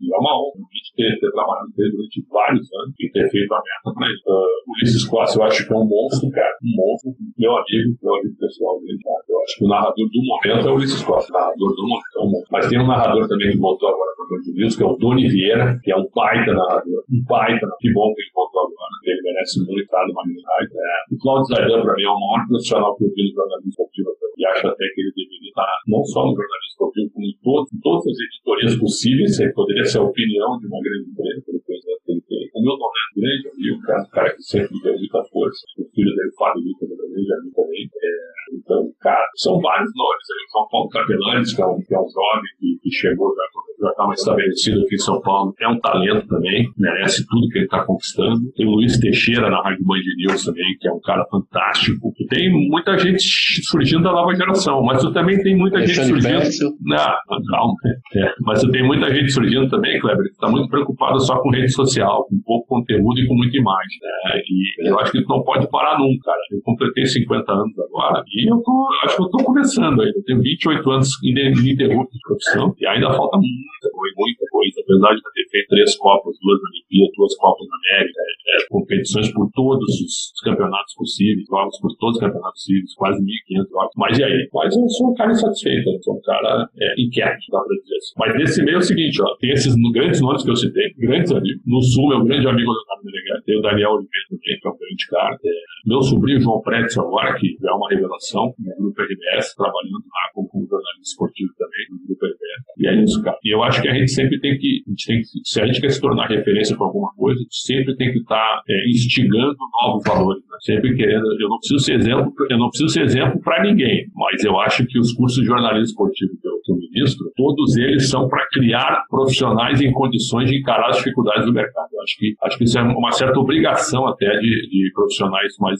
e 0.00 0.14
é 0.14 0.18
uma 0.18 0.34
honra 0.34 0.68
ter, 0.98 1.14
ter 1.20 1.30
trabalhado 1.30 1.70
com 1.70 1.82
ele 1.82 1.92
durante 1.94 2.26
vários 2.26 2.66
anos 2.74 2.94
e 2.98 3.10
ter 3.14 3.30
feito 3.30 3.54
a 3.54 3.62
meta 3.62 3.94
para 3.94 4.06
ele. 4.10 4.18
Uh, 4.26 4.72
Ulisses 4.74 5.04
Costa, 5.06 5.38
eu 5.38 5.42
acho 5.46 5.66
que 5.66 5.72
é 5.72 5.76
um 5.76 5.86
monstro, 5.86 6.30
cara. 6.30 6.54
Um 6.66 6.74
monstro. 6.74 7.14
Meu 7.38 7.54
amigo, 7.54 7.94
meu 8.02 8.14
amigo 8.18 8.34
pessoal 8.34 8.80
dele, 8.80 8.98
cara. 8.98 9.22
Eu 9.30 9.38
acho 9.46 9.58
que 9.58 9.64
o 9.64 9.68
narrador 9.68 10.06
do 10.10 10.22
momento 10.26 10.66
é 10.66 10.70
o 10.70 10.74
Ulisses 10.74 11.02
Costa. 11.06 11.30
O 11.30 11.38
narrador 11.38 11.70
do 11.70 11.82
momento 11.86 12.14
é 12.18 12.20
um 12.20 12.30
monstro. 12.34 12.50
Mas 12.50 12.68
tem 12.68 12.78
um 12.82 12.86
narrador 12.86 13.28
também 13.28 13.50
que 13.52 13.58
voltou 13.58 13.88
agora 13.88 14.10
para 14.18 14.26
o 14.26 14.54
News, 14.58 14.76
que 14.76 14.82
é 14.82 14.86
o 14.86 14.96
Doni 14.96 15.28
Vieira, 15.28 15.78
que 15.82 15.92
é 15.92 15.96
um 15.96 16.06
baita 16.10 16.52
narrador. 16.52 17.00
Um 17.06 17.22
baita. 17.24 17.66
Que 17.78 17.92
bom 17.94 18.12
que 18.14 18.22
ele 18.22 18.34
voltou 18.34 18.60
agora. 18.66 18.94
Ele 19.06 19.22
merece 19.22 19.62
muito 19.62 19.80
estar 19.80 20.04
numa 20.06 20.22
unidade. 20.26 20.68
É. 20.74 21.14
O 21.14 21.18
Claudio 21.18 21.54
Zaidan, 21.54 21.82
para 21.82 21.94
mim, 21.94 22.02
é 22.02 22.10
o 22.10 22.18
maior 22.18 22.46
profissional 22.48 22.96
que 22.96 23.04
eu 23.04 23.10
vi 23.14 23.22
no 23.30 23.34
jornalismo 23.34 23.70
esportivo. 23.70 24.08
E 24.38 24.46
acho 24.46 24.66
até 24.66 24.84
que 24.94 25.00
ele 25.00 25.12
deveria 25.14 25.50
estar 25.50 25.70
não 25.86 26.02
só 26.04 26.20
no 26.26 26.34
jornalismo 26.34 26.70
esportivo, 26.70 27.10
como 27.14 27.26
em, 27.26 27.36
todo, 27.42 27.66
em 27.74 27.80
todas 27.80 28.06
as 28.06 28.18
editorias 28.18 28.74
possíveis. 28.76 29.38
Poderia 29.68 29.84
ser 29.84 29.98
a 29.98 30.08
opinião 30.08 30.56
de 30.56 30.64
uma 30.64 30.80
grande 30.80 31.12
empresa, 31.12 31.44
pelo 31.44 31.60
que 31.60 31.72
ele 32.08 32.22
tem. 32.24 32.48
O 32.56 32.62
meu 32.64 32.72
nome 32.80 32.96
é 32.96 33.20
grande 33.20 33.48
amigo, 33.52 33.82
cara, 33.84 34.00
um 34.00 34.08
cara 34.08 34.34
que 34.34 34.42
sempre 34.42 34.80
deu 34.80 34.96
muita 34.96 35.22
força. 35.28 35.60
O 35.76 35.84
filho 35.92 36.08
dele, 36.08 36.32
Fábio 36.38 36.64
Lucas, 36.64 36.88
é 36.88 36.96
grande 36.96 37.32
amigo 37.36 37.52
também. 37.52 37.84
É, 37.84 38.08
então, 38.56 38.80
cara, 38.98 39.28
são 39.36 39.60
vários 39.60 39.92
nomes. 39.92 40.24
Aí, 40.24 40.40
o 40.40 40.50
João 40.56 40.68
Paulo 40.72 40.88
Capelanes, 40.88 41.52
que 41.52 41.60
é 41.60 41.66
um, 41.66 41.76
que 41.84 41.94
é 41.94 42.00
um 42.00 42.08
jovem 42.08 42.50
que, 42.58 42.80
que 42.80 42.90
chegou 42.96 43.28
já 43.36 43.44
já 43.80 43.90
está 43.90 44.06
mais 44.06 44.20
estabelecido 44.20 44.82
aqui 44.82 44.94
em 44.94 44.98
São 44.98 45.20
Paulo, 45.20 45.54
é 45.60 45.68
um 45.68 45.78
talento 45.80 46.26
também, 46.26 46.68
merece 46.76 47.26
tudo 47.26 47.48
que 47.48 47.58
ele 47.58 47.64
está 47.64 47.84
conquistando. 47.84 48.52
Tem 48.56 48.66
o 48.66 48.70
Luiz 48.70 48.98
Teixeira 48.98 49.50
na 49.50 49.62
Rádio 49.62 49.84
Band 49.84 50.00
News 50.16 50.44
também, 50.44 50.76
que 50.80 50.88
é 50.88 50.92
um 50.92 51.00
cara 51.00 51.24
fantástico. 51.30 52.12
Tem 52.28 52.50
muita 52.68 52.98
gente 52.98 53.22
surgindo 53.64 54.02
da 54.02 54.12
nova 54.12 54.34
geração, 54.34 54.82
mas 54.82 55.00
tu 55.00 55.12
também 55.12 55.42
tem 55.42 55.56
muita 55.56 55.80
gente 55.86 56.04
surgindo. 56.04 56.76
Não, 56.82 57.14
não, 57.28 57.74
é. 58.16 58.32
Mas 58.40 58.60
tu 58.60 58.70
tem 58.70 58.84
muita 58.84 59.12
gente 59.14 59.32
surgindo 59.32 59.68
também, 59.68 59.98
Kleber, 60.00 60.24
que 60.24 60.32
está 60.32 60.48
muito 60.48 60.68
preocupado 60.68 61.20
só 61.20 61.38
com 61.40 61.50
rede 61.50 61.72
social, 61.72 62.26
com 62.28 62.40
pouco 62.44 62.66
conteúdo 62.68 63.20
e 63.20 63.26
com 63.26 63.34
muita 63.34 63.56
imagem. 63.56 63.98
Né? 64.02 64.40
E 64.48 64.88
eu 64.88 64.98
acho 64.98 65.12
que 65.12 65.22
tu 65.22 65.28
não 65.28 65.42
pode 65.42 65.68
parar 65.70 65.98
nunca, 65.98 66.24
cara. 66.24 66.40
Eu 66.52 66.60
completei 66.62 67.06
50 67.06 67.52
anos 67.52 67.78
agora 67.78 68.22
e 68.28 68.50
eu 68.50 68.58
tô, 68.62 68.88
acho 69.04 69.16
que 69.16 69.22
eu 69.22 69.26
estou 69.26 69.44
começando 69.44 70.00
ainda. 70.00 70.18
Eu 70.18 70.24
tenho 70.24 70.40
28 70.40 70.90
anos 70.90 71.10
ininterruptos 71.22 72.14
de 72.14 72.20
profissão 72.26 72.74
e 72.78 72.86
ainda 72.86 73.12
falta 73.12 73.38
muita 73.68 73.88
coisa, 73.92 74.14
muita 74.16 74.44
coisa. 74.48 74.76
Apesar 74.80 75.10
de 75.14 75.20
ter 75.20 75.46
feito 75.50 75.68
três 75.68 75.90
Copas, 75.96 76.34
duas 76.40 76.60
Olimpíadas, 76.64 77.14
duas 77.16 77.34
Copas 77.36 77.66
na 77.68 77.76
América, 77.76 78.20
é, 78.20 78.32
é, 78.48 78.66
competições 78.68 79.28
por 79.32 79.50
todos 79.52 79.88
os 80.00 80.32
campeonatos 80.42 80.94
possíveis, 80.94 81.44
jogos 81.48 81.78
por 81.80 81.92
todos 81.96 82.16
os 82.16 82.20
campeonatos 82.20 82.62
possíveis, 82.64 82.94
quase 82.94 83.18
1.500 83.20 83.68
jogos. 83.68 83.94
Mas 83.96 84.18
e 84.18 84.24
aí? 84.24 84.48
Mas 84.52 84.76
eu 84.76 84.88
sou 84.88 85.10
um 85.10 85.14
cara 85.14 85.32
insatisfeito, 85.32 85.90
eu 85.90 86.02
sou 86.02 86.16
um 86.16 86.22
cara 86.22 86.68
é, 86.80 86.94
inquieto, 87.00 87.44
dá 87.52 87.60
pra 87.60 87.76
dizer 87.76 87.96
assim. 87.96 88.14
Mas 88.16 88.34
nesse 88.34 88.64
meio 88.64 88.76
é 88.76 88.78
o 88.78 88.82
seguinte, 88.82 89.22
ó, 89.22 89.36
tem 89.36 89.50
esses 89.50 89.74
grandes 89.92 90.20
nomes 90.20 90.42
que 90.44 90.50
eu 90.50 90.56
citei, 90.56 90.92
grandes 90.98 91.32
amigos. 91.32 91.62
No 91.66 91.82
Sul, 91.82 92.08
meu 92.08 92.24
grande 92.24 92.46
amigo 92.48 92.72
Leonardo 92.72 93.04
Meneghetti, 93.04 93.44
tem 93.44 93.58
o 93.58 93.62
Daniel 93.62 93.90
Oliveira 93.92 94.26
também, 94.30 94.58
que 94.58 94.68
é 94.68 94.70
um 94.70 94.78
grande 94.78 95.06
cara. 95.10 95.36
É, 95.44 95.77
meu 95.88 96.02
sobrinho 96.02 96.40
João 96.40 96.60
Pretzel 96.60 97.02
agora, 97.02 97.34
que 97.38 97.56
é 97.64 97.72
uma 97.72 97.88
revelação 97.88 98.52
no 98.58 98.76
grupo 98.76 99.02
RBS, 99.02 99.54
trabalhando 99.56 100.04
lá 100.04 100.30
como 100.34 100.48
jornalista 100.52 101.02
esportivo 101.02 101.50
também, 101.56 101.84
no 101.90 102.06
grupo 102.06 102.26
RBS. 102.26 102.64
E 102.76 102.86
é 102.86 103.02
isso, 103.02 103.22
cara. 103.22 103.38
E 103.42 103.54
eu 103.54 103.62
acho 103.62 103.80
que 103.80 103.88
a 103.88 103.94
gente 103.94 104.10
sempre 104.10 104.38
tem 104.40 104.58
que, 104.58 104.82
a 104.86 104.90
gente 104.90 105.06
tem 105.06 105.20
que 105.20 105.26
se 105.44 105.60
a 105.60 105.66
gente 105.66 105.80
quer 105.80 105.90
se 105.90 106.00
tornar 106.00 106.28
referência 106.28 106.76
para 106.76 106.86
alguma 106.86 107.10
coisa, 107.14 107.40
a 107.40 107.42
gente 107.42 107.60
sempre 107.60 107.96
tem 107.96 108.12
que 108.12 108.18
estar 108.18 108.36
tá, 108.36 108.62
é, 108.68 108.88
instigando 108.90 109.56
novos 109.82 110.04
valores, 110.04 110.42
né? 110.42 110.56
sempre 110.60 110.94
querendo. 110.94 111.24
Eu 111.40 111.48
não 111.48 111.58
preciso 111.58 111.80
ser 111.80 111.94
exemplo, 111.94 112.32
eu 112.50 112.58
não 112.58 112.68
preciso 112.68 112.90
ser 112.90 113.02
exemplo 113.04 113.40
para 113.40 113.62
ninguém, 113.62 114.06
mas 114.14 114.44
eu 114.44 114.58
acho 114.60 114.86
que 114.86 114.98
os 114.98 115.12
cursos 115.14 115.40
de 115.40 115.46
jornalismo 115.46 115.84
esportivo 115.84 116.32
que 116.40 116.48
eu, 116.48 116.60
que 116.64 116.72
eu 116.72 116.76
ministro, 116.76 117.30
todos 117.36 117.76
eles 117.76 118.08
são 118.08 118.28
para 118.28 118.46
criar 118.52 119.04
profissionais 119.08 119.80
em 119.80 119.92
condições 119.92 120.50
de 120.50 120.58
encarar 120.58 120.90
as 120.90 120.98
dificuldades 120.98 121.46
do 121.46 121.52
mercado. 121.52 121.88
Eu 121.92 122.02
acho 122.02 122.16
que 122.18 122.34
acho 122.42 122.58
que 122.58 122.64
isso 122.64 122.78
é 122.78 122.82
uma 122.82 123.12
certa 123.12 123.38
obrigação 123.38 124.06
até 124.06 124.38
de, 124.38 124.68
de 124.68 124.90
profissionais 124.94 125.54
mais 125.60 125.77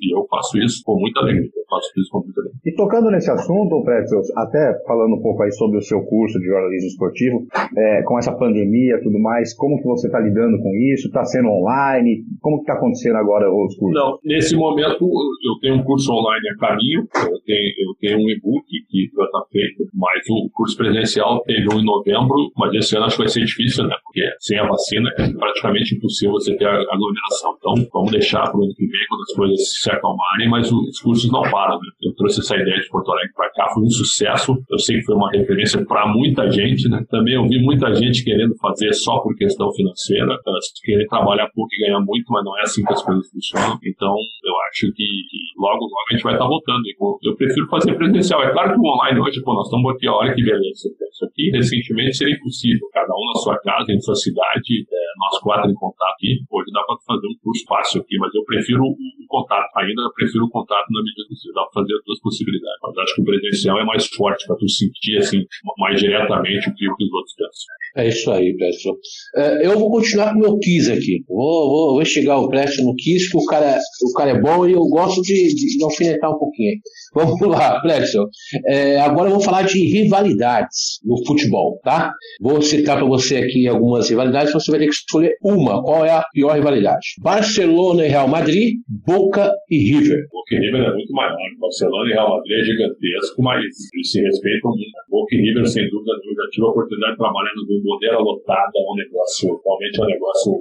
E 0.00 0.14
eu 0.14 0.26
faço 0.28 0.58
isso 0.58 0.82
com 0.84 0.98
muita 0.98 1.20
alegria. 1.20 1.46
Eu 1.46 1.66
faço 1.68 1.88
isso 2.00 2.10
com 2.10 2.24
muita 2.24 2.40
alegria. 2.40 2.60
E 2.64 2.74
tocando 2.74 3.10
nesse 3.10 3.30
assunto, 3.30 3.82
Pretzel, 3.84 4.20
até 4.36 4.82
falando 4.86 5.14
um 5.14 5.22
pouco 5.22 5.42
aí 5.42 5.52
sobre 5.52 5.78
o 5.78 5.82
seu 5.82 6.00
curso 6.02 6.38
de 6.38 6.46
jornalismo 6.46 6.88
esportivo, 6.88 7.46
é, 7.76 8.02
com 8.02 8.18
essa 8.18 8.32
pandemia 8.32 8.96
e 8.96 9.02
tudo 9.02 9.18
mais, 9.18 9.54
como 9.54 9.78
que 9.78 9.84
você 9.84 10.06
está 10.08 10.18
lidando 10.18 10.58
com 10.58 10.74
isso? 10.92 11.08
Está 11.08 11.24
sendo 11.24 11.48
online? 11.48 12.24
Como 12.40 12.56
que 12.56 12.62
está 12.62 12.74
acontecendo 12.74 13.16
agora 13.16 13.48
os 13.50 13.76
cursos? 13.76 13.94
Não, 13.94 14.18
nesse 14.24 14.56
momento 14.56 15.04
eu 15.04 15.60
tenho 15.60 15.76
um 15.76 15.84
curso 15.84 16.12
online 16.12 16.48
a 16.48 16.66
caminho, 16.66 17.00
eu 17.14 17.40
tenho, 17.44 17.68
eu 17.78 17.94
tenho 18.00 18.18
um 18.18 18.30
e-book 18.30 18.64
que 18.88 19.08
já 19.14 19.24
está 19.24 19.42
feito, 19.52 19.84
mas 19.94 20.22
o 20.30 20.48
o 20.48 20.50
curso 20.50 20.76
presencial 20.76 21.42
teve 21.42 21.66
um 21.72 21.80
em 21.80 21.84
novembro, 21.84 22.50
mas 22.56 22.74
esse 22.74 22.96
ano 22.96 23.06
acho 23.06 23.16
que 23.16 23.22
vai 23.22 23.28
ser 23.28 23.44
difícil, 23.44 23.84
né? 23.84 23.94
Porque 24.02 24.22
sem 24.40 24.58
a 24.58 24.66
vacina 24.66 25.10
é 25.18 25.32
praticamente 25.32 25.94
impossível 25.94 26.32
você 26.32 26.56
ter 26.56 26.66
aglomeração. 26.66 27.56
Então, 27.58 27.74
vamos 27.92 28.10
deixar 28.12 28.50
para 28.50 28.58
o 28.58 28.64
ano 28.64 28.74
que 28.74 28.86
vem, 28.86 29.06
as 29.20 29.36
coisas 29.36 29.80
se 29.80 29.90
acalmarem, 29.90 30.48
mas 30.48 30.70
os 30.70 31.00
cursos 31.00 31.30
não 31.30 31.42
param, 31.42 31.78
né? 31.78 31.88
Eu 32.02 32.14
trouxe 32.14 32.40
essa 32.40 32.56
ideia 32.56 32.80
de 32.80 32.88
Porto 32.88 33.10
Alegre 33.12 33.32
para 33.34 33.50
cá, 33.52 33.68
foi 33.74 33.82
um 33.82 33.90
sucesso. 33.90 34.56
Eu 34.70 34.78
sei 34.78 34.98
que 34.98 35.04
foi 35.04 35.16
uma 35.16 35.30
referência 35.30 35.84
para 35.84 36.06
muita 36.06 36.50
gente, 36.50 36.88
né? 36.88 37.04
Também 37.10 37.34
eu 37.34 37.46
vi 37.46 37.60
muita 37.62 37.94
gente 37.94 38.24
querendo 38.24 38.54
fazer 38.56 38.92
só 38.92 39.18
por 39.20 39.34
questão 39.36 39.72
financeira, 39.72 40.36
querer 40.84 41.06
trabalhar 41.06 41.48
pouco 41.54 41.68
e 41.74 41.86
ganhar 41.86 42.00
muito, 42.00 42.30
mas 42.30 42.44
não 42.44 42.58
é 42.58 42.62
assim 42.62 42.84
que 42.84 42.92
as 42.92 43.02
coisas 43.02 43.28
funcionam. 43.30 43.78
Então, 43.84 44.14
eu 44.44 44.54
acho 44.70 44.86
que, 44.92 45.06
que 45.30 45.38
logo, 45.56 45.84
logo 45.84 46.06
a 46.10 46.14
gente 46.14 46.22
vai 46.22 46.34
estar 46.34 46.44
tá 46.44 46.50
voltando. 46.50 46.82
Eu 47.22 47.36
prefiro 47.36 47.66
fazer 47.68 47.94
presencial. 47.94 48.42
É 48.42 48.52
claro 48.52 48.74
que 48.74 48.80
o 48.80 48.84
online 48.84 49.20
hoje, 49.20 49.42
pô, 49.42 49.54
nós 49.54 49.66
estamos 49.66 49.94
aqui, 49.94 50.08
olha 50.08 50.34
que 50.34 50.42
beleza. 50.42 50.88
Isso 51.10 51.24
aqui, 51.24 51.50
recentemente, 51.50 52.16
seria 52.16 52.34
impossível. 52.34 52.88
Cada 52.92 53.12
um 53.12 53.26
na 53.32 53.40
sua 53.40 53.58
casa, 53.58 53.92
em 53.92 54.00
sua 54.00 54.14
cidade, 54.14 54.86
é, 54.90 55.04
nós 55.18 55.40
quatro 55.40 55.70
em 55.70 55.74
contato 55.74 56.18
aqui. 56.18 56.42
Hoje 56.50 56.70
dá 56.72 56.82
para 56.82 56.96
fazer 57.06 57.26
um 57.26 57.38
curso 57.42 57.64
fácil 57.66 58.02
aqui, 58.02 58.18
mas 58.18 58.34
eu 58.34 58.44
prefiro 58.44 58.82
o 58.82 58.94
contato. 59.28 59.70
Ainda 59.76 60.02
eu 60.02 60.12
prefiro 60.12 60.44
o 60.44 60.50
contato 60.50 60.86
na 60.90 61.02
medida 61.02 61.28
possível. 61.28 61.54
Dá 61.54 61.62
para 61.62 61.82
fazer 61.82 61.94
as 61.94 62.04
duas 62.04 62.20
possibilidades. 62.20 62.78
Mas 62.82 62.98
acho 62.98 63.14
que 63.14 63.20
o 63.20 63.24
presencial 63.24 63.78
é 63.78 63.84
mais 63.84 64.06
forte 64.08 64.46
para 64.46 64.56
tu 64.56 64.68
sentir, 64.68 65.18
assim, 65.18 65.46
mais 65.78 66.00
diretamente 66.00 66.68
o 66.70 66.74
que 66.74 66.88
os 66.88 67.12
outros 67.12 67.34
pensam. 67.36 67.66
É 67.96 68.08
isso 68.08 68.30
aí, 68.30 68.56
Preston. 68.56 68.94
É, 69.36 69.66
eu 69.66 69.78
vou 69.78 69.90
continuar 69.90 70.32
com 70.32 70.38
o 70.38 70.42
meu 70.42 70.58
Kiss 70.58 70.90
aqui. 70.90 71.22
Vou, 71.28 71.68
vou, 71.68 71.94
vou 71.94 72.04
chegar 72.04 72.38
o 72.38 72.48
Preston 72.48 72.84
no 72.84 72.94
Kiss, 72.94 73.30
que 73.30 73.36
o 73.36 73.44
cara, 73.46 73.78
o 74.02 74.12
cara 74.14 74.30
é 74.30 74.40
bom 74.40 74.66
e 74.66 74.72
eu 74.72 74.82
gosto 74.86 75.22
de, 75.22 75.54
de 75.54 75.84
alfinetar 75.84 76.30
um 76.30 76.38
pouquinho. 76.38 76.78
Vamos 77.14 77.40
lá, 77.40 77.80
Preston. 77.80 78.26
É, 78.66 79.00
agora 79.00 79.28
eu 79.28 79.34
vou 79.34 79.40
falar 79.40 79.62
de 79.62 79.80
rivalidades 79.80 81.00
no 81.04 81.24
futebol, 81.26 81.80
tá? 81.82 82.12
Vou 82.40 82.60
citar 82.62 82.98
para 82.98 83.06
você 83.06 83.38
aqui 83.38 83.66
algumas 83.66 84.08
rivalidades, 84.08 84.52
você 84.52 84.70
vai 84.70 84.80
ter 84.80 84.86
que 84.86 84.94
escolher 84.94 85.34
uma. 85.42 85.82
Qual 85.82 86.04
é 86.04 86.10
a 86.10 86.22
pior 86.32 86.54
rivalidade? 86.54 87.14
Barcelona 87.22 88.04
e 88.04 88.08
Real 88.08 88.28
Madrid, 88.28 88.74
Boca 89.06 89.50
e 89.70 89.78
River. 89.78 90.26
Boca 90.30 90.54
e 90.54 90.58
River 90.58 90.82
é 90.82 90.94
muito 90.94 91.12
maior. 91.12 91.36
Barcelona 91.60 92.10
e 92.10 92.12
Real 92.12 92.36
Madrid 92.36 92.58
é 92.58 92.64
gigantesco, 92.64 93.42
mas 93.42 93.64
eles 93.94 94.10
se 94.10 94.20
respeitam 94.20 94.70
muito. 94.70 94.92
Boca 95.08 95.34
e 95.34 95.40
River, 95.40 95.66
sem 95.66 95.88
dúvida, 95.90 96.12
eu 96.12 96.34
já 96.34 96.50
tive 96.50 96.66
a 96.66 96.70
oportunidade 96.70 97.12
de 97.12 97.18
trabalhar 97.18 97.52
no 97.56 97.66
bandeira 97.88 98.18
lotada 98.18 98.72
é 98.76 98.84
um 98.84 98.96
negócio, 98.96 99.60
realmente 99.64 100.00
é 100.00 100.04
um 100.04 100.06
negócio, 100.06 100.52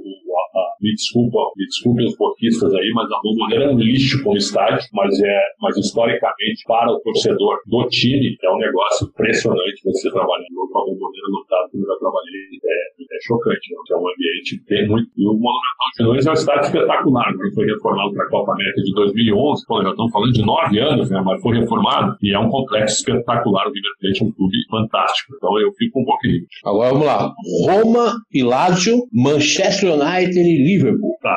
me 0.81 0.93
desculpa, 0.93 1.39
me 1.55 1.65
desculpem 1.65 2.05
os 2.05 2.15
porquistas 2.15 2.73
aí, 2.73 2.91
mas 2.93 3.09
a 3.11 3.19
Bomboneira 3.21 3.65
é 3.65 3.69
um 3.69 3.77
lixo 3.77 4.23
como 4.23 4.37
estádio, 4.37 4.87
mas 4.93 5.19
é, 5.21 5.41
mas 5.61 5.77
historicamente 5.77 6.63
para 6.65 6.91
o 6.91 6.99
torcedor 7.01 7.57
do 7.65 7.87
time 7.89 8.37
é 8.43 8.49
um 8.51 8.57
negócio 8.57 9.07
impressionante 9.07 9.81
você 9.83 10.09
trabalhar 10.11 10.45
com 10.53 10.79
a 10.79 10.85
Bomboneira 10.85 11.27
lotada, 11.29 11.69
como 11.71 11.83
eu 11.83 11.87
já 11.87 11.97
trabalhei, 11.99 12.47
é, 12.63 13.17
é 13.17 13.19
chocante, 13.25 13.73
né? 13.73 13.77
é 13.91 13.95
um 13.97 14.07
ambiente 14.07 14.57
que 14.57 14.65
tem 14.65 14.87
muito. 14.87 15.09
E 15.17 15.25
o 15.25 15.33
Monumental 15.33 15.89
de 15.97 16.03
Nunes 16.03 16.27
é 16.27 16.29
um 16.29 16.33
estádio 16.33 16.65
espetacular, 16.67 17.31
né? 17.33 17.49
foi 17.55 17.65
reformado 17.65 18.13
para 18.13 18.25
a 18.25 18.29
Copa 18.29 18.53
América 18.53 18.81
de 18.81 18.93
2011, 18.93 19.65
pô, 19.65 19.81
já 19.81 19.89
estamos 19.89 20.11
falando 20.11 20.33
de 20.33 20.45
nove 20.45 20.79
anos, 20.79 21.09
né? 21.09 21.21
mas 21.25 21.41
foi 21.41 21.57
reformado 21.57 22.17
e 22.21 22.33
é 22.33 22.39
um 22.39 22.49
complexo 22.49 22.97
espetacular, 22.97 23.67
o 23.67 23.71
River 23.71 23.91
Plate 23.99 24.23
é 24.23 24.25
um 24.25 24.31
clube 24.31 24.57
fantástico, 24.69 25.33
então 25.35 25.59
eu 25.59 25.71
fico 25.73 25.99
um 25.99 26.05
pouquinho. 26.05 26.45
Agora 26.65 26.93
lá, 27.07 27.31
Roma 27.65 28.21
e 28.31 28.43
Lazio, 28.43 28.97
Manchester 29.13 29.93
United 29.93 30.39
e 30.39 30.63
Liverpool. 30.63 31.17
Tá, 31.21 31.35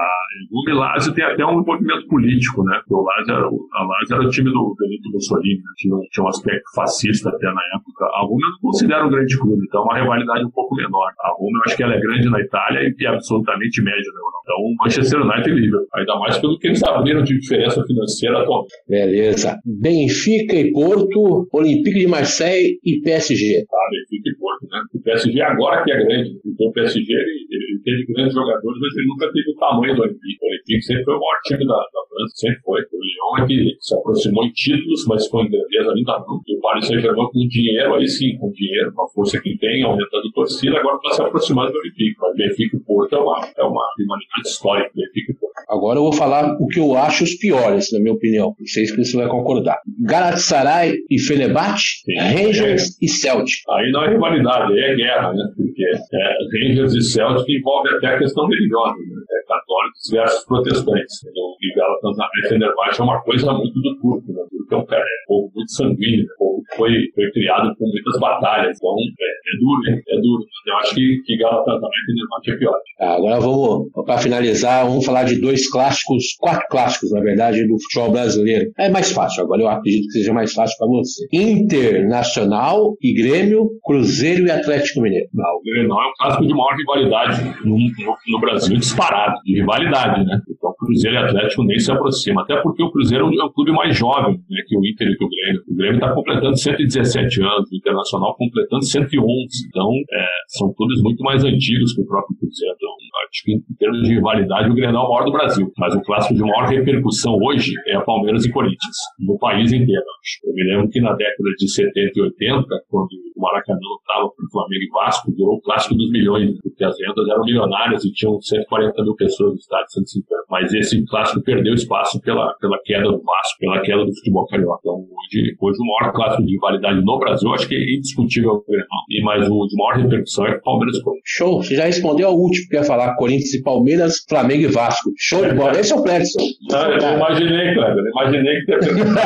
o 0.52 0.74
Lazio 0.74 1.14
tem 1.14 1.24
até 1.24 1.44
um 1.44 1.62
movimento 1.64 2.06
político, 2.08 2.62
né? 2.64 2.80
O 2.88 3.02
Lazio 3.02 3.34
era, 3.34 3.46
a 3.46 3.82
Lazio 3.82 4.16
era 4.16 4.24
o 4.24 4.30
time 4.30 4.50
do 4.50 4.74
Benito 4.78 5.10
Mussolini, 5.12 5.56
né? 5.56 5.72
tinha, 5.76 5.94
um, 5.94 6.00
tinha 6.10 6.24
um 6.24 6.28
aspecto 6.28 6.64
fascista 6.74 7.28
até 7.30 7.46
na 7.46 7.60
época. 7.74 8.04
A 8.04 8.22
Roma 8.22 8.40
eu 8.42 8.50
não 8.50 8.70
considero 8.70 9.06
um 9.06 9.10
grande 9.10 9.38
clube, 9.38 9.64
então 9.66 9.82
é 9.82 9.84
uma 9.84 9.98
rivalidade 9.98 10.44
um 10.44 10.50
pouco 10.50 10.74
menor. 10.74 11.10
A 11.20 11.28
Roma 11.38 11.58
eu 11.58 11.62
acho 11.66 11.76
que 11.76 11.82
ela 11.82 11.94
é 11.94 12.00
grande 12.00 12.28
na 12.28 12.40
Itália 12.40 12.80
e 12.80 13.04
é 13.04 13.08
absolutamente 13.08 13.82
média 13.82 14.10
na 14.12 14.20
Europa. 14.20 14.40
Então, 14.50 14.74
Manchester 14.84 15.20
United 15.22 15.50
e 15.50 15.60
Liverpool. 15.60 15.88
Ainda 15.94 16.18
mais 16.18 16.38
pelo 16.38 16.58
que 16.58 16.66
eles 16.66 16.82
abriram 16.82 17.22
de 17.22 17.38
diferença 17.38 17.84
financeira 17.84 18.40
atualmente. 18.40 18.74
Beleza. 18.88 19.58
Benfica 19.64 20.56
e 20.56 20.72
Porto, 20.72 21.48
Olympique 21.52 22.00
de 22.00 22.06
Marseille 22.06 22.78
e 22.84 23.00
PSG. 23.00 23.64
Ah, 23.70 23.90
Benfica 23.90 24.30
e 24.30 24.36
Porto, 24.38 24.66
né? 24.70 24.80
O 24.94 25.02
PSG 25.02 25.40
agora 25.40 25.59
que 25.84 25.92
é 25.92 26.04
grande. 26.04 26.40
Então 26.44 26.66
o 26.68 26.72
PSG 26.72 27.12
ele, 27.12 27.46
ele 27.50 27.80
teve 27.84 28.12
grandes 28.12 28.34
jogadores, 28.34 28.78
mas 28.80 28.96
ele 28.96 29.06
nunca 29.08 29.32
teve 29.32 29.50
o 29.50 29.56
tamanho 29.56 29.94
do 29.96 30.02
Olympique. 30.02 30.38
O 30.40 30.48
Olympique 30.48 30.82
sempre 30.82 31.04
foi 31.04 31.14
o 31.14 31.20
maior 31.20 31.40
time 31.44 31.66
da, 31.66 31.74
da 31.74 32.02
França, 32.08 32.34
sempre 32.34 32.60
foi. 32.60 32.80
O 32.80 32.98
Lyon 33.00 33.44
é 33.44 33.46
que 33.46 33.76
se 33.80 33.94
aproximou 33.94 34.44
em 34.44 34.52
títulos, 34.52 35.04
mas 35.08 35.26
em 35.26 35.50
grandeza 35.50 35.92
ainda 35.92 36.18
não. 36.26 36.40
E 36.46 36.56
o 36.56 36.60
Paris 36.60 36.86
Saint-Germain 36.86 37.28
com 37.32 37.48
dinheiro, 37.48 37.94
aí 37.94 38.06
sim, 38.06 38.36
com 38.38 38.50
dinheiro, 38.52 38.92
com 38.94 39.02
a 39.02 39.08
força 39.08 39.40
que 39.40 39.56
tem, 39.58 39.82
aumentando 39.82 40.32
torcida, 40.32 40.78
agora 40.78 40.96
está 40.96 41.10
se 41.10 41.22
aproximando 41.22 41.72
do 41.72 41.78
Olympique. 41.78 42.16
Mas 42.20 42.36
Benfica 42.36 42.76
e 42.76 42.80
Porto 42.80 43.14
é 43.14 43.18
uma, 43.18 43.40
é 43.56 43.64
uma 43.64 43.84
rivalidade 43.98 44.48
histórica, 44.48 44.90
Benfica 44.94 45.32
e 45.32 45.34
Porto. 45.34 45.49
Agora 45.68 45.98
eu 45.98 46.02
vou 46.02 46.12
falar 46.12 46.56
o 46.60 46.66
que 46.66 46.80
eu 46.80 46.96
acho 46.96 47.24
os 47.24 47.34
piores, 47.34 47.92
na 47.92 48.00
minha 48.00 48.14
opinião. 48.14 48.54
Não 48.58 48.66
sei 48.66 48.86
se 48.86 48.96
você 48.96 49.16
vai 49.16 49.28
concordar. 49.28 49.78
Galatasaray 50.00 50.98
e 51.10 51.18
Fenerbahçe, 51.18 52.02
Rangers 52.18 52.90
é. 52.90 53.04
e 53.04 53.08
Celtic. 53.08 53.60
Aí 53.68 53.90
não 53.92 54.04
é 54.04 54.10
rivalidade, 54.10 54.72
aí 54.72 54.80
é 54.80 54.94
guerra, 54.96 55.32
né? 55.32 55.44
Porque 55.56 55.84
é, 55.84 56.68
Rangers 56.68 56.94
e 56.94 57.02
Celtic 57.02 57.48
envolve 57.48 57.88
até 57.96 58.08
a 58.08 58.18
questão 58.18 58.46
religiosa, 58.46 58.96
né? 58.98 59.22
É, 59.30 59.46
católicos 59.46 60.10
versus 60.10 60.44
protestantes. 60.44 61.24
Então, 61.24 61.54
e 61.60 61.74
Galatasaray 61.76 62.30
e 62.44 62.48
Fenerbahçe 62.48 63.00
é 63.00 63.04
uma 63.04 63.22
coisa 63.22 63.52
muito 63.52 63.80
do 63.80 64.00
turco, 64.00 64.32
né? 64.32 64.42
Então, 64.70 64.86
cara, 64.86 65.02
é 65.02 65.04
um 65.04 65.26
povo 65.26 65.52
muito 65.52 65.72
sanguíneo, 65.72 66.24
um 66.24 66.38
povo 66.38 66.62
que 66.62 66.76
foi, 66.76 66.92
foi 67.12 67.30
criado 67.32 67.74
com 67.76 67.86
muitas 67.88 68.20
batalhas. 68.20 68.76
Então, 68.76 68.94
é, 69.20 69.26
é 69.26 69.58
duro? 69.58 70.00
É 70.08 70.20
duro. 70.20 70.44
Eu 70.68 70.76
acho 70.76 70.94
que, 70.94 71.22
que 71.26 71.36
Galatasaray 71.38 71.80
e 71.80 72.06
Fenerbahçe 72.06 72.50
é 72.50 72.56
pior. 72.56 72.78
Ah, 73.00 73.16
agora 73.16 73.40
vamos, 73.40 73.90
para 74.06 74.18
finalizar, 74.18 74.86
vamos 74.86 75.04
falar 75.04 75.24
de 75.24 75.40
dois 75.40 75.68
clássicos, 75.68 76.36
quatro 76.38 76.64
clássicos, 76.70 77.10
na 77.10 77.20
verdade, 77.20 77.66
do 77.66 77.80
futebol 77.82 78.12
brasileiro. 78.12 78.70
É 78.78 78.88
mais 78.88 79.10
fácil, 79.10 79.42
agora 79.42 79.62
eu 79.62 79.68
acredito 79.68 80.04
que 80.04 80.12
seja 80.12 80.32
mais 80.32 80.52
fácil 80.52 80.76
para 80.78 80.86
você. 80.86 81.26
Internacional 81.32 82.94
e 83.02 83.12
Grêmio, 83.12 83.70
Cruzeiro 83.84 84.46
e 84.46 84.52
Atlético 84.52 85.00
Mineiro. 85.00 85.26
Não, 85.34 85.50
o 85.50 85.62
Grêmio 85.64 85.88
não 85.88 86.00
é 86.00 86.06
o 86.06 86.12
clássico 86.12 86.46
de 86.46 86.54
maior 86.54 86.76
rivalidade 86.76 87.42
no, 87.64 87.76
no, 87.76 88.16
no, 88.28 88.40
Brasil, 88.40 88.76
disparado, 88.76 89.34
de 89.44 89.54
rivalidade, 89.54 90.24
né? 90.24 90.40
Então, 90.48 90.72
Cruzeiro 90.78 91.16
e 91.16 91.18
Atlético 91.18 91.64
nem 91.64 91.78
se 91.80 91.90
aproximam, 91.90 92.44
até 92.44 92.56
porque 92.62 92.84
o 92.84 92.90
Cruzeiro 92.92 93.26
é 93.26 93.44
um 93.44 93.52
clube 93.52 93.72
mais 93.72 93.96
jovem 93.96 94.40
né, 94.48 94.59
que 94.66 94.76
o 94.76 94.84
Inter 94.84 95.08
e 95.08 95.16
que 95.16 95.24
o 95.24 95.28
Grêmio. 95.28 95.62
O 95.68 95.74
Grêmio 95.74 95.96
está 95.96 96.12
completando 96.12 96.56
117 96.56 97.42
anos, 97.42 97.70
o 97.70 97.76
Internacional 97.76 98.36
completando 98.36 98.84
111. 98.84 99.68
Então, 99.68 99.88
é, 100.12 100.26
são 100.48 100.72
clubes 100.74 101.02
muito 101.02 101.22
mais 101.22 101.44
antigos 101.44 101.94
que 101.94 102.02
o 102.02 102.06
próprio 102.06 102.36
Cruzeiro. 102.38 102.74
Então, 102.76 102.90
acho 103.30 103.44
que 103.44 103.52
em 103.52 103.76
termos 103.78 104.02
de 104.02 104.14
rivalidade, 104.14 104.70
o 104.70 104.74
Grêmio 104.74 104.96
é 104.96 104.98
o 104.98 105.08
maior 105.08 105.24
do 105.24 105.32
Brasil. 105.32 105.70
Mas 105.78 105.94
o 105.94 106.02
clássico 106.02 106.34
de 106.34 106.40
maior 106.40 106.68
repercussão 106.68 107.36
hoje 107.36 107.72
é 107.86 107.96
a 107.96 108.00
Palmeiras 108.00 108.44
e 108.44 108.50
Corinthians, 108.50 108.96
no 109.18 109.38
país 109.38 109.72
inteiro. 109.72 110.04
Eu 110.44 110.54
me 110.54 110.64
lembro 110.64 110.90
que 110.90 111.00
na 111.00 111.12
década 111.14 111.50
de 111.58 111.70
70 111.70 112.12
e 112.14 112.22
80, 112.22 112.66
quando 112.88 113.08
o 113.36 113.40
Maracanã 113.40 113.78
estava 114.00 114.28
para 114.28 114.44
o 114.44 114.50
Flamengo 114.50 114.82
e 114.82 114.90
Vasco, 114.92 115.32
virou 115.32 115.54
o 115.54 115.60
clássico 115.60 115.94
dos 115.94 116.10
milhões, 116.10 116.58
porque 116.62 116.84
as 116.84 116.96
vendas 116.96 117.28
eram 117.28 117.44
milionárias 117.44 118.04
e 118.04 118.12
tinham 118.12 118.40
140 118.40 119.02
mil 119.02 119.14
pessoas 119.14 119.52
no 119.52 119.58
estádio 119.58 119.90
150. 119.90 120.42
Mas 120.50 120.74
esse 120.74 121.04
clássico 121.06 121.42
perdeu 121.42 121.74
espaço 121.74 122.20
pela, 122.20 122.52
pela 122.60 122.78
queda 122.84 123.04
do 123.04 123.22
Vasco, 123.22 123.58
pela 123.60 123.80
queda 123.80 124.04
do 124.04 124.14
futebol 124.14 124.46
carioca. 124.50 124.80
Então, 124.80 124.94
hoje, 124.94 125.56
hoje 125.60 125.78
o 125.80 125.86
maior 125.86 126.12
clássico 126.12 126.44
de 126.44 126.52
rivalidade 126.52 127.00
no 127.02 127.18
Brasil, 127.18 127.54
acho 127.54 127.68
que 127.68 127.74
é 127.74 127.96
indiscutível 127.96 128.50
o 128.50 128.64
Grêmio. 128.66 128.86
E 129.08 129.22
mais 129.22 129.48
o 129.48 129.66
de 129.66 129.76
maior 129.76 130.02
repercussão 130.02 130.46
é 130.46 130.56
o 130.56 130.62
Palmeiras 130.62 130.96
e 130.96 131.02
Corinthians. 131.02 131.24
Show, 131.24 131.62
você 131.62 131.74
já 131.76 131.84
respondeu 131.84 132.28
ao 132.28 132.36
último 132.36 132.68
que 132.68 132.76
ia 132.76 132.84
falar, 132.84 133.14
Corinthians 133.16 133.54
e 133.54 133.62
Palmeiras, 133.62 134.14
Flamengo 134.28 134.62
e 134.62 134.66
Vasco. 134.66 135.10
Show 135.16 135.46
de 135.46 135.54
bola. 135.54 135.78
Esse 135.78 135.92
é 135.92 135.96
o. 135.96 136.00
Não, 136.00 136.92
eu 136.92 137.16
imaginei, 137.16 137.74
Cleber, 137.74 138.04
imaginei 138.10 138.64
que 138.64 138.72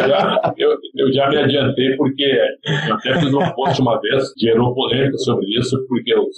já, 0.09 0.55
eu, 0.59 0.71
eu 0.97 1.13
já 1.13 1.29
me 1.31 1.37
adiantei 1.39 1.97
porque 1.97 2.25
eu 2.25 2.95
até 2.95 3.21
fiz 3.21 3.35
um 3.35 3.51
post 3.55 3.81
uma 3.81 4.01
vez, 4.01 4.25
gerou 4.39 4.75
polêmica 4.75 5.17
sobre 5.19 5.47
isso, 5.59 5.77
porque 5.89 6.15
os, 6.15 6.37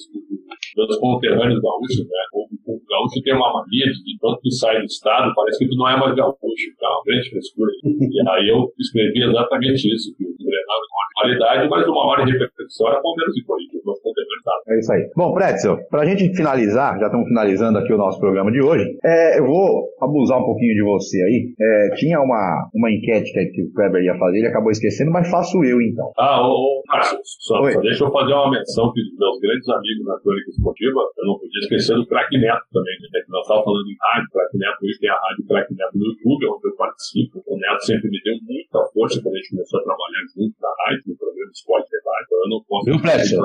meus 0.76 0.96
conterrâneos 0.98 1.60
gaúchos, 1.60 2.04
né? 2.04 2.22
O, 2.34 2.44
o, 2.44 2.80
gaúcho 2.86 3.22
tem 3.24 3.34
uma 3.34 3.52
mania 3.52 3.86
de 3.86 4.18
tanto 4.20 4.40
que 4.40 4.52
sai 4.52 4.78
do 4.78 4.84
estado, 4.84 5.32
parece 5.34 5.58
que 5.58 5.68
tu 5.70 5.76
não 5.76 5.88
é 5.88 5.96
mais 5.98 6.14
gaúcho, 6.14 6.68
tá? 6.78 6.88
Uma 6.88 7.02
grande 7.04 7.30
frescura. 7.30 7.72
E 8.16 8.28
aí 8.28 8.48
eu 8.48 8.72
escrevi 8.78 9.22
exatamente 9.24 9.92
isso, 9.92 10.14
que 10.16 10.24
o 10.24 10.36
Grenal 10.36 10.80
qualidade, 11.14 11.68
mas 11.68 11.86
uma 11.88 12.06
hora 12.06 12.24
de 12.24 12.32
repercussão 12.32 12.88
era 12.88 13.00
Palmeiras 13.00 13.36
e 13.36 13.44
Corinthians, 13.44 13.82
conterrâneos 13.82 14.68
É 14.68 14.78
isso 14.78 14.92
aí. 14.92 15.10
Bom, 15.16 15.34
Pretzel, 15.34 15.78
pra 15.88 16.04
gente 16.04 16.34
finalizar, 16.36 16.98
já 16.98 17.06
estamos 17.06 17.26
finalizando 17.28 17.78
aqui 17.78 17.92
o 17.92 17.98
nosso 17.98 18.20
programa 18.20 18.52
de 18.52 18.60
hoje, 18.60 18.84
é, 19.04 19.38
eu 19.38 19.46
vou 19.46 19.88
abusar 20.00 20.38
um 20.38 20.44
pouquinho 20.44 20.74
de 20.74 20.82
você 20.82 21.22
aí. 21.22 21.54
É, 21.58 21.94
tinha 21.96 22.20
uma, 22.20 22.68
uma 22.74 22.90
enquete 22.90 23.32
que 23.32 23.62
o 23.62 23.72
Kleber 23.72 24.02
ia 24.02 24.18
fazer, 24.18 24.38
ele 24.38 24.48
acabou 24.48 24.70
esquecendo, 24.70 25.10
mas 25.10 25.30
faço 25.30 25.62
eu 25.64 25.80
então. 25.80 26.12
Ah, 26.18 26.46
ô, 26.46 26.52
ô 26.52 26.82
Márcio, 26.86 27.18
só, 27.24 27.62
só, 27.62 27.80
deixa 27.80 28.04
eu 28.04 28.12
fazer 28.12 28.32
uma 28.32 28.50
menção 28.50 28.92
que 28.92 29.00
os 29.00 29.18
meus 29.18 29.40
grandes 29.40 29.68
amigos 29.68 30.06
na 30.06 30.18
crônica 30.20 30.50
esportiva, 30.50 31.00
eu 31.18 31.26
não 31.26 31.38
podia 31.38 31.60
esquecer 31.62 31.94
do 31.96 32.06
Crack 32.06 32.30
Neto 32.38 32.66
também, 32.72 32.96
né? 33.00 33.20
Nós 33.28 33.42
estávamos 33.42 33.64
falando 33.64 33.88
em 33.88 33.96
rádio, 34.00 34.28
Crack 34.30 34.52
Neto 34.58 34.78
hoje 34.84 34.98
tem 35.00 35.10
a 35.10 35.18
rádio 35.18 35.46
Crack 35.46 35.68
Neto 35.74 35.94
no 35.96 36.04
YouTube, 36.06 36.42
onde 36.46 36.68
eu 36.68 36.76
participo. 36.76 37.42
O 37.46 37.56
Neto 37.58 37.82
sempre 37.84 38.10
me 38.10 38.20
deu 38.22 38.34
muita 38.42 38.78
força 38.92 39.20
quando 39.22 39.34
a 39.34 39.38
gente 39.38 39.50
começou 39.50 39.80
a 39.80 39.84
trabalhar 39.84 40.22
junto 40.34 40.54
na 40.60 40.72
rádio, 40.84 40.85
no 41.06 41.16
programa 41.16 41.50
Esporte 41.52 41.88
Debate. 41.90 42.24
Então 42.26 42.38
eu 42.38 42.48
não 42.50 42.62
posso. 42.68 42.84
Viu, 42.84 43.00
Plécio? 43.00 43.38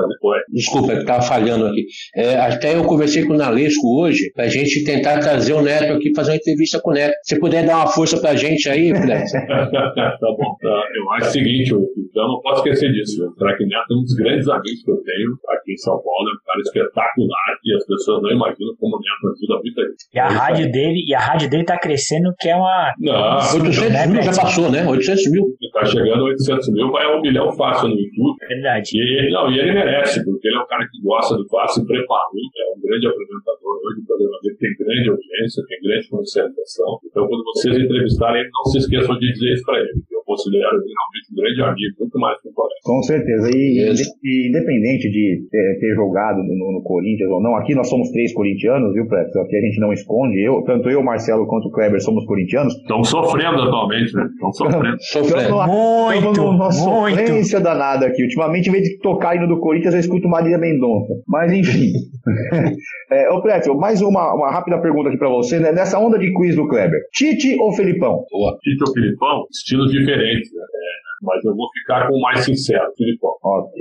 Desculpa, 0.50 0.92
que 0.94 1.00
estava 1.00 1.22
falhando 1.22 1.66
aqui. 1.66 1.86
É, 2.14 2.36
até 2.36 2.76
eu 2.76 2.84
conversei 2.84 3.24
com 3.24 3.34
o 3.34 3.36
Nalesco 3.36 4.00
hoje, 4.00 4.30
para 4.34 4.44
a 4.44 4.48
gente 4.48 4.84
tentar 4.84 5.18
trazer 5.20 5.52
o 5.52 5.62
Neto 5.62 5.92
aqui, 5.92 6.14
fazer 6.14 6.32
uma 6.32 6.36
entrevista 6.36 6.80
com 6.80 6.90
o 6.90 6.94
Neto. 6.94 7.14
Se 7.22 7.38
puder 7.38 7.66
dar 7.66 7.76
uma 7.76 7.86
força 7.86 8.18
para 8.20 8.30
a 8.30 8.36
gente 8.36 8.68
aí, 8.68 8.92
Plécio. 8.92 9.40
tá 9.46 10.16
bom. 10.20 10.56
Tá. 10.60 10.82
Eu 10.94 11.12
acho 11.12 11.28
o 11.28 11.32
seguinte, 11.32 11.70
eu, 11.70 11.80
eu 11.80 12.28
não 12.28 12.40
posso 12.40 12.58
esquecer 12.58 12.92
disso. 12.92 13.26
O 13.26 13.34
Crack 13.34 13.64
Neto 13.64 13.86
é 13.90 13.94
um 13.94 14.02
dos 14.02 14.14
grandes 14.14 14.48
amigos 14.48 14.82
que 14.84 14.90
eu 14.90 14.96
tenho 14.96 15.30
aqui 15.48 15.72
em 15.72 15.78
São 15.78 15.94
Paulo. 15.94 16.28
É 16.28 16.32
um 16.32 16.46
cara 16.46 16.60
espetacular 16.60 17.58
e 17.64 17.76
as 17.76 17.86
pessoas 17.86 18.22
não 18.22 18.30
imaginam 18.30 18.74
como 18.78 18.96
o 18.96 19.00
Neto 19.00 19.34
ajuda 19.34 19.62
muita 19.62 19.82
gente. 19.82 20.04
E 20.14 20.18
a 20.18 20.28
rádio 20.28 20.70
dele, 20.70 21.04
e 21.06 21.14
a 21.14 21.20
rádio 21.20 21.50
dele 21.50 21.64
tá 21.64 21.78
crescendo, 21.78 22.32
que 22.38 22.48
é 22.48 22.56
uma. 22.56 22.92
Não, 22.98 23.36
800 23.64 24.06
mil 24.08 24.22
já 24.22 24.32
passou, 24.32 24.70
né? 24.70 24.86
800 24.86 25.30
mil. 25.30 25.44
Tá 25.72 25.84
chegando 25.86 26.20
a 26.20 26.24
800 26.24 26.68
mil, 26.72 26.90
vai 26.90 27.04
a 27.04 27.16
um 27.16 27.20
milhão 27.20 27.31
fácil 27.52 27.88
no 27.88 27.94
YouTube. 27.94 28.36
Verdade. 28.48 28.90
E 28.94 29.00
ele, 29.00 29.30
não, 29.30 29.50
e 29.50 29.58
ele 29.58 29.72
merece, 29.72 30.24
porque 30.24 30.48
ele 30.48 30.56
é 30.56 30.60
um 30.60 30.66
cara 30.66 30.84
que 30.88 31.00
gosta 31.02 31.36
do 31.36 31.44
se 31.44 31.86
preparou, 31.86 32.32
é 32.34 32.64
um 32.76 32.80
grande 32.80 33.06
apresentador 33.06 33.72
hoje, 33.82 34.00
o 34.00 34.06
programa 34.06 34.38
dele 34.42 34.56
tem 34.58 34.74
grande 34.78 35.10
audiência, 35.10 35.64
tem 35.68 35.78
grande 35.82 36.08
comercialização. 36.08 36.98
Então, 37.04 37.26
quando 37.28 37.44
vocês 37.44 37.76
entrevistarem 37.76 38.42
ele, 38.42 38.50
não 38.52 38.64
se 38.64 38.78
esqueçam 38.78 39.18
de 39.18 39.32
dizer 39.32 39.52
isso 39.52 39.64
para 39.64 39.80
ele, 39.80 39.92
considero 40.32 40.72
realmente 40.72 41.26
um 41.30 41.36
grande 41.36 41.62
amigo, 41.62 41.96
muito 42.00 42.18
mais 42.18 42.40
que 42.40 42.48
um 42.48 42.52
colega. 42.52 42.80
Com 42.84 43.02
certeza. 43.02 43.50
E, 43.52 43.92
e 44.24 44.48
independente 44.48 45.10
de 45.10 45.46
ter, 45.50 45.78
ter 45.78 45.94
jogado 45.94 46.42
no, 46.42 46.72
no, 46.72 46.82
Corinthians 46.82 47.30
ou 47.30 47.42
não, 47.42 47.54
aqui 47.56 47.74
nós 47.74 47.88
somos 47.88 48.10
três 48.10 48.32
corintianos, 48.32 48.92
viu, 48.94 49.06
Preto? 49.06 49.38
Aqui 49.38 49.56
a 49.56 49.60
gente 49.60 49.80
não 49.80 49.92
esconde. 49.92 50.40
Eu, 50.40 50.62
tanto 50.62 50.88
eu, 50.88 51.02
Marcelo, 51.02 51.46
quanto 51.46 51.68
o 51.68 51.70
Kleber 51.70 52.00
somos 52.00 52.24
corintianos. 52.24 52.74
Estão 52.74 53.04
sofrendo 53.04 53.60
atualmente, 53.62 54.14
né? 54.14 54.26
Estão 54.32 54.52
sofrendo. 54.52 54.96
sofrendo. 55.00 55.56
Muito, 55.66 56.30
Estamos 56.30 56.38
numa 56.38 56.70
muito. 56.70 57.18
sofrência 57.18 57.60
danada 57.60 58.06
aqui. 58.06 58.22
Ultimamente, 58.22 58.68
em 58.68 58.72
vez 58.72 58.84
de 58.84 58.98
tocar 58.98 59.36
hino 59.36 59.46
do 59.46 59.60
Corinthians, 59.60 59.94
eu 59.94 60.00
escuto 60.00 60.28
Maria 60.28 60.58
Mendonça. 60.58 61.12
Mas, 61.28 61.52
enfim. 61.52 61.92
é, 63.10 63.30
ô, 63.30 63.42
Preto, 63.42 63.74
mais 63.74 64.00
uma, 64.00 64.34
uma 64.34 64.50
rápida 64.50 64.80
pergunta 64.80 65.08
aqui 65.08 65.18
pra 65.18 65.28
você, 65.28 65.58
né? 65.58 65.72
Nessa 65.72 65.98
onda 65.98 66.18
de 66.18 66.32
quiz 66.32 66.56
do 66.56 66.68
Kleber. 66.68 67.00
Tite 67.12 67.56
ou 67.60 67.72
Felipão? 67.72 68.24
Boa. 68.30 68.56
Tite 68.62 68.82
ou 68.86 68.92
Filipão, 68.92 69.44
estilos 69.50 69.90
diferentes, 69.90 70.21
né? 70.22 70.81
Mas 71.22 71.44
eu 71.44 71.54
vou 71.54 71.68
ficar 71.80 72.08
com 72.08 72.14
o 72.14 72.20
mais 72.20 72.40
sincero, 72.44 72.92
Filipão. 72.96 73.30
Ok. 73.44 73.72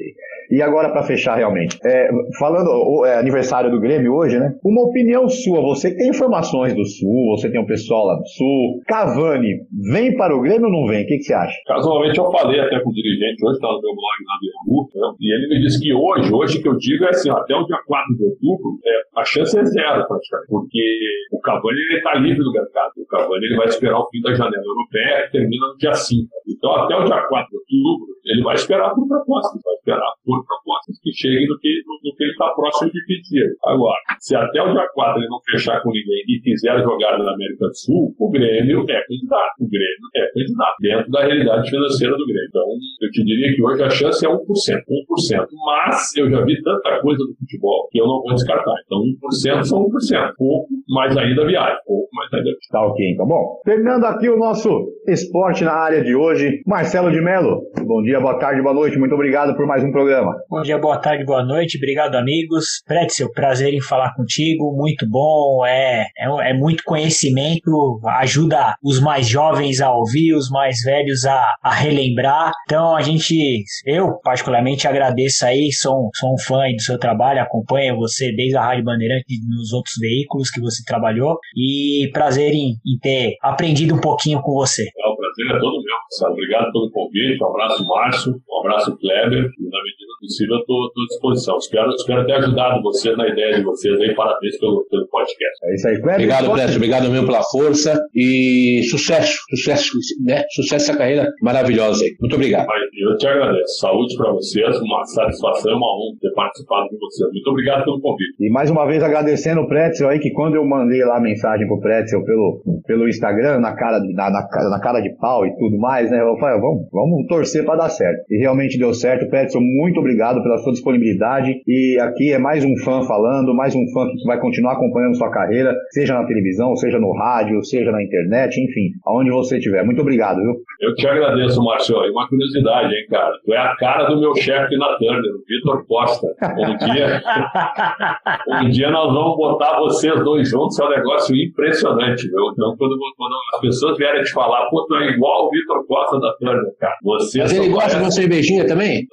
E 0.51 0.61
agora, 0.61 0.89
para 0.91 1.03
fechar 1.03 1.35
realmente, 1.37 1.77
é, 1.85 2.09
falando, 2.37 2.67
o- 2.69 3.05
é 3.05 3.17
aniversário 3.17 3.71
do 3.71 3.79
Grêmio 3.79 4.13
hoje, 4.13 4.37
né? 4.37 4.53
Uma 4.63 4.81
opinião 4.83 5.27
sua, 5.29 5.61
você 5.61 5.95
tem 5.95 6.09
informações 6.09 6.75
do 6.75 6.85
Sul, 6.85 7.35
você 7.37 7.49
tem 7.49 7.59
um 7.61 7.65
pessoal 7.65 8.05
lá 8.05 8.15
do 8.15 8.27
Sul. 8.27 8.81
Cavani, 8.87 9.61
vem 9.93 10.15
para 10.17 10.35
o 10.35 10.41
Grêmio 10.41 10.65
ou 10.67 10.71
não 10.71 10.85
vem? 10.87 11.03
O 11.03 11.07
que, 11.07 11.17
que 11.17 11.23
você 11.23 11.33
acha? 11.33 11.55
Casualmente 11.65 12.17
eu 12.17 12.29
falei 12.31 12.59
até 12.59 12.79
com 12.81 12.89
o 12.89 12.93
dirigente, 12.93 13.43
hoje 13.45 13.55
está 13.55 13.67
no 13.67 13.81
meu 13.81 13.91
blog 13.95 14.17
do 14.21 14.73
Yahoo, 14.75 14.89
né? 14.93 15.17
e 15.21 15.33
ele 15.35 15.47
me 15.55 15.61
disse 15.61 15.79
que 15.81 15.93
hoje, 15.93 16.33
hoje 16.33 16.61
que 16.61 16.67
eu 16.67 16.75
digo 16.77 17.05
é 17.05 17.09
assim, 17.09 17.29
até 17.31 17.55
o 17.55 17.65
dia 17.65 17.77
4 17.87 18.15
de 18.17 18.23
outubro, 18.25 18.77
é, 18.85 19.19
a 19.21 19.23
chance 19.23 19.57
é 19.57 19.63
zero 19.63 20.05
praticamente, 20.07 20.47
porque 20.49 20.83
o 21.31 21.39
Cavani 21.39 21.79
ele 21.79 21.97
está 21.97 22.13
livre 22.15 22.43
do 22.43 22.51
mercado, 22.51 22.91
o 22.97 23.05
Cavani 23.07 23.45
ele 23.45 23.55
vai 23.57 23.67
esperar 23.67 23.99
o 23.99 24.09
fim 24.09 24.19
da 24.21 24.33
janela 24.33 24.63
europeia 24.65 25.25
que 25.27 25.31
termina 25.31 25.67
no 25.67 25.77
dia 25.77 25.93
5. 25.93 26.27
Então 26.61 26.75
até 26.75 26.95
o 26.95 27.03
dia 27.03 27.19
4 27.27 27.49
de 27.49 27.57
outubro, 27.57 28.13
ele 28.23 28.43
vai 28.43 28.53
esperar 28.53 28.93
por 28.93 29.07
propostas, 29.07 29.59
vai 29.65 29.73
esperar 29.73 30.13
por 30.23 30.45
propostas 30.45 30.90
que 31.01 31.11
cheguem 31.11 31.47
no 31.47 31.57
que, 31.59 31.81
no, 31.85 31.93
no 32.03 32.15
que 32.15 32.23
ele 32.23 32.31
está 32.31 32.49
próximo 32.53 32.91
de 32.91 33.01
pedir. 33.05 33.55
Agora, 33.65 33.99
se 34.19 34.35
até 34.35 34.61
o 34.61 34.71
dia 34.71 34.87
4 34.93 35.19
ele 35.19 35.29
não 35.29 35.39
fechar 35.49 35.81
com 35.81 35.89
ninguém 35.89 36.23
e 36.27 36.39
quiser 36.41 36.81
jogar 36.83 37.17
na 37.17 37.33
América 37.33 37.67
do 37.67 37.75
Sul, 37.75 38.15
o 38.17 38.29
Grêmio 38.29 38.85
é 38.89 39.01
candidato. 39.05 39.53
O 39.59 39.67
Grêmio 39.67 40.07
é 40.15 40.25
candidato 40.33 40.75
dentro 40.79 41.11
da 41.11 41.21
realidade 41.25 41.69
financeira 41.69 42.15
do 42.15 42.25
Grêmio. 42.25 42.47
Então, 42.49 42.67
eu 43.01 43.09
te 43.11 43.23
diria 43.23 43.55
que 43.55 43.63
hoje 43.63 43.83
a 43.83 43.89
chance 43.89 44.25
é 44.25 44.29
1%. 44.29 44.37
1%. 44.37 45.47
Mas 45.65 46.15
eu 46.15 46.29
já 46.29 46.43
vi 46.45 46.61
tanta 46.61 47.01
coisa 47.01 47.23
do 47.23 47.33
futebol 47.35 47.87
que 47.91 47.99
eu 47.99 48.05
não 48.05 48.21
vou 48.21 48.33
descartar. 48.33 48.75
Então, 48.85 48.99
1% 48.99 49.63
são 49.63 49.85
1%. 49.85 50.33
Pouco, 50.37 50.67
mas 50.89 51.17
ainda 51.17 51.45
viagem. 51.45 51.77
Pouco, 51.85 52.09
mas 52.13 52.33
ainda 52.33 52.45
viagem. 52.45 52.71
Tá 52.71 52.85
ok, 52.85 53.11
então. 53.11 53.27
Bom, 53.27 53.61
terminando 53.65 54.05
aqui 54.05 54.29
o 54.29 54.37
nosso 54.37 54.69
esporte 55.07 55.63
na 55.63 55.73
área 55.73 56.03
de 56.03 56.15
hoje. 56.15 56.61
Marcelo 56.65 57.11
de 57.11 57.21
Mello, 57.21 57.61
bom 57.85 58.01
dia, 58.01 58.19
boa 58.19 58.37
tarde, 58.39 58.61
boa 58.61 58.73
noite. 58.73 58.97
Muito 58.97 59.15
obrigado 59.15 59.55
por 59.55 59.65
mais 59.65 59.83
um 59.83 59.91
programa. 59.91 60.33
Bom 60.49 60.61
dia, 60.61 60.77
boa 60.77 60.90
tarde, 60.97 61.25
boa 61.25 61.43
noite. 61.43 61.77
Obrigado, 61.77 62.15
amigos. 62.15 62.81
Pretzel, 62.85 63.31
prazer 63.31 63.73
em 63.73 63.81
falar 63.81 64.13
contigo. 64.15 64.75
Muito 64.75 65.07
bom. 65.09 65.65
É, 65.65 66.07
é, 66.17 66.51
é 66.51 66.53
muito 66.53 66.83
conhecimento. 66.83 67.99
Ajuda 68.19 68.75
os 68.83 68.99
mais 68.99 69.27
jovens 69.27 69.81
a 69.81 69.93
ouvir, 69.93 70.33
os 70.33 70.49
mais 70.49 70.81
velhos 70.83 71.25
a, 71.25 71.43
a 71.63 71.73
relembrar. 71.73 72.51
Então, 72.65 72.95
a 72.95 73.01
gente, 73.01 73.63
eu 73.85 74.19
particularmente 74.23 74.87
agradeço 74.87 75.45
aí. 75.45 75.71
Sou, 75.71 76.09
sou 76.15 76.33
um 76.33 76.37
fã 76.37 76.61
do 76.75 76.81
seu 76.81 76.97
trabalho. 76.97 77.41
Acompanho 77.41 77.97
você 77.97 78.31
desde 78.35 78.57
a 78.57 78.63
Rádio 78.63 78.83
Bandeirante 78.83 79.25
e 79.29 79.39
nos 79.47 79.73
outros 79.73 79.95
veículos 79.99 80.49
que 80.49 80.61
você 80.61 80.83
trabalhou. 80.85 81.37
E 81.55 82.09
prazer 82.13 82.53
em, 82.53 82.75
em 82.85 82.97
ter 83.01 83.35
aprendido 83.41 83.95
um 83.95 84.01
pouquinho 84.01 84.41
com 84.41 84.53
você. 84.53 84.87
É, 85.31 85.47
prazer 85.47 85.55
é 85.55 85.59
todo 85.59 85.83
meu, 85.83 85.95
Marcelo. 85.95 86.33
Obrigado 86.33 86.71
pelo 86.71 86.91
convite. 86.91 87.43
Um 87.43 87.47
abraço, 87.47 87.87
Márcio. 87.87 88.31
Um 88.49 88.59
abraço, 88.59 88.97
Kleber. 88.97 89.39
E 89.39 89.63
na 89.69 89.83
medida 89.83 90.11
possível, 90.19 90.55
eu 90.55 90.59
estou 90.59 90.83
à 90.83 91.07
disposição. 91.07 91.57
Espero, 91.57 91.89
espero 91.91 92.25
ter 92.25 92.33
ajudado 92.33 92.81
vocês 92.81 93.17
na 93.17 93.27
ideia 93.27 93.55
de 93.55 93.63
vocês 93.63 93.99
aí. 93.99 94.15
Parabéns 94.15 94.59
pelo, 94.59 94.85
pelo 94.89 95.07
podcast. 95.07 95.65
É 95.65 95.75
isso 95.75 95.87
aí, 95.87 95.95
Kleber. 95.95 96.15
Obrigado, 96.15 96.51
Plécio. 96.51 96.75
Obrigado 96.75 97.09
mesmo 97.09 97.25
pela 97.25 97.43
força 97.43 98.01
e 98.15 98.83
sucesso. 98.89 99.37
Sucesso, 99.49 99.91
né? 100.23 100.43
Sucesso 100.51 100.91
essa 100.91 100.97
carreira 100.97 101.27
maravilhosa 101.41 102.03
aí. 102.03 102.11
Muito 102.19 102.35
obrigado. 102.35 102.67
Eu 102.97 103.17
te 103.17 103.27
agradeço. 103.27 103.79
Saúde 103.79 104.15
para 104.15 104.31
vocês. 104.31 104.79
Uma 104.81 105.03
satisfação 105.05 105.71
e 105.71 105.75
uma 105.75 105.87
honra 105.87 106.17
ter 106.21 106.33
participado 106.33 106.89
com 106.89 106.97
vocês. 106.97 107.29
Muito 107.31 107.49
obrigado 107.49 107.83
pelo 107.83 108.01
convite. 108.01 108.35
E 108.39 108.49
mais 108.49 108.69
uma 108.69 108.85
vez 108.85 109.03
agradecendo 109.03 109.61
o 109.61 109.67
Pretzel 109.67 110.09
aí, 110.09 110.19
que 110.19 110.31
quando 110.31 110.55
eu 110.55 110.65
mandei 110.65 111.03
lá 111.03 111.17
a 111.17 111.21
mensagem 111.21 111.67
pro 111.67 111.79
Pretzel 111.79 112.23
pelo, 112.23 112.61
pelo 112.85 113.07
Instagram, 113.07 113.59
na 113.59 113.75
cara, 113.75 113.99
de, 113.99 114.13
na, 114.13 114.29
na, 114.29 114.69
na 114.69 114.79
cara 114.79 114.99
de 114.99 115.15
pau 115.21 115.45
e 115.45 115.55
tudo 115.57 115.77
mais, 115.77 116.09
né? 116.09 116.19
Eu 116.19 116.35
falei, 116.37 116.59
vamos, 116.59 116.87
vamos 116.91 117.27
torcer 117.27 117.63
para 117.63 117.77
dar 117.77 117.89
certo. 117.89 118.25
E 118.29 118.37
realmente 118.39 118.77
deu 118.77 118.93
certo. 118.93 119.29
Pretzel, 119.29 119.61
muito 119.61 119.99
obrigado 119.99 120.41
pela 120.41 120.57
sua 120.57 120.73
disponibilidade. 120.73 121.61
E 121.67 121.97
aqui 121.99 122.33
é 122.33 122.39
mais 122.39 122.65
um 122.65 122.75
fã 122.83 123.03
falando, 123.03 123.53
mais 123.53 123.75
um 123.75 123.85
fã 123.93 124.07
que 124.07 124.25
vai 124.25 124.39
continuar 124.39 124.73
acompanhando 124.73 125.15
sua 125.15 125.29
carreira, 125.29 125.73
seja 125.91 126.15
na 126.15 126.25
televisão, 126.25 126.75
seja 126.75 126.99
no 126.99 127.13
rádio, 127.13 127.63
seja 127.63 127.91
na 127.91 128.03
internet, 128.03 128.59
enfim, 128.59 128.89
aonde 129.05 129.29
você 129.29 129.57
estiver. 129.57 129.85
Muito 129.85 130.01
obrigado, 130.01 130.37
viu? 130.41 130.55
Eu 130.81 130.95
te 130.95 131.07
agradeço, 131.07 131.63
Márcio. 131.63 131.95
E 132.03 132.09
uma 132.09 132.27
curiosidade, 132.27 132.93
hein, 132.93 133.05
cara? 133.09 133.33
Tu 133.45 133.53
é 133.53 133.57
a 133.57 133.75
cara 133.75 134.05
do 134.05 134.19
meu 134.19 134.35
chefe 134.35 134.75
na 134.77 134.97
Turner, 134.97 135.31
o 135.35 135.43
Vitor 135.47 135.85
Costa. 135.85 136.27
Um 136.57 136.77
dia, 136.77 137.21
um 138.63 138.69
dia 138.69 138.89
nós 138.89 139.13
vamos 139.13 139.37
botar 139.37 139.77
vocês 139.79 140.23
dois 140.23 140.49
juntos, 140.49 140.79
é 140.79 140.85
um 140.85 140.89
negócio 140.89 141.35
impressionante, 141.35 142.27
viu? 142.27 142.51
Então, 142.53 142.75
quando, 142.77 142.97
quando 143.15 143.33
as 143.53 143.61
pessoas 143.61 143.97
vierem 143.97 144.23
te 144.23 144.31
falar, 144.31 144.67
pô, 144.69 144.85
tu 144.87 144.95
é 144.95 145.10
igual 145.15 145.47
o 145.47 145.49
Vitor 145.49 145.85
Costa 145.87 146.19
da 146.19 146.33
Turner, 146.39 146.63
cara. 146.79 146.95
Vocês 147.03 147.43
Mas 147.51 147.53
ele 147.57 147.69
gosta 147.73 147.89
de 147.97 148.03
uma 148.03 148.11
cervejinha 148.11 148.65
também? 148.67 149.05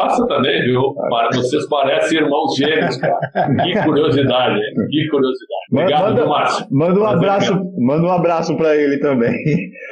Gosta 0.00 0.26
também, 0.26 0.62
viu? 0.62 0.94
Para- 1.10 1.28
Vocês 1.36 1.68
parecem 1.68 2.18
irmãos 2.18 2.54
gêmeos, 2.56 2.96
cara. 2.96 3.18
Que 3.62 3.82
curiosidade, 3.84 4.54
hein? 4.56 4.74
Que 4.90 5.08
curiosidade. 5.08 5.66
Obrigado, 5.72 6.08
Manda- 6.14 6.26
Márcio? 6.26 6.66
Manda 6.70 6.92
um 6.94 7.02
Prazer, 7.02 7.16
abraço, 7.18 7.52
cara. 7.52 7.64
manda 7.78 8.06
um 8.06 8.10
abraço 8.12 8.56
para 8.56 8.76
ele 8.76 8.98
também. 8.98 9.32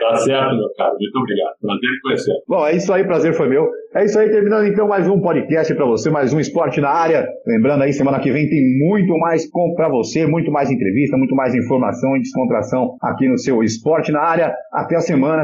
Tá 0.01 0.17
certo, 0.17 0.57
meu 0.57 0.73
cara. 0.77 0.91
Muito 0.99 1.19
obrigado. 1.19 1.51
Prazer 1.61 1.89
em 1.91 2.01
conhecer. 2.03 2.33
Bom, 2.49 2.67
é 2.67 2.77
isso 2.77 2.93
aí, 2.93 3.05
prazer 3.05 3.35
foi 3.35 3.49
meu. 3.49 3.69
É 3.95 4.05
isso 4.05 4.19
aí, 4.19 4.29
terminando 4.29 4.67
então 4.67 4.89
mais 4.89 5.07
um 5.09 5.21
podcast 5.21 5.73
para 5.75 5.87
você, 5.87 6.11
mais 6.11 6.33
um 6.33 6.41
esporte 6.41 6.81
na 6.81 6.89
área. 6.91 7.29
Lembrando 7.47 7.83
aí, 7.83 7.93
semana 7.93 8.19
que 8.19 8.33
vem 8.33 8.49
tem 8.49 8.61
muito 8.79 9.17
mais 9.19 9.45
para 9.77 9.89
você, 9.89 10.27
muito 10.27 10.51
mais 10.51 10.69
entrevista, 10.71 11.17
muito 11.17 11.35
mais 11.37 11.55
informação 11.55 12.17
e 12.17 12.21
descontração 12.21 12.97
aqui 13.01 13.29
no 13.29 13.39
seu 13.39 13.63
esporte 13.63 14.11
na 14.11 14.21
área. 14.21 14.53
Até 14.73 14.97
a 14.97 15.01
semana 15.01 15.44